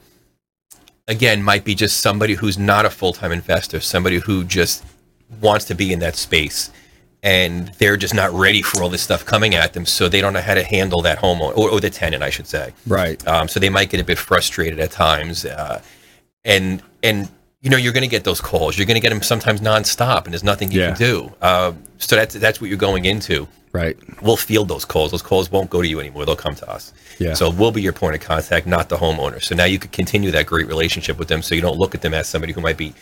again, 1.10 1.44
might 1.44 1.66
be 1.66 1.76
just 1.76 2.00
somebody 2.00 2.36
who's 2.36 2.58
not 2.58 2.86
a 2.86 2.90
full 2.90 3.12
time 3.12 3.34
investor, 3.34 3.82
somebody 3.82 4.20
who 4.20 4.46
just 4.46 4.86
wants 5.42 5.66
to 5.66 5.76
be 5.76 5.92
in 5.94 6.00
that 6.00 6.16
space. 6.16 6.72
And 7.24 7.70
they're 7.80 7.98
just 7.98 8.14
not 8.14 8.32
ready 8.34 8.62
for 8.62 8.84
all 8.84 8.90
this 8.90 9.02
stuff 9.02 9.26
coming 9.26 9.56
at 9.56 9.74
them, 9.74 9.88
so 9.88 10.08
they 10.08 10.22
don't 10.22 10.34
know 10.34 10.42
how 10.42 10.54
to 10.54 10.62
handle 10.64 11.02
that 11.02 11.18
homeowner 11.18 11.58
or, 11.58 11.72
or 11.72 11.80
the 11.80 11.90
tenant, 11.90 12.22
I 12.22 12.30
should 12.30 12.46
say. 12.46 12.72
right. 12.86 13.26
Um, 13.28 13.48
so 13.48 13.60
they 13.60 13.70
might 13.70 13.90
get 13.90 14.00
a 14.00 14.04
bit 14.04 14.20
frustrated 14.20 14.80
at 14.80 14.92
times. 14.92 15.44
Uh, 15.44 15.82
and 16.44 16.84
and 17.02 17.28
you 17.62 17.72
know 17.72 17.78
you're 17.78 17.94
going 17.94 18.04
to 18.04 18.08
get 18.10 18.26
those 18.26 18.40
calls. 18.40 18.78
You're 18.78 18.86
going 18.86 18.94
to 18.96 19.02
get 19.02 19.10
them 19.10 19.24
sometimes 19.24 19.60
nonstop, 19.62 20.26
and 20.26 20.34
there's 20.34 20.44
nothing 20.44 20.72
you 20.72 20.82
Yeah. 20.82 20.90
can 20.90 20.98
do. 20.98 21.34
Uh, 21.42 21.72
so 21.98 22.16
that's 22.16 22.36
that's 22.36 22.62
what 22.62 22.70
you're 22.70 22.78
going 22.78 23.06
into. 23.06 23.48
Right. 23.72 23.98
We'll 24.22 24.38
field 24.38 24.68
those 24.70 24.86
calls. 24.86 25.10
Those 25.10 25.24
calls 25.24 25.52
won't 25.52 25.72
go 25.72 25.82
to 25.82 25.88
you 25.88 26.00
anymore. 26.00 26.26
They'll 26.26 26.36
come 26.36 26.54
to 26.56 26.70
us. 26.70 26.94
Yeah. 27.18 27.34
So 27.34 27.50
we'll 27.50 27.72
be 27.72 27.82
your 27.82 27.92
point 27.92 28.14
of 28.16 28.22
contact, 28.22 28.68
not 28.68 28.88
the 28.90 28.98
homeowner. 28.98 29.42
So 29.44 29.56
now 29.56 29.66
you 29.66 29.80
could 29.80 29.92
continue 29.92 30.30
that 30.32 30.46
great 30.46 30.68
relationship 30.68 31.18
with 31.18 31.28
them. 31.28 31.42
So 31.42 31.56
you 31.56 31.62
don't 31.62 31.78
look 31.78 31.96
at 31.96 32.02
them 32.02 32.14
as 32.14 32.28
somebody 32.28 32.54
who 32.54 32.62
might 32.62 32.78
be 32.78 32.94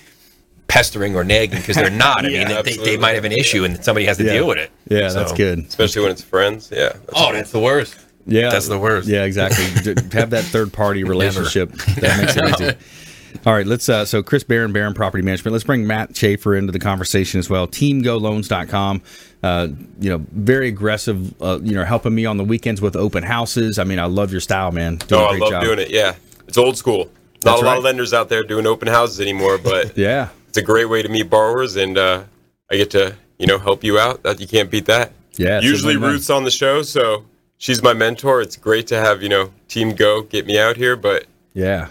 pestering 0.74 1.16
or 1.16 1.24
nagging 1.24 1.60
because 1.60 1.76
they're 1.76 1.90
not. 1.92 2.26
I 2.26 2.30
Yeah, 2.30 2.40
mean, 2.40 2.48
they, 2.48 2.54
they 2.54 2.60
absolutely. 2.72 2.98
might 2.98 3.14
have 3.16 3.26
an 3.26 3.32
issue 3.32 3.64
and 3.64 3.84
somebody 3.84 4.06
has 4.08 4.18
to 4.18 4.24
Yeah. 4.24 4.34
deal 4.34 4.48
with 4.48 4.58
it. 4.58 4.72
Yeah, 4.90 5.10
that's 5.10 5.32
good. 5.34 5.60
Especially 5.60 6.02
when 6.02 6.12
it's 6.12 6.24
friends. 6.24 6.70
Yeah. 6.72 6.90
That's 6.94 7.04
Oh, 7.16 7.32
that's 7.32 7.52
the 7.52 7.60
worst. 7.60 7.96
Yeah, 8.26 8.50
That's 8.50 8.68
the 8.70 8.80
worst. 8.80 9.08
Yeah, 9.08 9.26
exactly. 9.26 9.66
Have 10.14 10.30
that 10.32 10.46
third 10.46 10.72
party 10.74 11.04
relationship. 11.04 11.72
That 12.00 12.18
makes 12.18 12.36
it 12.38 12.62
easy. 12.62 12.74
All 13.46 13.54
right, 13.54 13.66
let's. 13.68 13.90
Uh, 13.90 14.06
so 14.06 14.24
Chris 14.24 14.44
Baran, 14.46 14.72
Baran 14.72 14.94
Property 14.94 15.24
Management. 15.24 15.52
Let's 15.52 15.66
bring 15.66 15.86
Matt 15.86 16.14
Schafer 16.14 16.58
into 16.58 16.72
the 16.72 16.80
conversation 16.80 17.40
as 17.40 17.50
well. 17.50 17.68
TeamGoLoans.com. 17.68 19.02
Uh, 19.42 19.68
you 20.00 20.10
know, 20.10 20.26
very 20.32 20.70
aggressive. 20.70 21.42
Uh, 21.42 21.60
you 21.62 21.74
know, 21.74 21.84
helping 21.84 22.16
me 22.16 22.26
on 22.26 22.38
the 22.38 22.44
weekends 22.46 22.80
with 22.82 22.96
open 22.96 23.24
houses. 23.24 23.78
I 23.80 23.84
mean, 23.84 24.00
I 24.00 24.06
love 24.06 24.32
your 24.32 24.40
style, 24.42 24.72
man. 24.72 24.98
Doing 24.98 25.22
Oh, 25.22 25.26
a 25.26 25.28
I 25.28 25.30
great 25.32 25.42
love 25.42 25.52
job. 25.52 25.64
doing 25.64 25.80
it. 25.80 25.90
Yeah. 25.90 26.16
It's 26.48 26.58
old 26.58 26.78
school. 26.78 27.06
Not 27.44 27.52
That's 27.58 27.62
a 27.62 27.66
lot 27.66 27.72
right. 27.72 27.78
of 27.80 27.84
lenders 27.84 28.14
out 28.14 28.30
there 28.30 28.44
doing 28.44 28.66
open 28.66 28.88
houses 28.88 29.20
anymore, 29.20 29.58
but 29.58 29.98
Yeah, 29.98 30.30
it's 30.54 30.60
a 30.60 30.62
great 30.62 30.86
way 30.86 31.02
to 31.02 31.10
meet 31.10 31.32
borrowers, 31.32 31.78
and 31.78 31.98
uh, 31.98 32.24
I 32.70 32.78
get 32.78 32.92
to 32.92 33.16
you 33.40 33.48
know 33.48 33.58
help 33.58 33.84
you 33.84 33.98
out. 33.98 34.22
That 34.22 34.40
you 34.40 34.48
can't 34.48 34.70
beat 34.70 34.86
that. 34.86 35.12
Yeah, 35.36 35.62
Usually. 35.62 35.98
Ruth's 35.98 36.30
on 36.30 36.44
the 36.44 36.52
show, 36.52 36.84
so 36.84 37.26
she's 37.58 37.82
my 37.82 37.94
mentor. 37.94 38.40
It's 38.40 38.56
great 38.56 38.86
to 38.88 38.98
have 38.98 39.24
you 39.24 39.30
know 39.30 39.52
Team 39.68 39.96
Go 39.96 40.22
get 40.22 40.46
me 40.46 40.60
out 40.60 40.78
here, 40.78 40.96
but 40.96 41.26
yeah, 41.54 41.88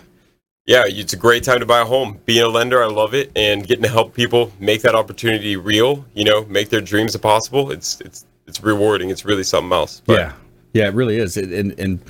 yeah, 0.65 0.85
it's 0.87 1.13
a 1.13 1.17
great 1.17 1.43
time 1.43 1.59
to 1.59 1.67
buy 1.67 1.81
a 1.81 1.85
home. 1.85 2.21
Being 2.25 2.45
a 2.45 2.49
lender, 2.49 2.81
I 2.81 2.87
love 2.87 3.15
it, 3.15 3.33
and 3.35 3.67
getting 3.67 3.83
to 3.83 3.89
help 3.89 4.15
people 4.15 4.53
make 4.61 4.83
that 4.83 4.95
opportunity 4.95 5.57
real. 5.57 6.05
You 6.15 6.23
know, 6.25 6.45
make 6.45 6.69
their 6.69 6.81
dreams 6.81 7.17
possible. 7.17 7.73
It's 7.73 8.01
it's 8.03 8.27
it's 8.47 8.63
rewarding. 8.63 9.11
It's 9.11 9.25
really 9.25 9.43
something 9.43 9.73
else. 9.73 10.03
But 10.07 10.21
yeah, 10.21 10.33
yeah. 10.73 10.87
It 10.87 10.95
really 10.95 11.17
is. 11.17 11.37
It, 11.37 11.51
and 11.51 11.77
and 11.81 12.01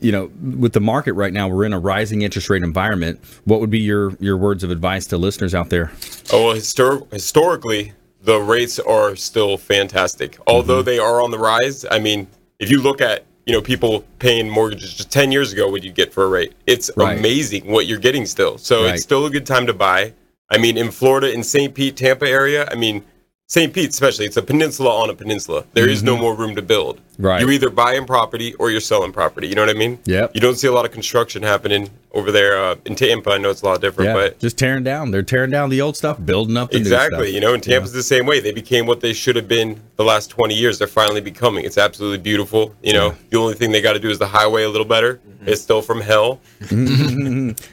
you 0.00 0.12
know, 0.12 0.30
with 0.58 0.72
the 0.72 0.80
market 0.80 1.12
right 1.14 1.32
now, 1.32 1.48
we're 1.48 1.64
in 1.64 1.72
a 1.72 1.78
rising 1.78 2.22
interest 2.22 2.48
rate 2.50 2.62
environment. 2.62 3.20
What 3.44 3.60
would 3.60 3.70
be 3.70 3.78
your 3.80 4.14
your 4.20 4.36
words 4.36 4.62
of 4.64 4.70
advice 4.70 5.06
to 5.08 5.18
listeners 5.18 5.54
out 5.54 5.70
there? 5.70 5.90
Oh, 6.32 6.46
well, 6.48 6.54
histor- 6.56 7.10
historically, 7.12 7.92
the 8.22 8.38
rates 8.40 8.78
are 8.78 9.16
still 9.16 9.56
fantastic. 9.56 10.38
Although 10.46 10.78
Mm-hmm. 10.80 10.84
they 10.86 10.98
are 10.98 11.22
on 11.22 11.30
the 11.30 11.38
rise, 11.38 11.84
I 11.90 11.98
mean, 11.98 12.26
if 12.58 12.70
you 12.70 12.80
look 12.82 13.00
at 13.00 13.24
you 13.46 13.52
know 13.52 13.62
people 13.62 14.04
paying 14.18 14.48
mortgages 14.48 14.94
just 14.94 15.10
ten 15.10 15.32
years 15.32 15.52
ago, 15.52 15.68
what 15.70 15.82
you 15.82 15.90
get 15.92 16.12
for 16.12 16.24
a 16.24 16.28
rate, 16.28 16.52
it's 16.66 16.90
Right. 16.96 17.18
amazing 17.18 17.70
what 17.70 17.86
you're 17.86 17.98
getting 17.98 18.26
still. 18.26 18.58
So 18.58 18.84
Right. 18.84 18.94
it's 18.94 19.02
still 19.02 19.26
a 19.26 19.30
good 19.30 19.46
time 19.46 19.66
to 19.66 19.74
buy. 19.74 20.12
I 20.50 20.58
mean, 20.58 20.76
in 20.76 20.90
Florida, 20.90 21.30
in 21.32 21.42
St. 21.44 21.74
Pete, 21.74 21.96
Tampa 21.96 22.26
area, 22.28 22.66
I 22.70 22.74
mean, 22.74 23.04
St. 23.48 23.72
Pete 23.72 23.90
especially, 23.90 24.26
it's 24.26 24.36
a 24.36 24.42
peninsula 24.42 24.90
on 25.02 25.08
a 25.10 25.14
peninsula. 25.14 25.64
There 25.74 25.88
is 25.88 26.02
no 26.02 26.16
more 26.16 26.34
room 26.34 26.54
to 26.56 26.62
build. 26.62 27.00
Mm-hmm. 27.18 27.26
Right. 27.26 27.40
You're 27.40 27.50
either 27.50 27.70
buying 27.70 28.06
property 28.06 28.54
or 28.54 28.70
you're 28.70 28.80
selling 28.80 29.12
property. 29.12 29.48
You 29.48 29.56
know 29.56 29.62
what 29.62 29.74
I 29.74 29.78
mean? 29.78 29.98
Yeah. 30.04 30.28
You 30.34 30.40
don't 30.40 30.54
see 30.54 30.68
a 30.68 30.72
lot 30.72 30.84
of 30.84 30.92
construction 30.92 31.42
happening 31.42 31.90
over 32.12 32.30
there 32.30 32.56
uh, 32.62 32.76
in 32.84 32.94
Tampa. 32.94 33.30
I 33.30 33.38
know 33.38 33.50
it's 33.50 33.62
a 33.62 33.66
lot 33.66 33.80
different, 33.80 34.08
Yeah, 34.08 34.14
but 34.14 34.38
just 34.38 34.56
tearing 34.56 34.84
down. 34.84 35.10
They're 35.10 35.22
tearing 35.22 35.50
down 35.50 35.68
the 35.68 35.80
old 35.80 35.96
stuff, 35.96 36.24
building 36.24 36.56
up 36.56 36.70
the 36.70 36.76
new 36.78 36.82
Exactly. 36.82 37.18
stuff. 37.18 37.34
You 37.34 37.40
know, 37.40 37.54
and 37.54 37.62
Tampa's 37.62 37.92
the 37.92 38.02
same 38.02 38.24
way. 38.24 38.40
They 38.40 38.52
became 38.52 38.86
what 38.86 39.00
they 39.00 39.12
should 39.12 39.36
have 39.36 39.48
been 39.48 39.80
the 39.96 40.04
last 40.04 40.28
20 40.28 40.54
years. 40.54 40.78
They're 40.78 40.86
finally 40.86 41.20
becoming. 41.20 41.64
It's 41.64 41.78
absolutely 41.78 42.18
beautiful. 42.18 42.74
You 42.82 42.92
know, 42.92 43.14
the 43.30 43.38
only 43.38 43.54
thing 43.54 43.72
they 43.72 43.80
got 43.82 43.94
to 43.94 43.98
do 44.00 44.10
is 44.10 44.18
the 44.18 44.26
highway 44.26 44.62
a 44.62 44.68
little 44.68 44.86
better. 44.86 45.20
It's 45.46 45.62
still 45.62 45.82
from 45.82 46.00
hell. 46.00 46.40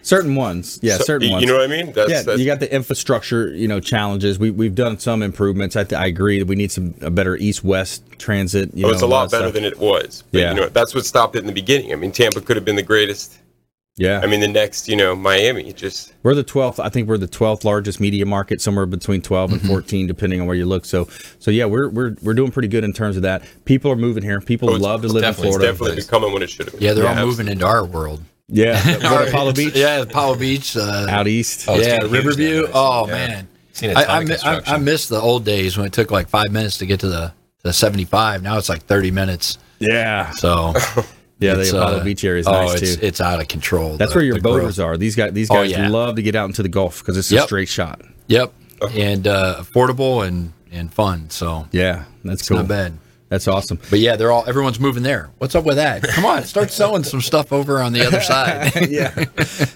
certain 0.01 0.35
ones, 0.35 0.79
yeah, 0.81 0.97
So, 0.97 1.03
certain 1.03 1.31
ones. 1.31 1.41
you 1.41 1.47
know 1.47 1.55
what 1.55 1.63
I 1.63 1.67
mean? 1.67 1.91
That's, 1.93 2.09
yeah, 2.09 2.21
that's 2.21 2.39
you 2.39 2.45
got 2.45 2.59
the 2.59 2.73
infrastructure, 2.73 3.53
you 3.53 3.67
know, 3.67 3.79
challenges. 3.79 4.39
We 4.39 4.51
we've 4.51 4.75
done 4.75 4.99
some 4.99 5.21
improvements. 5.21 5.75
I, 5.75 5.83
th- 5.83 5.99
I 5.99 6.05
agree. 6.05 6.41
We 6.43 6.55
need 6.55 6.71
some 6.71 6.93
a 7.01 7.09
better 7.09 7.35
east-west 7.35 8.03
transit. 8.17 8.71
You 8.75 8.85
oh, 8.85 8.89
know, 8.89 8.93
it's 8.93 9.01
a 9.01 9.07
lot 9.07 9.31
that 9.31 9.34
better 9.39 9.45
stuff. 9.49 9.53
than 9.53 9.63
it 9.65 9.79
was. 9.79 10.23
But, 10.31 10.39
Yeah. 10.39 10.53
You 10.53 10.61
know, 10.61 10.69
that's 10.69 10.93
what 10.95 11.05
stopped 11.05 11.35
it 11.35 11.39
in 11.39 11.45
the 11.47 11.53
beginning. 11.53 11.91
I 11.91 11.95
mean, 11.95 12.11
Tampa 12.11 12.41
could 12.41 12.55
have 12.55 12.65
been 12.65 12.75
the 12.75 12.83
greatest. 12.83 13.37
Yeah, 13.97 14.19
I 14.21 14.25
mean, 14.27 14.41
the 14.41 14.49
next, 14.49 14.89
you 14.89 14.97
know, 14.97 15.15
Miami. 15.15 15.71
Just 15.71 16.11
we're 16.21 16.35
the 16.35 16.43
twelfth. 16.43 16.81
I 16.81 16.89
think 16.89 17.07
we're 17.07 17.17
the 17.17 17.27
twelfth 17.29 17.63
largest 17.63 18.01
media 18.01 18.25
market, 18.25 18.59
somewhere 18.59 18.85
between 18.85 19.21
12 19.21 19.51
Mm-hmm. 19.51 19.59
and 19.59 19.67
fourteen, 19.69 20.05
depending 20.05 20.41
on 20.41 20.47
where 20.47 20.55
you 20.57 20.65
look. 20.65 20.83
So, 20.83 21.07
so 21.39 21.49
yeah, 21.49 21.63
we're 21.63 21.87
we're 21.87 22.15
we're 22.21 22.33
doing 22.33 22.51
pretty 22.51 22.67
good 22.67 22.83
in 22.83 22.91
terms 22.91 23.15
of 23.15 23.21
that. 23.21 23.43
People 23.63 23.89
are 23.89 23.95
moving 23.95 24.21
here. 24.21 24.41
People 24.41 24.69
Oh, 24.69 24.73
love 24.73 25.01
to 25.03 25.07
live 25.07 25.17
in 25.17 25.21
definitely- 25.21 25.47
it's 25.47 25.55
Florida. 25.57 25.71
definitely 25.71 25.95
becoming 26.03 26.33
what 26.33 26.43
it 26.43 26.49
should 26.49 26.65
have 26.65 26.73
been. 26.73 26.83
Yeah, 26.83 26.91
they're 26.91 27.05
all 27.05 27.11
absolutely. 27.11 27.31
moving 27.45 27.51
into 27.53 27.65
our 27.65 27.85
world. 27.85 28.21
Yeah, 28.49 28.83
go 28.99 28.99
to 29.23 29.29
Apollo 29.29 29.53
Beach, 29.53 29.75
Yeah, 29.75 30.01
Apollo 30.01 30.35
Beach. 30.39 30.75
Uh, 30.75 31.07
out 31.09 31.29
east. 31.29 31.63
Oh, 31.69 31.79
yeah, 31.79 31.99
Riverview. 32.03 32.67
Oh 32.73 33.07
Yeah. 33.07 33.13
man, 33.13 33.47
Seen 33.71 33.91
a 33.91 33.93
I, 33.93 34.03
ton 34.03 34.09
I, 34.09 34.21
of 34.23 34.27
mi- 34.27 34.33
I, 34.33 34.35
construction. 34.35 34.73
I 34.73 34.77
miss 34.77 35.07
the 35.07 35.21
old 35.21 35.45
days 35.45 35.77
when 35.77 35.85
it 35.87 35.93
took 35.93 36.11
like 36.11 36.27
five 36.27 36.51
minutes 36.51 36.79
to 36.79 36.85
get 36.85 36.99
to 36.99 37.07
the 37.07 37.31
the 37.65 37.73
75. 37.73 38.43
Now 38.43 38.57
it's 38.57 38.69
like 38.69 38.83
30 38.83 39.09
minutes. 39.11 39.57
Yeah, 39.79 40.29
So 40.31 40.73
yeah. 41.39 41.55
it's, 41.57 41.71
The 41.71 41.77
Apollo 41.81 41.97
uh, 41.97 42.03
Beach 42.03 42.23
area 42.23 42.39
is 42.41 42.47
oh, 42.47 42.51
nice 42.51 42.81
it's, 42.81 42.95
too. 42.95 43.05
It's 43.05 43.19
out 43.19 43.41
of 43.41 43.47
control. 43.47 43.97
That's 43.97 44.13
the- 44.13 44.19
where 44.19 44.25
your 44.25 44.35
the 44.35 44.41
growth. 44.41 44.61
boaters 44.61 44.79
are. 44.79 44.95
These 44.97 45.15
guys, 45.15 45.33
these 45.33 45.49
Oh, 45.51 45.55
guys 45.55 45.71
yeah. 45.71 45.89
love 45.89 46.15
to 46.15 46.21
get 46.21 46.35
out 46.35 46.45
into 46.45 46.63
the 46.63 46.69
Gulf 46.69 46.99
because 46.99 47.17
it's 47.17 47.31
a 47.31 47.41
straight 47.41 47.67
shot. 47.67 48.01
Yep, 48.27 48.53
and 48.93 49.27
uh, 49.27 49.57
affordable 49.59 50.25
and 50.25 50.53
and 50.71 50.93
fun. 50.93 51.29
So 51.29 51.67
Yeah, 51.71 52.05
that's 52.23 52.41
it's 52.41 52.49
cool. 52.49 52.57
not 52.57 52.67
bad. 52.67 52.93
That's 53.29 53.47
awesome. 53.47 53.79
But 53.89 53.99
yeah, 53.99 54.15
they're 54.15 54.31
all 54.31 54.45
everyone's 54.47 54.79
moving 54.79 55.01
there. 55.01 55.31
What's 55.39 55.55
up 55.55 55.65
with 55.65 55.77
that? 55.77 56.03
Come 56.03 56.25
on, 56.25 56.43
start 56.43 56.69
selling 56.69 57.03
some 57.03 57.21
stuff 57.21 57.51
over 57.51 57.81
on 57.81 57.91
the 57.91 58.05
other 58.05 58.21
side. 58.21 58.71
yeah. 58.89 59.25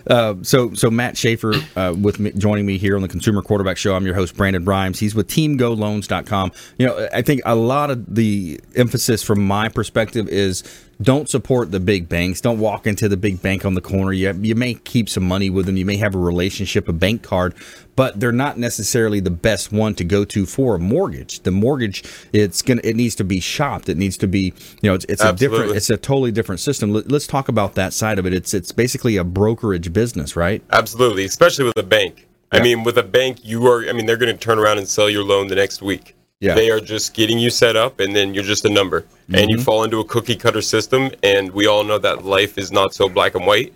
Uh, 0.05 0.35
so 0.43 0.73
so 0.75 0.91
Matt 0.91 1.15
Schafer 1.15 1.55
uh, 1.75 1.95
with 1.95 2.19
me, 2.19 2.31
joining 2.31 2.65
me 2.67 2.77
here 2.77 2.95
on 2.95 3.01
the 3.01 3.07
Consumer 3.07 3.41
Quarterback 3.41 3.77
Show. 3.77 3.95
I'm 3.95 4.05
your 4.05 4.13
host 4.13 4.35
Brandon 4.35 4.63
Rhymes. 4.63 4.99
He's 4.99 5.15
with 5.15 5.27
TeamGoLoans.com. 5.27 6.51
You 6.77 6.87
know, 6.87 7.09
I 7.11 7.23
think 7.23 7.41
a 7.43 7.55
lot 7.55 7.89
of 7.89 8.13
the 8.13 8.59
emphasis 8.75 9.23
from 9.23 9.45
my 9.45 9.67
perspective 9.67 10.27
is 10.29 10.63
don't 11.01 11.29
support 11.29 11.71
the 11.71 11.79
big 11.79 12.09
banks. 12.09 12.41
Don't 12.41 12.59
walk 12.59 12.85
into 12.85 13.07
the 13.07 13.15
big 13.15 13.41
bank 13.41 13.63
on 13.65 13.73
the 13.73 13.81
corner. 13.81 14.11
You, 14.11 14.33
you 14.41 14.53
may 14.55 14.73
keep 14.73 15.07
some 15.07 15.23
money 15.23 15.49
with 15.49 15.65
them. 15.65 15.77
You 15.77 15.85
may 15.85 15.95
have 15.97 16.13
a 16.13 16.17
relationship, 16.17 16.89
a 16.89 16.93
bank 16.93 17.23
card, 17.23 17.53
but 17.95 18.19
they're 18.19 18.31
not 18.33 18.57
necessarily 18.57 19.19
the 19.21 19.29
best 19.31 19.71
one 19.71 19.95
to 19.95 20.03
go 20.03 20.25
to 20.25 20.45
for 20.45 20.75
a 20.75 20.79
mortgage. 20.79 21.39
The 21.41 21.51
mortgage, 21.51 22.03
it's 22.33 22.61
gonna, 22.61 22.81
it 22.83 22.95
needs 22.97 23.15
to 23.15 23.23
be 23.23 23.39
shopped. 23.39 23.87
It 23.87 23.97
needs 23.97 24.17
to 24.17 24.27
be, 24.27 24.53
you 24.81 24.89
know, 24.89 24.93
it's, 24.93 25.05
it's 25.05 25.21
a 25.23 25.33
different, 25.33 25.71
it's 25.77 25.89
a 25.89 25.97
totally 25.97 26.31
different 26.31 26.59
system. 26.59 26.91
Let- 26.91 27.09
Let's 27.09 27.27
talk 27.27 27.47
about 27.49 27.75
that 27.75 27.93
side 27.93 28.19
of 28.19 28.25
it. 28.25 28.33
It's 28.33 28.53
it's 28.53 28.71
basically 28.71 29.15
a 29.17 29.23
brokerage 29.23 29.91
business, 29.93 30.35
right? 30.35 30.61
Absolutely, 30.71 31.25
especially 31.25 31.65
with 31.65 31.77
a 31.77 31.83
bank. 31.83 32.27
I 32.51 32.61
mean, 32.61 32.83
with 32.83 32.97
a 32.97 33.03
bank, 33.03 33.39
you 33.43 33.65
are. 33.67 33.87
I 33.87 33.93
mean, 33.93 34.05
they're 34.05 34.17
going 34.17 34.35
to 34.35 34.37
turn 34.39 34.57
around 34.59 34.79
and 34.79 34.87
sell 34.87 35.09
your 35.09 35.23
loan 35.23 35.47
the 35.47 35.55
next 35.55 35.81
week. 35.81 36.15
Yeah. 36.39 36.55
They 36.55 36.69
are 36.71 36.79
just 36.79 37.13
getting 37.13 37.37
you 37.37 37.49
set 37.49 37.75
up, 37.75 37.99
and 37.99 38.15
then 38.15 38.33
you're 38.33 38.43
just 38.43 38.63
a 38.65 38.69
number, 38.69 39.05
and 39.27 39.35
Mm-hmm. 39.35 39.49
you 39.49 39.61
fall 39.61 39.83
into 39.83 39.99
a 39.99 40.05
cookie 40.05 40.35
cutter 40.37 40.61
system. 40.61 41.11
And 41.21 41.51
we 41.51 41.67
all 41.67 41.83
know 41.83 41.97
that 41.97 42.23
life 42.23 42.57
is 42.57 42.71
not 42.71 42.93
so 42.93 43.09
black 43.09 43.35
and 43.35 43.45
white. 43.45 43.73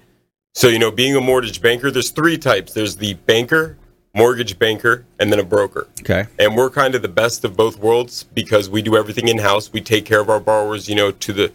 So 0.56 0.68
you 0.70 0.80
know, 0.80 0.92
being 0.92 1.16
a 1.16 1.22
mortgage 1.22 1.62
banker, 1.62 1.92
there's 1.92 2.12
three 2.12 2.38
types. 2.38 2.74
There's 2.74 2.96
the 2.96 3.16
banker, 3.16 3.76
mortgage 4.16 4.58
banker, 4.58 5.04
and 5.20 5.32
then 5.32 5.40
a 5.40 5.44
broker. 5.44 5.88
Okay. 6.02 6.26
And 6.40 6.56
we're 6.56 6.70
kind 6.70 6.96
of 6.96 7.02
the 7.02 7.08
best 7.10 7.44
of 7.44 7.58
both 7.58 7.80
worlds 7.80 8.24
because 8.34 8.70
we 8.70 8.82
do 8.82 8.96
everything 8.96 9.28
in 9.28 9.40
house. 9.40 9.74
We 9.74 9.82
take 9.82 10.06
care 10.06 10.22
of 10.22 10.30
our 10.30 10.40
borrowers, 10.40 10.88
you 10.88 10.96
know, 10.96 11.12
to 11.12 11.34
the 11.34 11.52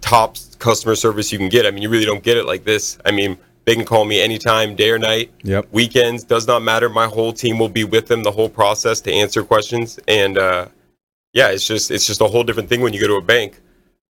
top 0.00 0.36
customer 0.58 0.94
service 0.96 1.30
you 1.30 1.38
can 1.38 1.48
get. 1.48 1.66
I 1.66 1.70
mean, 1.70 1.82
you 1.82 1.88
really 1.88 2.04
don't 2.06 2.22
get 2.22 2.36
it 2.36 2.46
like 2.46 2.64
this. 2.64 2.98
I 3.04 3.10
mean, 3.12 3.36
they 3.68 3.74
can 3.74 3.84
call 3.84 4.06
me 4.06 4.18
anytime, 4.18 4.74
day 4.74 4.88
or 4.90 4.98
night. 4.98 5.30
Yep. 5.42 5.68
Weekends 5.72 6.24
does 6.24 6.46
not 6.46 6.62
matter. 6.62 6.88
My 6.88 7.06
whole 7.06 7.34
team 7.34 7.58
will 7.58 7.68
be 7.68 7.84
with 7.84 8.06
them 8.06 8.22
the 8.22 8.32
whole 8.32 8.48
process 8.48 9.00
to 9.02 9.12
answer 9.12 9.42
questions. 9.44 10.00
And 10.08 10.38
uh, 10.38 10.68
yeah, 11.34 11.48
it's 11.48 11.66
just 11.66 11.90
it's 11.90 12.06
just 12.06 12.22
a 12.22 12.26
whole 12.26 12.44
different 12.44 12.70
thing 12.70 12.80
when 12.80 12.94
you 12.94 13.00
go 13.00 13.08
to 13.08 13.16
a 13.16 13.22
bank. 13.22 13.60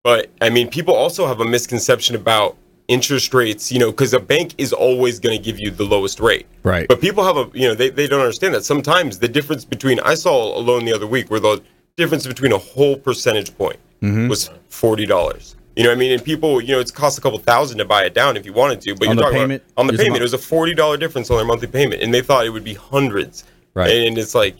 But 0.03 0.29
I 0.41 0.51
mean, 0.51 0.69
people 0.69 0.93
also 0.93 1.25
have 1.25 1.41
a 1.41 1.45
misconception 1.45 2.15
about 2.15 2.55
interest 2.87 3.33
rates, 3.33 3.71
you 3.71 3.79
know, 3.79 3.89
because 3.89 4.13
a 4.13 4.19
bank 4.19 4.53
is 4.59 4.71
always 4.71 5.19
going 5.19 5.35
to 5.35 5.43
give 5.43 5.59
you 5.59 5.71
the 5.71 5.83
lowest 5.83 6.19
rate. 6.19 6.45
Right. 6.61 6.87
But 6.87 7.01
people 7.01 7.23
have 7.23 7.37
a, 7.37 7.49
you 7.57 7.67
know, 7.67 7.73
they, 7.73 7.89
they 7.89 8.07
don't 8.07 8.21
understand 8.21 8.53
that 8.53 8.63
sometimes 8.63 9.17
the 9.19 9.27
difference 9.27 9.65
between, 9.65 9.99
I 10.01 10.13
saw 10.13 10.57
a 10.57 10.61
loan 10.61 10.85
the 10.85 10.93
other 10.93 11.07
week 11.07 11.29
where 11.31 11.39
the 11.41 11.61
difference 11.97 12.25
between 12.27 12.51
a 12.53 12.57
whole 12.57 12.95
percentage 12.95 13.57
point 13.57 13.79
Mm-hmm. 14.01 14.27
was 14.27 14.51
$40. 14.69 15.55
You 15.77 15.83
know 15.83 15.89
what 15.89 15.95
I 15.95 15.99
mean? 15.99 16.11
And 16.11 16.23
people, 16.23 16.59
you 16.59 16.73
know, 16.73 16.79
it's 16.79 16.91
cost 16.91 17.17
a 17.17 17.21
couple 17.21 17.37
thousand 17.39 17.77
to 17.77 17.85
buy 17.85 18.03
it 18.03 18.13
down 18.13 18.35
if 18.35 18.45
you 18.45 18.51
wanted 18.53 18.81
to, 18.81 18.95
but 18.95 19.07
On 19.07 19.09
you're 19.09 19.15
the 19.17 19.21
talking 19.21 19.37
payment? 19.39 19.63
about, 19.63 19.81
on 19.81 19.87
the 19.87 19.93
payment, 19.93 20.17
it 20.17 20.23
was 20.23 20.33
a 20.33 20.37
$40 20.37 20.99
difference 20.99 21.29
on 21.29 21.37
their 21.37 21.45
monthly 21.45 21.67
payment. 21.67 22.01
And 22.01 22.13
they 22.13 22.21
thought 22.21 22.45
it 22.45 22.49
would 22.49 22.63
be 22.63 22.73
hundreds. 22.73 23.43
Right. 23.75 23.91
And 24.07 24.17
it's 24.17 24.33
like, 24.33 24.57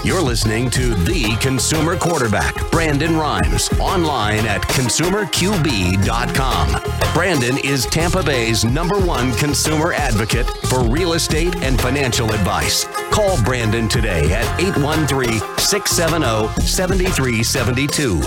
You're 0.08 0.22
listening 0.22 0.70
to 0.70 0.94
the 0.94 1.36
consumer 1.38 1.94
quarterback, 1.94 2.70
Brandon 2.70 3.14
Rhymes, 3.14 3.68
online 3.78 4.46
at 4.46 4.62
consumerqb.com. 4.62 7.12
Brandon 7.12 7.58
is 7.58 7.84
Tampa 7.84 8.22
Bay's 8.22 8.64
number 8.64 8.98
one 8.98 9.34
consumer 9.34 9.92
advocate 9.92 10.48
for 10.70 10.82
real 10.82 11.12
estate 11.12 11.54
and 11.56 11.78
financial 11.78 12.32
advice. 12.32 12.86
Call 13.10 13.38
Brandon 13.42 13.86
today 13.86 14.32
at 14.32 14.46
813 14.58 15.40
670 15.58 16.62
7372. 16.62 18.22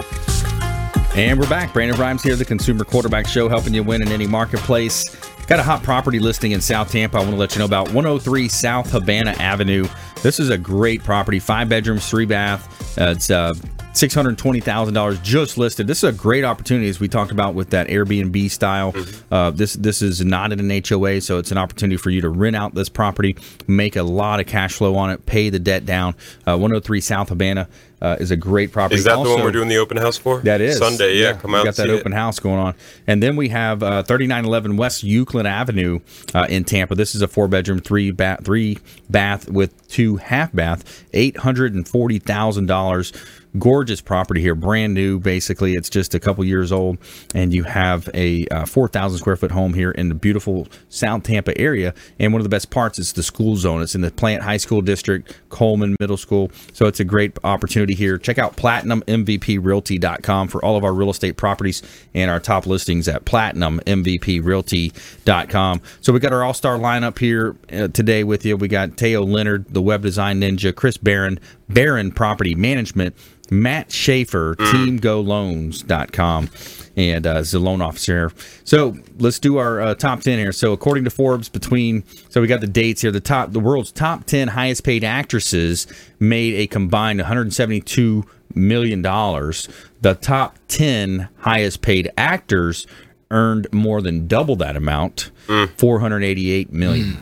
And 1.20 1.40
we're 1.40 1.50
back. 1.50 1.74
Brandon 1.74 2.00
Rhymes 2.00 2.22
here, 2.22 2.36
the 2.36 2.46
Consumer 2.46 2.84
Quarterback 2.84 3.26
Show, 3.26 3.50
helping 3.50 3.74
you 3.74 3.82
win 3.82 4.04
in 4.04 4.10
any 4.10 4.28
marketplace. 4.28 5.16
Got 5.48 5.60
a 5.60 5.64
hot 5.64 5.82
property 5.82 6.20
listing 6.20 6.52
in 6.52 6.62
South 6.62 6.92
Tampa. 6.92 7.18
I 7.18 7.22
want 7.22 7.32
to 7.32 7.38
let 7.38 7.56
you 7.56 7.60
know 7.60 7.66
about 7.66 7.88
103 7.88 8.48
South 8.48 8.92
Havana 8.92 9.32
Avenue. 9.32 9.88
This 10.24 10.40
is 10.40 10.50
a 10.50 10.58
great 10.58 11.04
property, 11.04 11.40
five 11.40 11.68
bedrooms, 11.68 12.08
three 12.08 12.26
bath. 12.26 12.98
Uh, 13.00 13.14
it's 13.16 13.32
uh, 13.32 13.56
$620,000 13.94 15.24
just 15.24 15.58
listed. 15.58 15.88
This 15.88 16.04
is 16.04 16.14
a 16.14 16.16
great 16.16 16.44
opportunity, 16.44 16.90
as 16.90 17.00
we 17.00 17.08
talked 17.08 17.32
about 17.32 17.56
with 17.56 17.72
that 17.72 17.88
Airbnb 17.88 18.52
style. 18.52 18.94
Uh, 19.32 19.50
this 19.50 19.74
this 19.74 20.04
is 20.04 20.24
not 20.24 20.52
in 20.52 20.60
an 20.60 20.84
HOA, 20.88 21.22
so 21.22 21.40
it's 21.40 21.52
an 21.52 21.58
opportunity 21.58 21.98
for 21.98 22.12
you 22.12 22.22
to 22.22 22.30
rent 22.30 22.56
out 22.56 22.76
this 22.76 22.88
property, 22.88 23.36
make 23.68 23.96
a 23.96 24.04
lot 24.04 24.40
of 24.40 24.46
cash 24.46 24.76
flow 24.76 24.96
on 24.96 25.10
it, 25.10 25.26
pay 25.26 25.50
the 25.50 25.60
debt 25.60 25.86
down. 25.88 26.14
Uh, 26.48 26.56
103 26.56 27.02
South 27.02 27.30
Havana 27.30 27.68
uh, 28.02 28.18
is 28.20 28.32
a 28.32 28.36
great 28.36 28.72
property. 28.72 28.96
Is 28.96 29.04
that 29.06 29.22
the 29.22 29.30
one 29.30 29.44
we're 29.44 29.52
doing 29.52 29.70
the 29.70 29.78
open 29.78 29.98
house 29.98 30.18
for? 30.18 30.40
that 30.42 30.62
is 30.62 30.78
Sunday. 30.78 31.18
Yeah, 31.18 31.34
come 31.34 31.52
we 31.52 31.60
out. 31.60 31.66
Got 31.66 31.76
that 31.76 31.90
open 31.90 32.14
it. 32.14 32.16
house 32.16 32.40
going 32.40 32.60
on, 32.60 32.76
and 33.08 33.22
then 33.22 33.36
we 33.36 33.50
have 33.50 33.84
uh, 33.84 34.04
3911 34.04 34.78
West 34.78 35.04
Euclid 35.04 35.46
Avenue 35.46 36.00
uh, 36.34 36.48
in 36.50 36.64
Tampa. 36.64 36.96
This 36.96 37.14
is 37.16 37.22
a 37.22 37.28
four 37.28 37.48
bedroom, 37.48 37.80
three 37.80 38.12
bath, 38.12 38.44
three 38.44 38.80
bath 39.10 39.50
with 39.50 39.88
two 39.88 40.18
half 40.18 40.54
bath, 40.54 41.06
eight 41.14 41.38
hundred 41.38 41.74
and 41.74 41.88
forty 41.88 42.20
thousand 42.20 42.66
dollars. 42.68 43.14
Gorgeous 43.60 44.00
property 44.00 44.40
here, 44.40 44.56
brand 44.56 44.94
new. 44.94 45.20
Basically, 45.20 45.76
it's 45.76 45.90
just 45.90 46.16
a 46.16 46.22
couple 46.22 46.46
years 46.46 46.72
old, 46.72 46.98
and 47.36 47.54
you 47.54 47.64
have 47.64 48.10
a 48.14 48.48
uh, 48.48 48.66
4,000 48.66 49.20
square 49.20 49.36
foot 49.36 49.52
home 49.52 49.74
here 49.74 49.92
in 49.92 50.08
the 50.08 50.16
beautiful 50.16 50.70
South 50.88 51.24
Tampa 51.24 51.60
area. 51.60 51.94
And 52.18 52.32
one 52.32 52.40
of 52.40 52.46
the 52.46 52.50
best 52.50 52.70
parts 52.70 52.98
is 52.98 53.12
the 53.12 53.24
school 53.24 53.58
zone. 53.58 53.82
It's 53.82 53.94
in 53.94 54.00
the 54.00 54.12
Plant 54.12 54.44
High 54.44 54.56
School 54.56 54.82
District, 54.82 55.38
Coleman 55.50 55.98
Middle 56.00 56.16
School. 56.16 56.50
So 56.72 56.86
it's 56.86 57.02
a 57.02 57.04
great 57.04 57.38
opportunity 57.44 57.94
here. 57.94 58.18
Check 58.18 58.38
out 58.38 58.56
PlatinumMVPRealty.com 58.56 60.48
for 60.48 60.64
all 60.64 60.78
of 60.78 60.86
our 60.86 60.94
real 60.94 61.10
estate 61.10 61.36
properties 61.36 61.84
and 62.14 62.32
our 62.32 62.40
top 62.40 62.66
listings 62.66 63.10
at 63.10 63.26
PlatinumMVPRealty.com. 63.26 65.82
So 66.00 66.14
we 66.14 66.20
got 66.20 66.32
our 66.32 66.46
all 66.46 66.54
star 66.54 66.78
lineup 66.78 67.20
here 67.20 67.58
uh, 67.74 67.90
today 67.90 68.24
with 68.24 68.46
you. 68.46 68.56
We 68.56 68.70
got 68.70 68.96
Teo 68.96 69.26
Leonard, 69.26 69.74
the 69.74 69.82
web 69.82 70.04
design 70.04 70.40
ninja, 70.40 70.74
Chris 70.74 70.96
Baran, 70.96 71.38
Baran 71.74 72.12
Property 72.12 72.56
Management. 72.56 73.16
Matt 73.52 73.90
Schafer, 73.90 74.56
teamgoloans.com, 74.56 76.50
and 76.96 77.28
uh, 77.28 77.36
is 77.36 77.52
the 77.52 77.60
loan 77.60 77.82
officer. 77.82 78.32
So 78.64 78.96
let's 79.20 79.40
do 79.40 79.58
our 79.58 79.82
uh, 79.82 79.94
top 79.94 80.22
10 80.22 80.40
here. 80.40 80.54
So 80.54 80.72
according 80.72 81.04
to 81.04 81.10
Forbes, 81.10 81.50
between, 81.50 82.06
so 82.30 82.40
we 82.40 82.48
got 82.48 82.62
the 82.62 82.68
dates 82.68 83.02
here, 83.02 83.12
the 83.12 83.20
top, 83.20 83.52
the 83.52 83.60
world's 83.60 83.92
top 83.92 84.24
10 84.24 84.48
highest 84.48 84.86
paid 84.86 85.04
actresses 85.04 85.86
made 86.18 86.54
a 86.54 86.68
combined 86.68 87.20
$172 87.20 88.26
million. 88.56 89.02
The 89.02 90.18
top 90.22 90.58
10 90.70 91.28
highest 91.40 91.82
paid 91.82 92.10
actors 92.18 92.88
earned 93.32 93.68
more 93.74 94.02
than 94.02 94.28
double 94.28 94.56
that 94.58 94.78
amount, 94.78 95.30
488 95.78 96.72
million. 96.72 97.18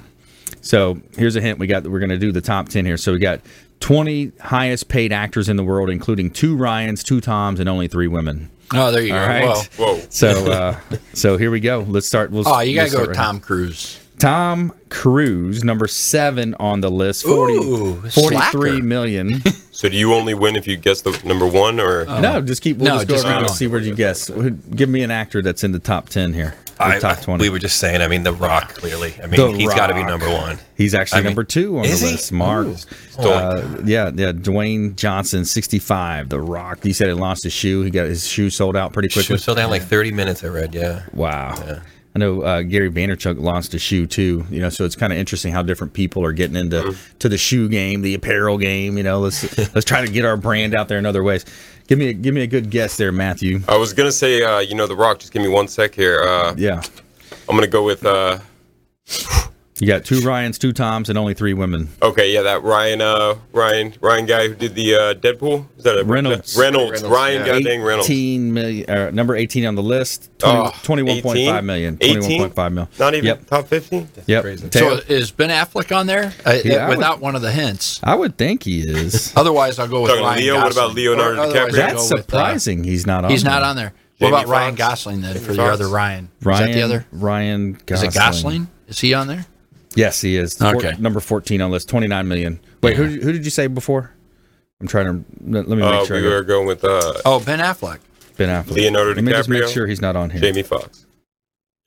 So 0.62 1.00
here's 1.18 1.36
a 1.36 1.41
hint. 1.41 1.58
We 1.58 1.68
got 1.68 1.88
we're 1.88 2.00
going 2.00 2.10
to 2.10 2.18
do 2.18 2.32
the 2.32 2.41
top 2.41 2.70
ten 2.70 2.86
here. 2.86 2.97
So 2.97 3.14
we 3.14 3.20
got 3.20 3.39
20 3.80 4.32
highest 4.42 4.88
paid 4.90 5.12
actors 5.14 5.50
in 5.50 5.56
the 5.58 5.64
world, 5.64 5.90
including 5.90 6.32
two 6.32 6.56
Ryans, 6.56 7.04
two 7.04 7.22
Toms, 7.22 7.60
and 7.60 7.68
only 7.70 7.88
three 7.88 8.08
women. 8.08 8.50
Oh, 8.74 8.92
there 8.92 9.02
you 9.02 9.14
All 9.16 9.20
go. 9.20 9.28
right. 9.28 9.68
Whoa. 9.78 9.96
Whoa. 9.96 10.02
So 10.10 10.52
uh, 10.52 10.80
so 11.14 11.38
here 11.38 11.50
we 11.52 11.60
go. 11.60 11.86
Let's 11.88 12.06
start. 12.06 12.32
We'll, 12.32 12.48
Oh, 12.48 12.60
you 12.60 12.76
we'll 12.76 12.86
gotta 12.86 12.92
go 12.96 13.00
with 13.02 13.08
right 13.10 13.16
Tom 13.18 13.40
Cruise. 13.40 14.00
Here. 14.22 14.30
Tom 14.30 14.74
Cruise, 14.90 15.64
number 15.64 15.88
seven 15.88 16.56
on 16.60 16.82
the 16.82 16.90
list. 16.92 17.24
40, 17.26 17.54
Ooh, 17.54 17.96
43 18.10 18.12
slacker. 18.12 18.84
million. 18.84 19.42
So 19.80 19.88
do 19.88 19.96
you 19.96 20.14
only 20.14 20.34
win 20.34 20.58
if 20.58 20.68
you 20.68 20.76
guess 20.76 21.04
the 21.04 21.18
number 21.24 21.48
one, 21.48 21.80
or 21.80 22.04
no, 22.04 22.42
just 22.42 22.62
keep. 22.62 22.76
We'll 22.80 22.90
No, 22.90 22.96
just 22.98 23.08
go 23.08 23.14
just 23.14 23.26
around 23.26 23.32
keep 23.36 23.40
and 23.40 23.48
going. 23.48 23.58
see 23.58 23.68
where 23.68 23.80
you 23.80 23.96
guess. 23.96 24.30
Give 24.76 24.90
me 24.90 25.04
an 25.04 25.10
actor 25.12 25.42
that's 25.42 25.64
in 25.64 25.72
the 25.72 25.80
top 25.80 26.10
ten 26.10 26.34
here. 26.34 26.54
The 26.80 26.84
I- 26.84 27.00
top 27.00 27.22
twenty. 27.22 27.44
We 27.44 27.50
were 27.50 27.60
just 27.60 27.78
saying. 27.80 28.02
I 28.02 28.10
mean, 28.10 28.24
The 28.24 28.34
Rock. 28.34 28.74
Clearly, 28.74 29.14
I 29.24 29.28
mean, 29.28 29.40
The 29.40 29.58
he's 29.58 29.74
got 29.74 29.88
to 29.88 29.94
be 29.94 30.04
number 30.04 30.28
one. 30.30 30.60
He's 30.76 30.94
actually 30.94 31.20
I 31.20 31.22
mean, 31.22 31.26
number 31.28 31.46
two 31.46 31.78
on 31.78 31.84
the 31.84 31.90
is 31.92 32.02
he? 32.02 32.08
list. 32.12 32.34
Mark. 32.34 32.68
Uh, 33.18 33.62
yeah, 33.86 34.12
yeah. 34.14 34.34
Dwayne 34.34 34.98
Johnson, 34.98 35.46
65. 35.46 36.28
The 36.28 36.42
Rock. 36.42 36.80
He 36.84 36.92
said 36.92 37.08
he 37.08 37.14
lost 37.14 37.44
his 37.46 37.54
shoe. 37.54 37.82
He 37.84 37.90
got 37.90 38.06
his 38.08 38.28
shoe 38.28 38.50
sold 38.50 38.76
out 38.76 38.92
pretty 38.92 39.08
She 39.08 39.20
quickly. 39.22 39.36
was 39.36 39.44
still 39.44 39.56
down 39.56 39.70
like 39.70 39.84
30 39.84 40.12
minutes. 40.12 40.44
I 40.44 40.48
read. 40.48 40.76
Yeah. 40.76 41.04
Wow. 41.14 41.80
I 42.16 42.20
know 42.20 42.41
uh, 42.41 42.62
Gary 42.64 42.89
Vaynerchuk 42.89 43.39
lost 43.39 43.74
a 43.76 43.80
shoe 43.80 44.07
too. 44.07 44.45
You 44.49 44.62
know, 44.62 44.70
so 44.70 44.84
it's 44.84 44.95
kind 44.95 45.14
of 45.14 45.20
interesting 45.20 45.53
how 45.53 45.62
different 45.62 45.93
people 45.93 46.26
are 46.26 46.32
getting 46.34 46.55
into 46.55 46.95
to 47.20 47.30
the 47.30 47.38
shoe 47.38 47.70
game, 47.70 48.01
the 48.01 48.16
apparel 48.16 48.57
game. 48.57 48.97
You 48.97 49.03
know, 49.03 49.20
let's 49.20 49.57
let's 49.76 49.86
try 49.86 50.03
to 50.05 50.12
get 50.12 50.26
our 50.26 50.36
brand 50.38 50.74
out 50.74 50.88
there 50.88 50.97
in 50.97 51.05
other 51.05 51.24
ways. 51.24 51.45
Give 51.88 51.97
me 51.99 52.10
a, 52.10 52.14
give 52.14 52.34
me 52.34 52.41
a 52.41 52.47
good 52.47 52.70
guess 52.70 52.97
there, 52.97 53.12
Matthew. 53.12 53.62
I 53.68 53.78
was 53.78 53.93
gonna 53.93 54.12
say, 54.12 54.43
uh, 54.43 54.60
you 54.60 54.76
know, 54.76 54.88
The 54.88 54.95
Rock. 54.95 55.20
Just 55.20 55.32
give 55.34 55.41
me 55.41 55.49
one 55.49 55.68
sec 55.68 55.93
here. 55.95 56.22
Uh, 56.22 56.55
Yeah, 56.57 56.82
I'm 57.47 57.55
gonna 57.55 57.68
go 57.68 57.84
with. 57.84 58.03
Uh, 59.82 59.86
you 59.86 59.88
got 59.88 60.04
two 60.06 60.22
Ryans, 60.22 60.58
two 60.58 60.74
Toms, 60.74 61.10
and 61.10 61.18
only 61.18 61.34
three 61.34 61.54
women. 61.54 61.90
okay, 62.02 62.34
yeah, 62.34 62.42
that 62.42 62.64
Ryan, 62.64 63.02
uh, 63.02 63.36
Ryan, 63.54 63.94
Ryan 64.02 64.26
guy 64.26 64.48
who 64.50 64.56
did 64.56 64.76
the 64.76 64.96
uh, 64.96 65.14
Deadpool. 65.14 65.66
Is 65.78 65.84
that 65.86 65.98
a 66.00 66.04
Reynolds. 66.04 66.58
Reynolds, 66.58 67.04
Ryan, 67.04 67.46
goddamn 67.46 67.82
Reynolds. 67.84 68.10
18 68.10 68.54
million, 68.54 68.90
uh, 68.90 69.12
number 69.12 69.36
18 69.36 69.66
on 69.66 69.76
the 69.76 69.84
list. 69.84 70.30
20, 70.40 70.58
Oh, 70.58 70.72
21.5 70.84 71.64
million. 71.64 71.98
18? 72.02 72.22
21.5 72.52 72.74
million. 72.74 72.88
Not 73.00 73.14
even 73.14 73.26
Yep. 73.26 73.46
top 73.48 73.68
50. 73.68 74.08
Yep. 74.26 74.46
So 74.60 74.68
Taylor- 74.70 75.02
is 75.08 75.32
Ben 75.32 75.50
Affleck 75.50 75.96
on 75.96 76.08
there? 76.08 76.34
Uh, 76.46 76.58
Yeah, 76.64 76.86
I 76.86 76.90
would- 76.90 76.98
without 76.98 77.20
one 77.22 77.36
of 77.36 77.42
the 77.42 77.52
hints. 77.52 78.00
I 78.04 78.16
would 78.16 78.38
think 78.38 78.64
he 78.64 78.82
is. 78.82 79.34
otherwise, 79.38 79.80
I'll 79.80 79.88
go 79.88 80.02
with 80.02 80.12
Talking 80.12 80.26
Ryan 80.26 80.40
Leo, 80.42 80.56
what 80.58 80.72
about 80.72 80.94
Leonardo 80.96 81.44
Or 81.44 81.48
DiCaprio? 81.54 81.72
That's 81.72 81.94
go 81.94 82.04
with, 82.04 82.12
uh, 82.12 82.22
surprising. 82.22 82.84
he's 82.84 83.06
not 83.08 83.24
on. 83.26 83.32
he's 83.32 83.44
not 83.44 83.60
there. 83.62 83.70
on 83.70 83.76
there. 83.76 83.94
What 84.18 84.30
Jamie 84.32 84.42
about 84.42 84.48
Ryan 84.52 84.76
Gosling 84.76 85.22
then 85.22 85.36
for 85.36 85.54
Jamie 85.54 85.58
the 85.58 85.64
other 85.64 85.88
Ryan? 85.88 86.30
Ryan, 86.44 86.62
Is 86.62 86.68
that 86.68 86.74
the 86.80 86.82
other? 86.84 87.06
Ryan 87.14 87.78
Is 87.88 88.04
it 88.04 88.14
Gosling? 88.14 88.68
Is 88.90 89.00
he 89.00 89.14
on 89.14 89.28
there? 89.28 89.46
Yes, 89.96 90.22
he 90.22 90.36
is. 90.38 90.58
Four- 90.58 90.76
Okay. 90.78 90.94
number 91.00 91.20
14 91.20 91.62
on 91.62 91.70
the 91.70 91.74
list. 91.74 91.90
29 91.90 92.28
million. 92.28 92.60
Wait, 92.84 92.96
who, 92.96 93.06
who 93.06 93.32
did 93.32 93.44
you 93.46 93.52
say 93.52 93.68
before? 93.68 94.12
I'm 94.82 94.88
trying 94.88 95.06
to 95.06 95.26
let, 95.46 95.68
let 95.68 95.78
me 95.78 95.84
make 95.84 95.94
Uh, 95.94 96.06
sure. 96.06 96.18
I 96.18 96.20
we 96.22 96.28
got 96.28 96.34
were 96.36 96.44
going 96.44 96.68
with 96.68 96.84
uh, 96.84 97.14
Oh, 97.26 97.40
Ben 97.40 97.60
Affleck. 97.60 98.00
Ben 98.38 98.48
Affleck. 98.50 98.72
Leonardo 98.76 99.16
Let 99.16 99.24
me 99.24 99.32
just 99.32 99.50
make 99.50 99.68
sure 99.68 99.88
he's 99.88 100.00
not 100.02 100.16
on 100.16 100.30
here. 100.30 100.40
Jamie 100.42 100.64
Foxx. 100.64 101.06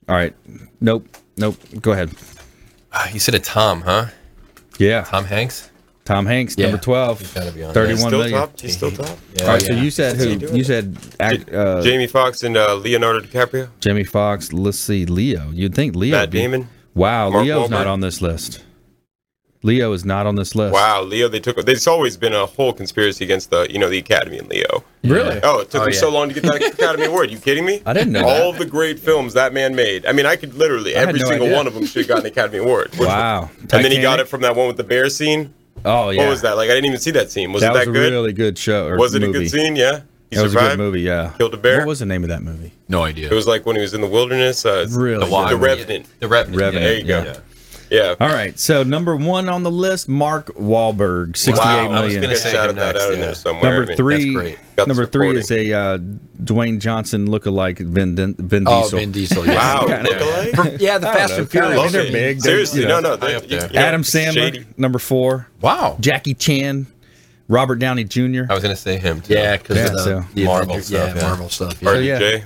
All 0.09 0.15
right. 0.17 0.35
Nope. 0.81 1.07
Nope. 1.39 1.57
Go 1.81 1.93
ahead. 1.93 2.11
Ah, 2.93 3.09
You 3.11 3.21
said 3.21 3.35
a 3.35 3.39
Tom, 3.39 3.81
huh? 3.83 4.07
Yeah. 4.79 5.03
Tom 5.03 5.25
Hanks. 5.25 5.71
Tom 6.05 6.27
Hanks, 6.27 6.57
Yeah. 6.59 6.67
number 6.67 6.83
12. 6.83 7.21
He's 7.21 7.33
got 7.33 7.45
to 7.45 7.53
be 7.53 7.63
on. 7.63 7.73
Thirty- 7.73 7.87
there. 7.87 7.97
He's 7.97 8.05
still 8.05 8.19
million. 8.19 8.39
top. 8.41 8.61
He's 8.61 8.77
still 8.77 8.91
top. 8.91 9.17
Yeah. 9.37 9.43
All 9.45 9.49
right. 9.51 9.63
So 9.63 9.73
you 9.73 9.91
said 9.91 10.17
who? 10.17 10.55
You 10.55 10.65
said 10.65 10.97
uh, 11.21 11.81
Jamie 11.83 12.09
Foxx 12.09 12.43
and 12.43 12.57
uh, 12.57 12.75
Leonardo 12.75 13.21
DiCaprio. 13.21 13.69
Jamie 13.81 14.03
Foxx. 14.05 14.53
Let's 14.53 14.79
see. 14.79 15.07
Leo. 15.07 15.51
You'd 15.53 15.75
think 15.77 15.95
Leo. 15.95 16.11
Matt 16.11 16.23
would 16.23 16.31
be- 16.31 16.39
Damon. 16.41 16.69
Wow. 16.95 17.31
Mark 17.31 17.45
Leo's 17.45 17.71
not 17.71 17.87
on 17.87 18.01
this 18.01 18.21
list. 18.23 18.65
Leo 19.65 19.93
is 19.93 20.05
not 20.05 20.27
on 20.27 20.35
this 20.35 20.57
list. 20.57 20.73
Wow, 20.75 21.03
Leo, 21.03 21.29
they 21.29 21.39
took. 21.39 21.57
There's 21.65 21.87
always 21.87 22.17
been 22.17 22.33
a 22.33 22.47
whole 22.47 22.73
conspiracy 22.73 23.25
against 23.25 23.51
the, 23.51 23.69
you 23.71 23.79
know, 23.79 23.89
the 23.89 23.99
Academy 23.99 24.39
and 24.39 24.49
Leo. 24.49 24.83
Really? 25.05 25.39
Oh, 25.45 25.61
it 25.61 25.71
took 25.71 25.83
Oh, 25.83 25.85
him 25.85 25.93
yeah. 25.93 25.99
so 26.01 26.11
long 26.11 26.29
to 26.31 26.35
get 26.35 26.43
that 26.43 26.61
Academy 26.75 27.05
Award. 27.05 27.31
You 27.31 27.39
kidding 27.39 27.65
me? 27.65 27.81
I 27.87 27.93
didn't 27.93 28.13
know 28.13 28.27
All 28.27 28.51
that. 28.53 28.59
the 28.59 28.65
great 28.67 28.99
films 28.99 29.35
that 29.35 29.53
man 29.53 29.77
made. 29.77 30.05
I 30.05 30.11
mean, 30.13 30.27
I 30.27 30.35
could 30.35 30.55
literally 30.55 30.97
I 30.97 31.01
every 31.03 31.21
no 31.21 31.27
single 31.27 31.47
idea. 31.47 31.57
one 31.57 31.69
of 31.69 31.75
them 31.75 31.87
should 31.87 32.01
have 32.03 32.09
gotten 32.09 32.27
an 32.27 32.33
Academy 32.33 32.59
Award. 32.59 32.91
Which- 32.97 33.09
Wow. 33.09 33.51
And 33.61 33.69
then 33.85 33.93
he 33.93 34.01
got 34.03 34.19
it 34.19 34.27
from 34.27 34.41
that 34.41 34.57
one 34.57 34.67
with 34.67 34.79
the 34.79 34.85
bear 34.85 35.09
scene. 35.09 35.55
Oh 35.85 36.11
yeah. 36.11 36.23
What 36.23 36.31
was 36.31 36.43
that? 36.43 36.57
Like 36.57 36.69
I 36.69 36.75
didn't 36.75 36.87
even 36.87 36.99
see 36.99 37.13
that 37.13 37.31
scene. 37.31 37.53
Was 37.53 37.63
that 37.63 37.69
it 37.69 37.73
was 37.79 37.85
that 37.87 37.91
a 37.91 37.93
good? 37.93 38.13
really 38.13 38.33
good 38.33 38.59
show. 38.59 38.89
Or 38.89 38.99
was 38.99 39.15
it 39.15 39.21
movie. 39.23 39.39
a 39.39 39.43
good 39.43 39.51
scene? 39.51 39.77
Yeah. 39.77 40.01
He 40.33 40.37
That 40.37 40.45
was 40.45 40.55
a 40.55 40.59
good 40.59 40.79
movie. 40.79 41.03
Yeah. 41.03 41.33
Killed 41.37 41.53
a 41.55 41.59
bear? 41.59 41.79
What 41.81 41.89
was 41.89 41.99
the 41.99 42.07
name 42.07 42.23
of 42.23 42.31
that 42.31 42.43
movie? 42.43 42.73
No 42.89 43.03
idea. 43.05 43.31
It 43.31 43.35
was 43.35 43.47
like 43.47 43.67
when 43.67 43.77
he 43.77 43.83
was 43.83 43.93
in 43.93 44.01
the 44.01 44.07
wilderness. 44.07 44.65
Uh, 44.65 44.87
Really. 44.91 45.25
the, 45.25 45.31
good. 45.31 45.51
the 45.51 45.57
Revenant. 45.59 46.07
The 46.21 46.29
Revenant. 46.29 46.61
Revenant, 46.61 46.85
There 46.85 46.99
you 46.99 47.05
go. 47.07 47.23
Yeah. 47.25 47.37
Yeah. 47.91 48.15
All 48.21 48.29
right. 48.29 48.59
So 48.59 48.83
number 48.83 49.15
one 49.15 49.51
on 49.51 49.65
the 49.65 49.71
list, 49.71 50.09
Mark 50.09 50.47
Wahlberg, 50.55 51.37
sixty-eight 51.37 51.67
Wow, 51.67 51.93
million. 51.93 51.95
I 51.95 52.05
was 52.05 52.15
gonna 52.17 52.37
say 52.37 52.51
him 52.71 52.77
that 52.77 52.95
next, 52.95 53.05
out 53.05 53.13
in 53.13 53.19
yeah. 53.19 53.25
there 53.27 53.35
somewhere. 53.35 53.71
I 53.71 53.77
Number 53.77 53.87
mean, 53.89 53.97
three. 53.99 54.57
Number 54.79 55.05
the 55.05 55.13
three 55.13 55.37
is 55.37 55.51
a 55.51 55.73
uh, 55.75 55.99
Dwayne 56.43 56.81
Johnson 56.81 57.29
lookalike 57.29 57.81
Vin, 57.81 58.17
Vin 58.39 58.65
Oh, 58.67 58.89
Vin 58.89 59.13
Diesel. 59.13 59.45
Yeah. 59.47 59.55
Wow. 59.57 59.87
Kinda- 59.89 60.09
lookalike? 60.11 60.57
For- 60.79 60.83
yeah, 60.83 60.97
the 60.97 61.07
Fast 61.09 61.35
and 61.35 61.51
Furious. 61.51 61.93
they're 61.93 62.11
big. 62.11 62.41
Seriously, 62.41 62.81
you 62.81 62.89
know. 62.89 63.01
no, 63.01 63.11
no. 63.11 63.17
they're- 63.17 63.29
High 63.33 63.37
up 63.37 63.43
you- 63.43 63.61
there. 63.61 63.71
Adam 63.77 64.03
Sandler, 64.05 64.33
shady. 64.33 64.67
number 64.79 64.99
four. 64.99 65.49
Wow. 65.61 65.99
Jackie 66.01 66.33
Chan, 66.33 66.87
Robert 67.53 67.77
Downey 67.77 68.05
Jr. 68.05 68.45
I 68.49 68.55
was 68.55 68.63
going 68.63 68.75
to 68.75 68.77
say 68.77 68.99
him. 68.99 69.21
Too. 69.21 69.35
Yeah, 69.35 69.57
because 69.59 69.77
Yeah, 69.77 69.89
the, 69.91 69.99
so- 69.99 70.25
the 70.35 70.45
Marvel 70.47 70.71
Avengers- 70.71 70.87
stuff, 70.87 71.09
Yeah, 71.15 71.21
yeah. 71.23 71.29
Marvel 71.29 71.49
stuff. 71.49 71.83
Yeah. 71.83 71.89
RDJ. 71.91 72.39
yeah. 72.39 72.45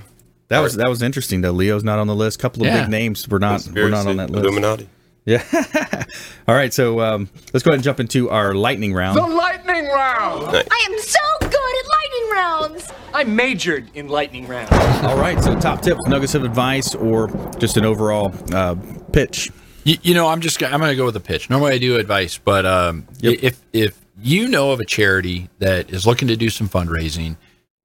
That 0.49 0.61
was 0.61 0.77
that 0.77 0.89
was 0.89 1.03
interesting 1.03 1.41
though. 1.41 1.51
Leo's 1.51 1.83
not 1.83 1.99
on 1.99 2.07
the 2.07 2.15
list. 2.15 2.39
A 2.39 2.43
couple 2.43 2.63
of 2.63 2.67
Yeah. 2.69 2.83
big 2.83 2.91
names 2.91 3.27
were 3.29 3.39
not 3.41 3.67
were 3.75 3.89
not 3.89 4.07
on 4.07 4.17
that 4.19 4.31
list. 4.31 4.45
Illuminati. 4.45 4.89
Yeah. 5.25 5.43
All 6.49 6.55
right. 6.55 6.73
So 6.73 7.01
um, 7.01 7.29
let's 7.53 7.65
go 7.65 7.71
ahead 7.71 7.79
and 7.79 7.83
jump 7.83 7.99
into 7.99 8.31
our 8.31 8.55
lightning 8.55 8.95
round. 8.95 9.17
The 9.19 9.27
lightning 9.27 9.87
round! 9.87 10.45
I 10.71 10.87
am 10.89 10.99
so 11.01 11.19
good 11.41 11.53
at 11.53 11.91
lightning 11.91 12.31
rounds! 12.33 12.93
I 13.13 13.25
majored 13.25 13.89
in 13.95 14.07
lightning 14.07 14.47
rounds. 14.47 14.71
All 15.03 15.19
right. 15.19 15.43
So 15.43 15.59
top 15.59 15.83
tips, 15.83 16.01
nuggets 16.07 16.37
of 16.37 16.45
advice, 16.45 16.95
or 16.95 17.27
just 17.59 17.77
an 17.77 17.85
overall 17.85 18.33
uh, 18.53 18.77
pitch. 19.13 19.51
You, 19.83 19.97
you 20.03 20.15
know, 20.15 20.29
I'm 20.29 20.41
just 20.41 20.61
gonna- 20.61 20.73
I'm 20.73 20.79
going 20.79 20.91
to 20.93 20.97
go 20.97 21.07
with 21.07 21.17
a 21.17 21.21
pitch. 21.21 21.51
Normally 21.51 21.73
I 21.73 21.79
do 21.79 21.97
advice, 21.97 22.39
but 22.39 22.65
um, 22.65 23.09
Yep. 23.19 23.39
if 23.43 23.61
if 23.73 24.06
you 24.21 24.49
know 24.49 24.73
of 24.73 24.81
a 24.81 24.85
charity 24.85 25.49
that 25.59 25.91
is 25.91 26.07
looking 26.07 26.29
to 26.29 26.37
do 26.37 26.51
some 26.51 26.69
fundraising, 26.69 27.37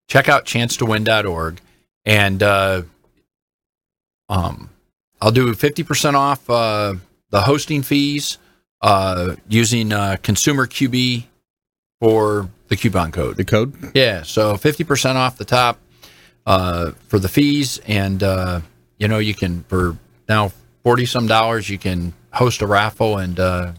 check 0.07 0.29
out 0.29 0.45
chancetowin.org, 0.45 1.59
and 2.05 2.43
uh, 2.43 2.81
um, 4.29 4.69
I'll 5.21 5.31
do 5.31 5.53
50% 5.53 6.15
off 6.15 6.49
uh, 6.49 6.95
the 7.29 7.41
hosting 7.41 7.81
fees 7.83 8.37
uh, 8.81 9.35
using 9.47 9.93
uh, 9.93 10.17
Consumer 10.21 10.67
QB 10.67 11.25
for 11.99 12.49
the 12.67 12.75
coupon 12.75 13.11
code. 13.11 13.37
The 13.37 13.45
code. 13.45 13.91
Yeah, 13.93 14.23
so 14.23 14.55
50% 14.55 15.15
off 15.15 15.37
the 15.37 15.45
top 15.45 15.79
uh, 16.45 16.91
for 17.07 17.19
the 17.19 17.29
fees. 17.29 17.79
And, 17.85 18.23
uh, 18.23 18.61
you 18.97 19.07
know, 19.07 19.19
you 19.19 19.35
can, 19.35 19.63
for 19.63 19.97
now 20.27 20.51
40 20.83 21.05
some 21.05 21.27
dollars, 21.27 21.69
you 21.69 21.77
can 21.77 22.13
host 22.33 22.61
a 22.61 22.67
raffle 22.67 23.17
and 23.17 23.39
uh, 23.39 23.73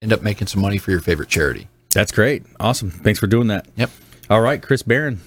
end 0.00 0.12
up 0.12 0.22
making 0.22 0.46
some 0.46 0.62
money 0.62 0.78
for 0.78 0.90
your 0.90 1.00
favorite 1.00 1.28
charity. 1.28 1.68
That's 1.94 2.12
great. 2.12 2.44
Awesome. 2.60 2.90
Thanks 2.90 3.18
for 3.18 3.26
doing 3.26 3.48
that. 3.48 3.66
Yep. 3.76 3.90
All 4.30 4.40
right, 4.40 4.60
Chris 4.62 4.82
Baran. 4.82 5.20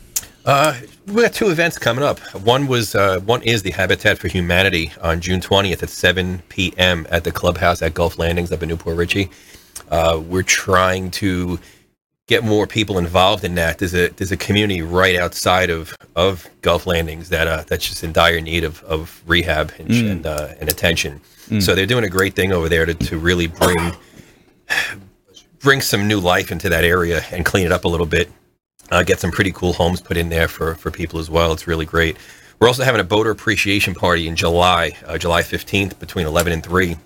Uh, 0.46 0.76
we 1.08 1.22
got 1.22 1.34
two 1.34 1.50
events 1.50 1.78
coming 1.78 2.04
up. 2.04 2.20
One 2.44 2.68
was 2.68 2.96
uh, 2.96 3.20
one 3.22 3.42
is 3.44 3.62
the 3.64 3.72
Habitat 3.72 4.18
for 4.18 4.28
Humanity 4.28 4.92
on 5.02 5.22
June 5.22 5.40
20th 5.40 5.84
at 5.84 5.90
7 5.90 6.42
p.m. 6.50 7.06
at 7.12 7.24
the 7.24 7.32
clubhouse 7.32 7.82
at 7.82 7.94
Gulf 7.94 8.18
Landings 8.18 8.52
up 8.52 8.64
in 8.64 8.70
New 8.70 8.78
Port 8.78 8.98
Richey. 8.98 9.30
Uh, 9.90 10.22
we're 10.26 10.42
trying 10.44 11.12
to 11.12 11.60
get 12.28 12.44
more 12.44 12.66
people 12.66 12.98
involved 12.98 13.44
in 13.44 13.56
that. 13.56 13.78
There's 13.80 13.94
a 13.94 14.08
there's 14.10 14.32
a 14.32 14.38
community 14.38 14.82
right 14.82 15.16
outside 15.16 15.70
of, 15.70 15.96
of 16.16 16.48
Gulf 16.62 16.88
Landings 16.88 17.30
that 17.30 17.48
uh, 17.48 17.64
that's 17.68 17.88
just 17.88 18.04
in 18.04 18.12
dire 18.12 18.42
need 18.42 18.64
of, 18.64 18.82
of 18.84 19.22
rehab 19.28 19.72
and 19.78 19.90
Mm. 19.90 20.12
and, 20.12 20.26
uh, 20.26 20.48
and 20.60 20.70
attention. 20.70 21.22
So 21.60 21.76
they're 21.76 21.86
doing 21.86 22.06
a 22.06 22.10
great 22.10 22.34
thing 22.34 22.54
over 22.54 22.70
there 22.70 22.86
to, 22.86 22.94
to 22.94 23.18
really 23.18 23.48
bring 23.48 23.92
bring 25.62 25.82
some 25.82 26.08
new 26.08 26.20
life 26.20 26.52
into 26.52 26.70
that 26.70 26.84
area 26.84 27.24
and 27.32 27.46
clean 27.46 27.66
it 27.66 27.72
up 27.72 27.86
a 27.86 27.88
little 27.88 28.06
bit. 28.06 28.32
Uh, 28.90 29.04
get 29.04 29.20
some 29.20 29.32
pretty 29.32 29.52
cool 29.52 29.74
homes 29.74 30.02
put 30.02 30.18
in 30.18 30.30
there 30.30 30.48
for, 30.48 30.76
for 30.76 30.92
people 30.92 31.20
as 31.20 31.30
well. 31.30 31.54
It's 31.54 31.68
really 31.68 31.86
great. 31.86 32.18
We're 32.60 32.68
also 32.68 32.84
having 32.84 33.02
a 33.02 33.06
boater 33.06 33.32
appreciation 33.32 33.96
party 33.96 34.28
in 34.28 34.36
July, 34.36 34.98
uh, 35.06 35.18
July 35.18 35.42
15th, 35.42 35.98
between 36.00 36.28
11 36.28 36.54
and 36.54 36.64
3 36.64 36.98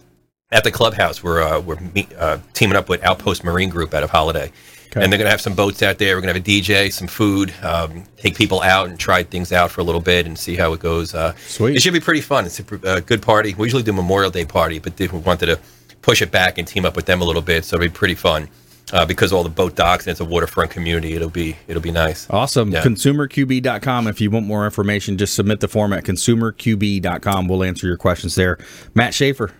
at 0.51 0.63
the 0.63 0.71
clubhouse. 0.71 1.23
We're, 1.23 1.41
uh, 1.41 1.59
we're 1.59 1.79
meet, 1.93 2.11
uh, 2.13 2.39
teaming 2.53 2.75
up 2.75 2.89
with 2.89 3.03
Outpost 3.03 3.43
Marine 3.43 3.69
Group 3.69 3.93
out 3.93 4.03
of 4.03 4.09
Holiday. 4.09 4.51
And 4.95 5.11
they're 5.11 5.17
going 5.17 5.25
to 5.27 5.31
have 5.31 5.41
some 5.41 5.55
boats 5.55 5.83
out 5.83 5.97
there. 5.97 6.15
We're 6.15 6.21
going 6.21 6.33
to 6.33 6.39
have 6.39 6.47
a 6.47 6.61
DJ, 6.61 6.91
some 6.91 7.07
food, 7.07 7.53
um, 7.61 8.05
take 8.15 8.35
people 8.37 8.61
out 8.61 8.87
and 8.87 8.97
try 8.97 9.23
things 9.23 9.51
out 9.51 9.69
for 9.69 9.81
a 9.81 9.83
little 9.83 9.99
bit 9.99 10.25
and 10.25 10.39
see 10.39 10.55
how 10.55 10.71
it 10.71 10.79
goes. 10.79 11.13
Uh, 11.13 11.35
Sweet. 11.35 11.75
It 11.75 11.81
should 11.81 11.93
be 11.93 11.99
pretty 11.99 12.21
fun. 12.21 12.45
It's 12.45 12.61
a 12.61 12.87
uh, 12.87 12.99
good 13.01 13.21
party. 13.21 13.53
We 13.55 13.65
usually 13.65 13.83
do 13.83 13.91
Memorial 13.91 14.31
Day 14.31 14.45
party, 14.45 14.79
but 14.79 14.97
we 14.97 15.07
wanted 15.07 15.47
to 15.47 15.59
push 16.05 16.21
it 16.21 16.31
back 16.31 16.59
and 16.59 16.67
team 16.67 16.85
up 16.85 16.95
with 16.95 17.07
them 17.07 17.19
a 17.19 17.25
little 17.25 17.41
bit. 17.41 17.65
So 17.65 17.75
it'll 17.75 17.87
be 17.87 17.89
pretty 17.89 18.15
fun. 18.15 18.47
Uh, 18.93 19.03
because 19.03 19.33
all 19.33 19.41
the 19.41 19.49
boat 19.49 19.75
docks 19.75 20.05
and 20.05 20.11
it's 20.11 20.19
a 20.19 20.25
waterfront 20.25 20.69
community, 20.69 21.15
it'll 21.15 21.27
be 21.27 21.55
it'll 21.67 21.81
be 21.81 21.91
nice. 21.91 22.29
Awesome. 22.29 22.69
Yeah. 22.69 22.83
ConsumerQB.com. 22.83 24.07
If 24.07 24.21
you 24.21 24.29
want 24.29 24.45
more 24.45 24.63
information, 24.63 25.17
just 25.17 25.33
submit 25.33 25.59
the 25.59 25.67
form 25.67 25.91
at 25.91 26.03
ConsumerQB.com. 26.03 27.47
We'll 27.47 27.63
answer 27.63 27.87
your 27.87 27.97
questions 27.97 28.35
there. 28.35 28.59
Matt 28.93 29.13
Schafer. 29.13 29.51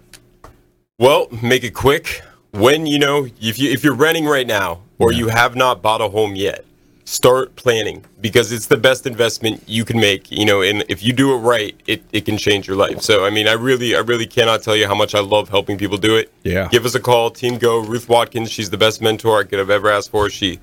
Well, 1.00 1.28
make 1.42 1.64
it 1.64 1.72
quick. 1.72 2.22
When 2.52 2.86
you 2.86 3.00
know 3.00 3.26
if 3.42 3.58
you 3.58 3.72
if 3.72 3.84
you're 3.84 3.96
renting 3.96 4.26
right 4.26 4.46
now 4.46 4.82
or 5.00 5.12
you 5.12 5.30
have 5.30 5.56
not 5.56 5.82
bought 5.82 6.02
a 6.02 6.10
home 6.10 6.36
yet, 6.36 6.64
start 7.06 7.56
planning 7.56 8.04
because 8.20 8.52
it's 8.52 8.66
the 8.66 8.78
best 8.78 9.06
investment 9.06 9.64
you 9.68 9.86
can 9.86 10.00
make. 10.00 10.32
You 10.32 10.46
know, 10.46 10.62
and 10.62 10.84
if 10.90 11.04
you 11.04 11.14
do 11.14 11.34
it 11.34 11.38
right, 11.38 11.80
it, 11.88 12.04
it 12.12 12.26
can 12.26 12.38
change 12.38 12.68
your 12.68 12.76
life. 12.76 13.02
So 13.02 13.26
I 13.26 13.30
mean, 13.30 13.48
I 13.48 13.54
really 13.54 13.96
I 13.96 14.00
really 14.00 14.28
cannot 14.28 14.64
tell 14.64 14.76
you 14.76 14.88
how 14.88 14.96
much 14.96 15.16
I 15.16 15.20
love 15.20 15.50
helping 15.50 15.78
people 15.78 15.98
do 15.98 16.18
it. 16.18 16.32
Yeah. 16.44 16.68
Give 16.70 16.86
us 16.86 16.96
a 16.96 17.00
call, 17.00 17.32
Team 17.32 17.58
Go. 17.58 17.80
Ruth 17.80 18.10
Watkins, 18.10 18.52
she's 18.52 18.70
the 18.70 18.78
best 18.78 19.02
mentor 19.02 19.40
I 19.40 19.44
could 19.44 19.60
have 19.60 19.70
ever 19.70 19.90
asked 19.90 20.10
for. 20.10 20.30
She 20.30 20.60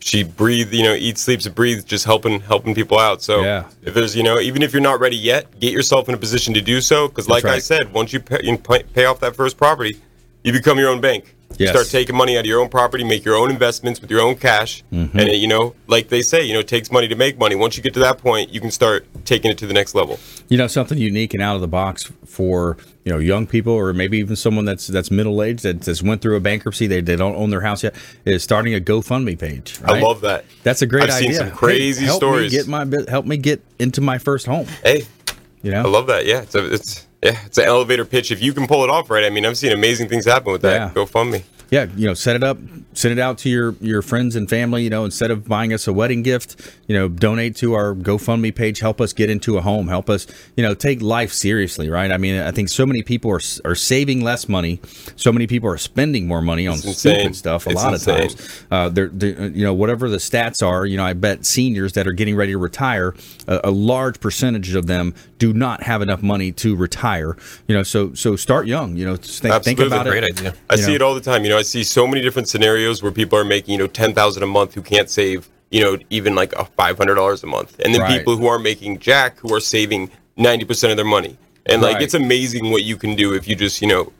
she 0.00 0.22
breathes 0.22 0.70
you 0.74 0.82
know, 0.82 0.92
eats, 0.94 1.22
sleeps, 1.22 1.48
breathes, 1.48 1.82
just 1.84 2.04
helping 2.04 2.40
helping 2.40 2.74
people 2.74 2.98
out. 2.98 3.22
So 3.22 3.42
Yeah. 3.42 3.64
if 3.82 3.94
there's, 3.94 4.14
you 4.14 4.22
know, 4.22 4.38
even 4.38 4.60
if 4.62 4.72
you're 4.72 4.82
not 4.82 5.00
ready 5.00 5.16
yet, 5.16 5.58
get 5.60 5.72
yourself 5.72 6.08
in 6.08 6.14
a 6.14 6.18
position 6.18 6.52
to 6.54 6.60
do 6.60 6.80
so. 6.82 7.08
Because 7.08 7.28
like 7.28 7.44
I 7.44 7.58
said, 7.58 7.92
once 7.92 8.12
you 8.12 8.20
pay, 8.20 8.40
you 8.42 8.58
pay 8.58 9.06
off 9.06 9.20
that 9.20 9.34
first 9.34 9.56
property, 9.56 9.98
you 10.42 10.52
become 10.52 10.78
your 10.78 10.90
own 10.90 11.00
bank. 11.00 11.34
You 11.58 11.66
Yes. 11.66 11.70
start 11.74 11.88
taking 11.88 12.16
money 12.16 12.36
out 12.36 12.40
of 12.40 12.46
your 12.46 12.60
own 12.60 12.68
property, 12.68 13.04
make 13.04 13.24
your 13.24 13.36
own 13.36 13.50
investments 13.50 14.00
with 14.00 14.10
your 14.10 14.20
own 14.20 14.34
cash, 14.34 14.82
Mm-hmm. 14.92 15.18
and 15.18 15.28
it, 15.28 15.36
you 15.36 15.46
know, 15.46 15.74
like 15.86 16.08
they 16.08 16.20
say, 16.22 16.44
you 16.44 16.52
know, 16.52 16.58
it 16.60 16.68
takes 16.68 16.90
money 16.90 17.06
to 17.08 17.14
make 17.14 17.38
money. 17.38 17.54
Once 17.54 17.76
you 17.76 17.82
get 17.82 17.94
to 17.94 18.00
that 18.00 18.18
point, 18.18 18.50
you 18.52 18.60
can 18.60 18.70
start 18.70 19.06
taking 19.24 19.50
it 19.50 19.58
to 19.58 19.66
the 19.66 19.72
next 19.74 19.94
level. 19.94 20.18
You 20.48 20.58
know, 20.58 20.66
something 20.66 20.98
unique 20.98 21.32
and 21.34 21.42
out 21.42 21.54
of 21.54 21.60
the 21.60 21.68
box 21.68 22.10
for, 22.26 22.76
you 23.04 23.12
know, 23.12 23.18
young 23.18 23.46
people 23.46 23.72
or 23.72 23.92
maybe 23.92 24.18
even 24.18 24.34
someone 24.36 24.64
that's 24.64 24.86
that's 24.88 25.10
middle 25.10 25.42
aged 25.42 25.62
that 25.62 25.80
just 25.82 26.02
went 26.02 26.22
through 26.22 26.36
a 26.36 26.40
bankruptcy, 26.40 26.86
they, 26.86 27.00
they 27.00 27.16
don't 27.16 27.36
own 27.36 27.50
their 27.50 27.60
house 27.60 27.82
yet, 27.84 27.94
is 28.24 28.42
starting 28.42 28.74
a 28.74 28.80
GoFundMe 28.80 29.38
page. 29.38 29.78
I 29.84 30.00
love 30.00 30.20
that. 30.22 30.44
That's 30.64 30.82
a 30.82 30.86
great 30.86 31.04
I've 31.04 31.10
idea. 31.10 31.28
seen 31.34 31.38
some 31.38 31.50
crazy 31.52 32.00
Hey, 32.00 32.06
help 32.06 32.16
stories. 32.18 32.52
Me 32.52 32.58
get 32.58 32.66
my 32.68 32.86
help 33.08 33.26
me 33.26 33.36
get 33.36 33.62
into 33.78 34.00
my 34.00 34.18
first 34.18 34.46
home. 34.46 34.66
Hey, 34.82 35.04
You 35.62 35.70
know, 35.70 35.80
I 35.82 35.88
love 35.88 36.08
that. 36.08 36.26
Yeah, 36.26 36.42
it's 36.42 36.54
a, 36.54 36.72
it's 36.72 37.06
yeah, 37.24 37.38
it's 37.46 37.56
an 37.56 37.64
elevator 37.64 38.04
pitch. 38.04 38.30
If 38.30 38.42
you 38.42 38.52
can 38.52 38.66
pull 38.66 38.84
it 38.84 38.90
off 38.90 39.08
right, 39.08 39.24
I 39.24 39.30
mean, 39.30 39.46
I've 39.46 39.56
seen 39.56 39.72
amazing 39.72 40.10
things 40.10 40.26
happen 40.26 40.52
with 40.52 40.60
that. 40.62 40.94
Yeah. 40.94 41.02
GoFundMe. 41.02 41.42
Yeah, 41.74 41.86
you 41.96 42.06
know, 42.06 42.14
set 42.14 42.36
it 42.36 42.44
up, 42.44 42.56
send 42.92 43.12
it 43.12 43.20
out 43.20 43.38
to 43.38 43.48
your 43.50 43.74
your 43.80 44.00
friends 44.00 44.36
and 44.36 44.48
family. 44.48 44.84
You 44.84 44.90
know, 44.90 45.04
instead 45.04 45.30
of 45.32 45.48
buying 45.48 45.72
us 45.72 45.88
a 45.88 45.92
wedding 45.92 46.22
gift, 46.22 46.56
you 46.86 46.94
know, 46.96 47.08
donate 47.08 47.56
to 47.56 47.74
our 47.74 47.94
GoFundMe 47.94 48.54
page. 48.54 48.78
Help 48.78 49.00
us 49.00 49.12
get 49.12 49.28
into 49.28 49.58
a 49.58 49.60
home. 49.60 49.88
Help 49.88 50.08
us, 50.08 50.26
you 50.56 50.62
know, 50.62 50.74
take 50.74 51.02
life 51.02 51.32
seriously. 51.32 51.90
Right? 51.90 52.12
I 52.12 52.16
mean, 52.18 52.40
I 52.40 52.52
think 52.52 52.68
so 52.68 52.86
many 52.86 53.02
people 53.02 53.30
are 53.32 53.40
are 53.64 53.74
saving 53.74 54.22
less 54.22 54.48
money. 54.48 54.80
So 55.16 55.32
many 55.32 55.46
people 55.48 55.68
are 55.68 55.76
spending 55.78 56.28
more 56.28 56.40
money 56.42 56.68
on 56.68 56.74
It's 56.76 56.84
insane. 56.86 57.18
stupid 57.18 57.36
stuff. 57.36 57.66
A 57.66 57.70
It's 57.70 57.82
lot 57.82 57.92
insane. 57.94 58.14
of 58.14 58.36
times, 58.36 58.64
uh, 58.70 58.88
they're, 58.90 59.08
they're, 59.08 59.46
you 59.48 59.64
know, 59.64 59.74
whatever 59.74 60.08
the 60.08 60.18
stats 60.18 60.64
are. 60.64 60.86
You 60.86 60.96
know, 60.96 61.04
I 61.04 61.12
bet 61.14 61.44
seniors 61.44 61.94
that 61.94 62.06
are 62.06 62.12
getting 62.12 62.36
ready 62.36 62.52
to 62.52 62.58
retire, 62.58 63.14
a, 63.48 63.60
a 63.64 63.70
large 63.72 64.20
percentage 64.20 64.74
of 64.76 64.86
them 64.86 65.12
do 65.38 65.52
not 65.52 65.82
have 65.82 66.00
enough 66.02 66.22
money 66.22 66.52
to 66.52 66.76
retire. 66.76 67.36
You 67.66 67.74
know, 67.76 67.82
so 67.82 68.14
so 68.14 68.36
start 68.36 68.66
young. 68.68 68.96
You 68.96 69.06
know, 69.06 69.16
think, 69.16 69.40
think 69.64 69.80
Absolutely. 69.80 69.86
about 69.86 70.06
Great 70.06 70.24
it. 70.24 70.38
idea. 70.38 70.54
I 70.70 70.74
You 70.74 70.82
see 70.82 70.88
know? 70.90 70.94
it 70.96 71.02
all 71.02 71.14
the 71.14 71.20
time. 71.20 71.42
You 71.44 71.50
know, 71.50 71.58
I 71.58 71.62
see 71.64 71.82
so 71.84 72.06
many 72.06 72.20
different 72.22 72.48
scenarios 72.48 73.02
where 73.02 73.12
people 73.12 73.38
are 73.38 73.44
making, 73.44 73.72
you 73.72 73.78
know, 73.78 73.86
ten 73.86 74.14
thousand 74.14 74.42
a 74.42 74.46
month 74.46 74.74
who 74.74 74.82
can't 74.82 75.10
save, 75.10 75.48
you 75.70 75.80
know, 75.80 75.98
even 76.10 76.34
like 76.34 76.52
a 76.54 76.64
five 76.64 76.96
hundred 76.98 77.16
dollars 77.16 77.42
a 77.42 77.46
month, 77.46 77.78
and 77.80 77.94
then 77.94 78.00
Right. 78.02 78.18
people 78.18 78.36
who 78.36 78.46
are 78.46 78.58
making 78.58 78.98
jack 78.98 79.38
who 79.38 79.52
are 79.54 79.60
saving 79.60 80.10
ninety 80.36 80.64
percent 80.64 80.90
of 80.90 80.96
their 80.96 81.06
money. 81.06 81.36
And 81.66 81.80
like, 81.82 81.94
Right. 81.94 82.02
it's 82.02 82.14
amazing 82.14 82.70
what 82.70 82.84
you 82.84 82.96
can 82.96 83.16
do 83.16 83.32
if 83.32 83.48
you 83.48 83.54
just, 83.56 83.80
you 83.80 83.88
know, 83.88 84.12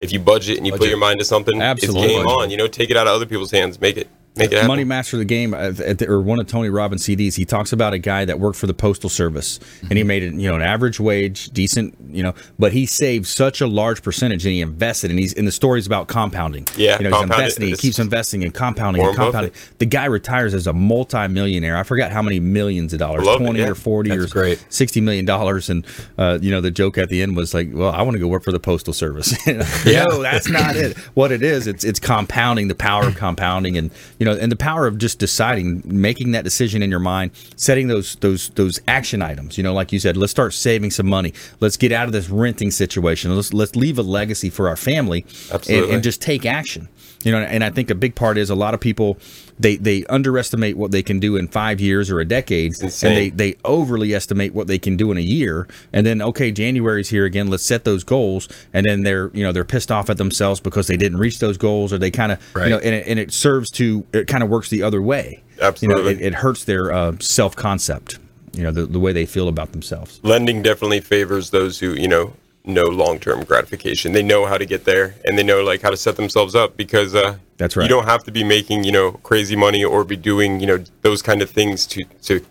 if 0.00 0.12
you 0.12 0.20
budget 0.20 0.58
and 0.58 0.66
you 0.66 0.72
put 0.72 0.88
your 0.88 0.96
mind 0.98 1.18
to 1.18 1.24
something. 1.24 1.60
Absolutely. 1.60 2.02
it's 2.04 2.12
game 2.16 2.26
on. 2.26 2.50
You 2.50 2.56
know, 2.56 2.66
take 2.68 2.90
it 2.90 2.96
out 2.96 3.06
of 3.06 3.14
other 3.14 3.26
people's 3.26 3.50
hands, 3.50 3.80
make 3.80 3.96
it. 3.96 4.08
Make 4.36 4.50
it 4.50 4.54
happen. 4.54 4.68
Money 4.68 4.84
Master 4.84 5.16
of 5.16 5.20
the 5.20 5.24
Game, 5.24 5.54
at 5.54 5.76
the, 5.76 6.08
or 6.08 6.20
one 6.20 6.40
of 6.40 6.48
Tony 6.48 6.68
Robbins' 6.68 7.04
CDs, 7.04 7.36
he 7.36 7.44
talks 7.44 7.72
about 7.72 7.92
a 7.92 7.98
guy 7.98 8.24
that 8.24 8.40
worked 8.40 8.58
for 8.58 8.66
the 8.66 8.74
Postal 8.74 9.08
Service, 9.08 9.60
and 9.88 9.96
he 9.96 10.02
made 10.02 10.24
it, 10.24 10.34
you 10.34 10.48
know, 10.48 10.56
an 10.56 10.62
average 10.62 10.98
wage, 10.98 11.50
decent, 11.50 11.94
you 12.10 12.22
know, 12.22 12.34
but 12.58 12.72
he 12.72 12.84
saved 12.84 13.26
such 13.26 13.60
a 13.60 13.66
large 13.68 14.02
percentage, 14.02 14.44
and 14.44 14.52
he 14.52 14.60
invested, 14.60 15.10
and 15.10 15.20
he's 15.20 15.32
in 15.32 15.44
the 15.44 15.52
stories 15.52 15.86
about 15.86 16.08
compounding. 16.08 16.66
Yeah, 16.76 16.98
you 16.98 17.08
know, 17.08 17.14
he's 17.16 17.22
investing, 17.22 17.68
he 17.68 17.76
keeps 17.76 18.00
investing 18.00 18.42
and 18.42 18.52
compounding 18.52 19.04
and 19.04 19.14
compounding. 19.14 19.52
The 19.78 19.86
guy 19.86 20.06
retires 20.06 20.52
as 20.52 20.66
a 20.66 20.72
multi-millionaire. 20.72 21.76
I 21.76 21.84
forgot 21.84 22.10
how 22.10 22.22
many 22.22 22.40
millions 22.40 22.92
of 22.92 22.98
dollars, 22.98 23.24
Love 23.24 23.40
it, 23.40 23.44
twenty 23.44 23.60
yeah. 23.60 23.68
or 23.68 23.76
forty 23.76 24.10
That's 24.10 24.24
or 24.24 24.28
great. 24.28 24.64
sixty 24.68 25.00
million 25.00 25.24
dollars, 25.24 25.70
and 25.70 25.86
uh, 26.18 26.38
you 26.42 26.50
know, 26.50 26.60
the 26.60 26.72
joke 26.72 26.98
at 26.98 27.08
the 27.08 27.22
end 27.22 27.36
was 27.36 27.54
like, 27.54 27.68
"Well, 27.72 27.92
I 27.92 28.02
want 28.02 28.14
to 28.14 28.18
go 28.18 28.26
work 28.26 28.42
for 28.42 28.52
the 28.52 28.60
Postal 28.60 28.92
Service." 28.92 29.32
No, 29.84 30.22
that's 30.22 30.48
not 30.48 30.76
it. 30.76 30.96
What 31.14 31.30
it 31.30 31.42
is, 31.42 31.66
it's 31.66 31.84
it's 31.84 32.00
compounding, 32.00 32.68
the 32.68 32.74
power 32.74 33.06
of 33.06 33.16
compounding, 33.16 33.76
and 33.76 33.90
you 34.18 34.23
know, 34.24 34.32
and 34.32 34.50
the 34.50 34.56
power 34.56 34.86
of 34.86 34.98
just 34.98 35.18
deciding, 35.18 35.82
making 35.84 36.32
that 36.32 36.44
decision 36.44 36.82
in 36.82 36.90
your 36.90 37.00
mind, 37.00 37.32
setting 37.56 37.88
those 37.88 38.16
those 38.16 38.50
those 38.50 38.80
action 38.88 39.22
items. 39.22 39.56
You 39.58 39.64
know, 39.64 39.72
like 39.72 39.92
you 39.92 39.98
said, 39.98 40.16
let's 40.16 40.30
start 40.30 40.54
saving 40.54 40.90
some 40.90 41.06
money. 41.06 41.32
Let's 41.60 41.76
get 41.76 41.92
out 41.92 42.06
of 42.06 42.12
this 42.12 42.28
renting 42.28 42.70
situation. 42.70 43.34
Let's 43.34 43.52
let's 43.52 43.76
leave 43.76 43.98
a 43.98 44.02
legacy 44.02 44.50
for 44.50 44.68
our 44.68 44.76
family, 44.76 45.24
and, 45.68 45.84
and 45.94 46.02
just 46.02 46.22
take 46.22 46.46
action. 46.46 46.88
You 47.24 47.32
know, 47.32 47.38
and 47.38 47.64
I 47.64 47.70
think 47.70 47.90
a 47.90 47.94
big 47.94 48.14
part 48.14 48.36
is 48.36 48.50
a 48.50 48.54
lot 48.54 48.74
of 48.74 48.80
people 48.80 49.18
they 49.58 49.76
they 49.76 50.04
underestimate 50.06 50.76
what 50.76 50.90
they 50.90 51.02
can 51.02 51.20
do 51.20 51.36
in 51.36 51.48
five 51.48 51.80
years 51.80 52.10
or 52.10 52.20
a 52.20 52.24
decade, 52.24 52.74
and 52.82 52.90
they 52.92 53.30
they 53.30 53.56
overly 53.64 54.14
estimate 54.14 54.54
what 54.54 54.66
they 54.66 54.78
can 54.78 54.96
do 54.96 55.10
in 55.12 55.18
a 55.18 55.22
year. 55.22 55.68
And 55.92 56.06
then 56.06 56.20
okay, 56.22 56.50
January's 56.50 57.08
here 57.08 57.24
again. 57.24 57.48
Let's 57.48 57.64
set 57.64 57.84
those 57.84 58.04
goals, 58.04 58.48
and 58.72 58.84
then 58.86 59.02
they're 59.02 59.30
you 59.32 59.44
know 59.44 59.52
they're 59.52 59.64
pissed 59.64 59.92
off 59.92 60.10
at 60.10 60.16
themselves 60.16 60.60
because 60.60 60.86
they 60.86 60.96
didn't 60.96 61.18
reach 61.18 61.38
those 61.38 61.56
goals, 61.56 61.92
or 61.92 61.98
they 61.98 62.10
kind 62.10 62.32
of 62.32 62.40
Right. 62.54 62.64
you 62.64 62.70
know, 62.70 62.78
and 62.78 62.94
it, 62.94 63.06
and 63.06 63.18
it 63.18 63.32
serves 63.32 63.70
to 63.72 64.04
it 64.12 64.26
kind 64.26 64.42
of 64.42 64.48
works 64.48 64.70
the 64.70 64.82
other 64.82 65.00
way. 65.00 65.42
Absolutely. 65.60 66.02
you 66.02 66.04
know, 66.04 66.10
it, 66.10 66.26
it 66.26 66.34
hurts 66.34 66.64
their 66.64 66.92
uh, 66.92 67.16
self 67.20 67.54
concept. 67.56 68.18
You 68.52 68.62
know, 68.62 68.70
the, 68.70 68.86
the 68.86 69.00
way 69.00 69.12
they 69.12 69.26
feel 69.26 69.48
about 69.48 69.72
themselves. 69.72 70.20
lending 70.22 70.62
definitely 70.62 71.00
favors 71.00 71.50
those 71.50 71.80
who 71.80 71.94
you 71.94 72.06
know 72.06 72.34
know 72.64 72.84
long-term 72.84 73.44
gratification 73.44 74.12
they 74.12 74.22
know 74.22 74.46
how 74.46 74.56
to 74.56 74.64
get 74.64 74.84
there 74.84 75.14
and 75.24 75.38
they 75.38 75.42
know 75.42 75.62
like 75.62 75.82
how 75.82 75.90
to 75.90 75.96
set 75.96 76.16
themselves 76.16 76.54
up 76.54 76.76
because 76.76 77.14
uh 77.14 77.36
That's 77.58 77.76
right. 77.76 77.84
you 77.84 77.88
don't 77.88 78.06
have 78.06 78.24
to 78.24 78.30
be 78.30 78.42
making 78.42 78.84
you 78.84 78.92
know 78.92 79.12
crazy 79.12 79.54
money 79.54 79.84
or 79.84 80.02
be 80.04 80.16
doing 80.16 80.60
you 80.60 80.66
know 80.66 80.82
those 81.02 81.20
kind 81.20 81.42
of 81.42 81.50
things 81.50 81.86
to 81.88 82.04
to 82.22 82.44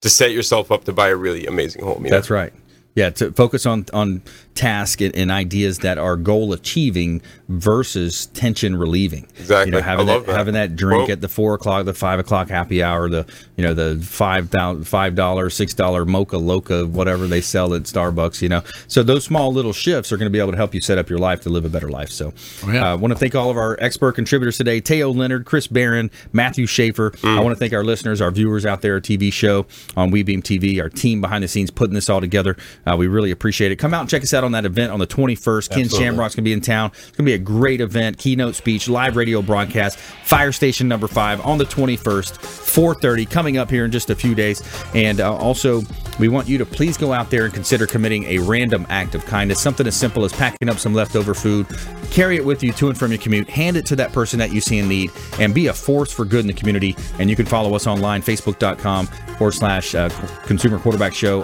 to 0.00 0.08
set 0.08 0.32
yourself 0.32 0.72
up 0.72 0.84
to 0.84 0.92
buy 0.92 1.08
a 1.08 1.16
really 1.16 1.46
amazing 1.46 1.84
home 1.84 2.04
you 2.04 2.10
know? 2.10 2.16
That's 2.16 2.30
right. 2.30 2.52
Yeah, 2.94 3.08
to 3.10 3.32
focus 3.32 3.64
on 3.64 3.86
on 3.94 4.20
task 4.54 5.00
and, 5.00 5.16
and 5.16 5.30
ideas 5.30 5.78
that 5.78 5.96
are 5.96 6.14
goal 6.14 6.52
achieving 6.52 7.22
versus 7.48 8.26
tension 8.26 8.76
relieving. 8.76 9.26
Exactly. 9.38 9.66
You 9.66 9.72
know, 9.72 9.82
having 9.82 10.08
I 10.10 10.12
love 10.12 10.26
that, 10.26 10.32
that. 10.32 10.38
having 10.38 10.54
that 10.54 10.76
drink 10.76 11.04
Well- 11.04 11.12
at 11.12 11.20
the 11.22 11.28
four 11.28 11.54
o'clock, 11.54 11.86
the 11.86 11.94
five 11.94 12.18
o'clock 12.18 12.50
happy 12.50 12.82
hour, 12.82 13.08
the 13.08 13.26
you 13.56 13.64
know 13.64 13.72
the 13.72 14.02
five 14.04 14.50
thousand 14.50 14.84
five 14.84 15.14
dollar, 15.14 15.48
six 15.48 15.72
dollar 15.72 16.04
mocha 16.04 16.36
loca, 16.36 16.86
whatever 16.86 17.26
they 17.26 17.40
sell 17.40 17.72
at 17.72 17.84
Starbucks. 17.84 18.42
You 18.42 18.50
know, 18.50 18.62
so 18.88 19.02
those 19.02 19.24
small 19.24 19.52
little 19.52 19.72
shifts 19.72 20.12
are 20.12 20.18
going 20.18 20.26
to 20.26 20.30
be 20.32 20.38
able 20.38 20.52
to 20.52 20.58
help 20.58 20.74
you 20.74 20.82
set 20.82 20.98
up 20.98 21.08
your 21.08 21.18
life 21.18 21.40
to 21.42 21.48
live 21.48 21.64
a 21.64 21.70
better 21.70 21.88
life. 21.88 22.10
So, 22.10 22.34
yeah. 22.66 22.88
uh, 22.88 22.92
I 22.92 22.94
want 22.94 23.12
to 23.12 23.18
thank 23.18 23.34
all 23.34 23.50
of 23.50 23.56
our 23.56 23.78
expert 23.80 24.12
contributors 24.12 24.58
today: 24.58 24.80
Teo 24.82 25.10
Leonard, 25.10 25.46
Chris 25.46 25.66
Baran, 25.66 26.10
Matthew 26.32 26.66
Schafer. 26.66 27.12
I 27.24 27.40
want 27.40 27.54
to 27.56 27.58
thank 27.58 27.72
our 27.72 27.84
listeners, 27.84 28.20
our 28.20 28.30
viewers 28.30 28.66
out 28.66 28.82
there, 28.82 29.00
TV 29.00 29.32
show 29.32 29.66
on 29.96 30.10
WeBeam 30.10 30.42
TV, 30.42 30.78
our 30.82 30.90
team 30.90 31.22
behind 31.22 31.42
the 31.42 31.48
scenes 31.48 31.70
putting 31.70 31.94
this 31.94 32.10
all 32.10 32.20
together. 32.20 32.54
Uh, 32.86 32.96
we 32.96 33.06
really 33.06 33.30
appreciate 33.30 33.72
it. 33.72 33.76
Come 33.76 33.94
out 33.94 34.00
and 34.00 34.10
check 34.10 34.22
us 34.22 34.34
out 34.34 34.44
on 34.44 34.52
that 34.52 34.64
event 34.64 34.92
on 34.92 34.98
the 34.98 35.06
21st. 35.06 35.70
Ken 35.70 35.80
Absolutely. 35.80 35.98
Shamrock's 35.98 36.34
going 36.34 36.44
to 36.44 36.48
be 36.48 36.52
in 36.52 36.60
town. 36.60 36.90
It's 36.92 37.10
going 37.10 37.18
to 37.18 37.22
be 37.24 37.34
a 37.34 37.38
great 37.38 37.80
event, 37.80 38.18
keynote 38.18 38.54
speech, 38.54 38.88
live 38.88 39.16
radio 39.16 39.42
broadcast, 39.42 39.98
Fire 39.98 40.52
Station 40.52 40.88
number 40.88 41.08
five 41.08 41.40
on 41.46 41.58
the 41.58 41.64
21st, 41.64 42.38
4:30, 42.38 43.30
coming 43.30 43.58
up 43.58 43.70
here 43.70 43.84
in 43.84 43.90
just 43.90 44.10
a 44.10 44.14
few 44.14 44.34
days. 44.34 44.62
And 44.94 45.20
uh, 45.20 45.34
also, 45.36 45.82
we 46.18 46.28
want 46.28 46.48
you 46.48 46.58
to 46.58 46.66
please 46.66 46.96
go 46.96 47.12
out 47.12 47.30
there 47.30 47.44
and 47.44 47.54
consider 47.54 47.86
committing 47.86 48.24
a 48.24 48.38
random 48.38 48.86
act 48.88 49.14
of 49.14 49.24
kindness, 49.26 49.60
something 49.60 49.86
as 49.86 49.96
simple 49.96 50.24
as 50.24 50.32
packing 50.32 50.68
up 50.68 50.78
some 50.78 50.94
leftover 50.94 51.34
food, 51.34 51.66
carry 52.10 52.36
it 52.36 52.44
with 52.44 52.62
you 52.62 52.72
to 52.72 52.88
and 52.88 52.98
from 52.98 53.12
your 53.12 53.20
commute, 53.20 53.48
hand 53.48 53.76
it 53.76 53.86
to 53.86 53.96
that 53.96 54.12
person 54.12 54.38
that 54.38 54.52
you 54.52 54.60
see 54.60 54.78
in 54.78 54.88
need, 54.88 55.10
and 55.38 55.54
be 55.54 55.68
a 55.68 55.72
force 55.72 56.12
for 56.12 56.24
good 56.24 56.40
in 56.40 56.46
the 56.46 56.52
community. 56.52 56.96
And 57.18 57.30
you 57.30 57.36
can 57.36 57.46
follow 57.46 57.74
us 57.74 57.86
online, 57.86 58.22
facebook.com 58.22 59.06
forward 59.06 59.52
slash 59.52 59.94
uh, 59.94 60.08
Consumer 60.46 60.78
Quarterback 60.78 61.14
Show, 61.14 61.42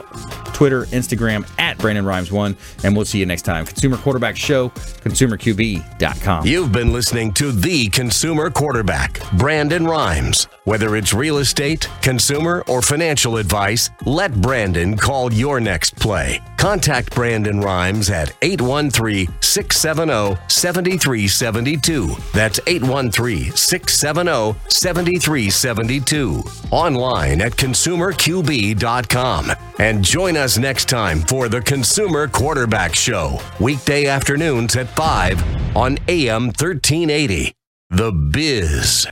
Twitter, 0.55 0.85
Instagram 0.87 1.28
at 1.59 1.79
Brandon 1.79 2.05
Rhymes 2.05 2.33
One, 2.33 2.57
and 2.85 2.97
we'll 2.97 3.05
see 3.05 3.19
you 3.19 3.27
next 3.27 3.43
time. 3.43 3.67
Consumer 3.67 3.97
Quarterback 3.97 4.37
Show, 4.37 4.71
consumerqb.com. 4.71 6.47
You've 6.47 6.73
been 6.73 6.93
listening 6.93 7.33
to 7.35 7.53
the 7.53 7.89
consumer 7.89 8.51
quarterback, 8.51 9.21
Brandon 9.37 9.87
Rhymes. 9.87 10.47
Whether 10.65 10.97
it's 10.97 11.15
real 11.15 11.39
estate, 11.39 11.89
consumer, 12.03 12.63
or 12.69 12.83
financial 12.83 13.39
advice, 13.39 13.91
let 14.05 14.35
Brandon 14.41 14.97
call 14.97 15.33
your 15.33 15.61
next 15.61 15.97
play. 15.97 16.41
Contact 16.59 17.15
Brandon 17.15 17.61
Rhymes 17.61 18.11
at 18.11 18.35
813 18.43 19.29
670 19.41 20.39
7372. 20.49 22.09
That's 22.35 22.61
813 22.67 23.53
670 23.53 24.59
7372. 24.69 26.43
Online 26.71 27.41
at 27.41 27.53
consumerqb.com. 27.53 29.53
And 29.79 30.05
join 30.05 30.37
us 30.37 30.59
next 30.59 30.89
time 30.89 31.18
for 31.27 31.49
the 31.49 31.61
Consumer 31.61 32.29
Quarterback 32.29 32.95
Show, 32.95 33.41
weekday 33.61 34.07
afternoons 34.07 34.77
at 34.77 34.89
5 34.97 35.77
on 35.77 35.99
AM 36.09 36.47
1380. 36.47 37.53
The 37.91 38.13
Biz. 38.13 39.09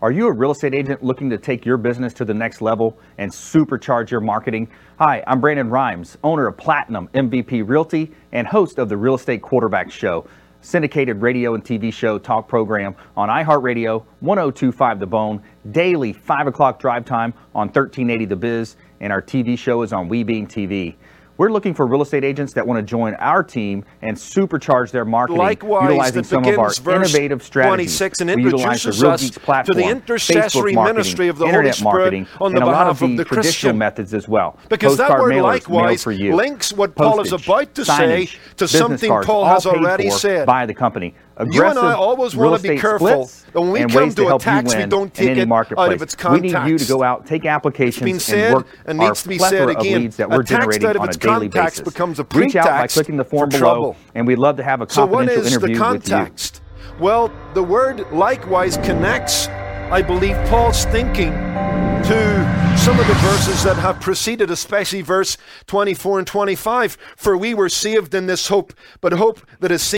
Are 0.00 0.12
you 0.12 0.28
a 0.28 0.32
real 0.32 0.52
estate 0.52 0.74
agent 0.74 1.02
looking 1.02 1.28
to 1.30 1.38
take 1.38 1.66
your 1.66 1.76
business 1.76 2.14
to 2.14 2.24
the 2.24 2.32
next 2.32 2.62
level 2.62 2.96
and 3.18 3.32
supercharge 3.32 4.10
your 4.10 4.20
marketing? 4.20 4.70
Hi, 5.00 5.24
I'm 5.26 5.40
Brandon 5.40 5.68
Rhymes, 5.70 6.16
owner 6.22 6.46
of 6.46 6.56
Platinum 6.56 7.08
MVP 7.14 7.68
Realty 7.68 8.12
and 8.30 8.46
host 8.46 8.78
of 8.78 8.88
the 8.88 8.96
Real 8.96 9.16
Estate 9.16 9.42
Quarterback 9.42 9.90
Show, 9.90 10.24
syndicated 10.60 11.20
radio 11.22 11.54
and 11.54 11.64
TV 11.64 11.92
show 11.92 12.18
talk 12.18 12.48
program 12.48 12.94
on 13.16 13.28
iHeartRadio, 13.28 14.04
1025 14.20 15.00
The 15.00 15.06
Bone, 15.06 15.42
daily 15.70 16.12
5 16.12 16.46
o'clock 16.46 16.80
drive 16.80 17.04
time 17.04 17.32
on 17.54 17.68
1380 17.68 18.24
The 18.24 18.36
Biz, 18.36 18.76
and 19.00 19.12
our 19.12 19.22
TV 19.22 19.56
show 19.56 19.82
is 19.82 19.92
on 19.92 20.08
WeBeam 20.08 20.48
TV. 20.48 20.96
We're 21.38 21.52
looking 21.52 21.72
for 21.72 21.86
real 21.86 22.02
estate 22.02 22.24
agents 22.24 22.52
that 22.54 22.66
want 22.66 22.78
to 22.78 22.82
join 22.82 23.14
our 23.14 23.44
team 23.44 23.84
and 24.02 24.16
supercharge 24.16 24.90
their 24.90 25.04
marketing, 25.04 25.38
Likewise, 25.38 25.82
utilizing 25.84 26.22
that 26.22 26.28
some 26.28 26.44
of 26.44 26.58
our 26.58 26.72
innovative 26.96 27.44
strategies. 27.44 27.96
26 27.96 28.20
and 28.22 28.30
We 28.34 28.42
utilize 28.42 28.82
the 28.82 28.88
introduces 28.88 29.02
Real 29.02 29.12
us 29.12 29.20
Geeks 29.20 29.34
to 29.34 29.38
the 29.40 29.44
platform, 29.44 29.78
intercessory 29.78 30.72
marketing, 30.72 30.96
ministry 30.96 31.28
of 31.28 31.38
the 31.38 31.44
Holy 31.44 31.50
internet 31.50 31.74
Spirit 31.76 31.94
marketing, 31.94 32.26
on 32.40 32.52
the 32.52 32.56
and 32.56 32.64
a 32.64 32.66
lot 32.66 32.72
behalf 32.86 33.02
of 33.02 33.10
the 33.10 33.16
the 33.18 33.24
traditional 33.24 33.42
Christian. 33.42 33.78
methods 33.78 34.14
as 34.14 34.26
well. 34.26 34.58
Because 34.68 34.96
that 34.96 35.10
Postcard 35.10 35.22
word 35.22 35.34
mailers 35.34 35.42
likewise 35.44 36.02
for 36.02 36.10
you. 36.10 36.34
links 36.34 36.72
what 36.72 36.96
Paul 36.96 37.20
is 37.20 37.32
about 37.32 37.72
to 37.76 37.84
say 37.84 38.28
to 38.56 38.66
something 38.66 39.08
cards, 39.08 39.26
Paul 39.26 39.44
has 39.44 39.64
already 39.64 40.10
said. 40.10 40.44
by 40.44 40.66
the 40.66 40.74
company. 40.74 41.14
You 41.46 41.64
and 41.64 41.78
I 41.78 41.92
always 41.94 42.34
want 42.34 42.60
to 42.62 42.68
be 42.68 42.78
careful 42.78 43.30
that 43.52 43.60
when 43.60 43.70
we 43.70 43.80
come 43.80 44.10
to 44.12 44.26
help 44.26 44.44
you 44.44 44.50
attacks, 44.50 44.74
we 44.74 44.86
don't 44.86 45.04
in 45.20 45.26
take 45.26 45.38
it 45.38 45.50
out 45.78 45.92
of 45.92 46.02
its 46.02 46.16
We 46.24 46.40
need 46.40 46.56
you 46.66 46.78
to 46.78 46.84
go 46.86 47.02
out, 47.02 47.26
take 47.26 47.44
applications, 47.46 48.04
been 48.04 48.18
said 48.18 48.46
and 48.46 48.54
work 48.56 48.66
and 48.86 48.98
needs 48.98 49.22
to 49.22 49.28
be 49.28 49.38
said 49.38 49.68
again. 49.68 50.10
that 50.16 50.30
we're 50.30 50.42
generating 50.42 50.86
out 50.88 50.96
of 50.96 51.02
on 51.02 51.08
a 51.08 51.10
its 51.10 51.16
daily 51.16 51.48
context 51.48 51.78
basis. 51.80 51.92
becomes 51.94 52.18
a 52.18 52.26
Reach 52.34 52.56
out 52.56 52.66
by 52.66 52.86
clicking 52.88 53.16
the 53.16 53.24
form 53.24 53.50
for 53.50 53.58
below, 53.58 53.70
trouble. 53.72 53.96
and 54.14 54.26
we'd 54.26 54.36
love 54.38 54.56
to 54.56 54.64
have 54.64 54.80
a 54.82 54.90
So 54.90 55.06
what 55.06 55.28
confidential 55.28 55.44
is 55.46 55.52
the 55.52 55.56
interview 55.68 55.68
with 55.92 56.08
you. 56.08 56.14
context? 56.16 56.60
Well, 56.98 57.30
the 57.54 57.62
word 57.62 58.10
likewise 58.12 58.76
connects, 58.78 59.46
I 59.46 60.02
believe, 60.02 60.36
Paul's 60.48 60.84
thinking 60.86 61.30
to 61.30 62.74
some 62.78 62.98
of 62.98 63.06
the 63.06 63.14
verses 63.14 63.62
that 63.64 63.76
have 63.76 64.00
preceded, 64.00 64.50
especially 64.50 65.02
verse 65.02 65.36
24 65.66 66.18
and 66.20 66.26
25. 66.26 66.96
For 67.16 67.36
we 67.36 67.54
were 67.54 67.68
saved 67.68 68.14
in 68.14 68.26
this 68.26 68.48
hope, 68.48 68.72
but 69.00 69.12
hope 69.12 69.40
that 69.60 69.70
is 69.70 69.82
seen. 69.82 69.96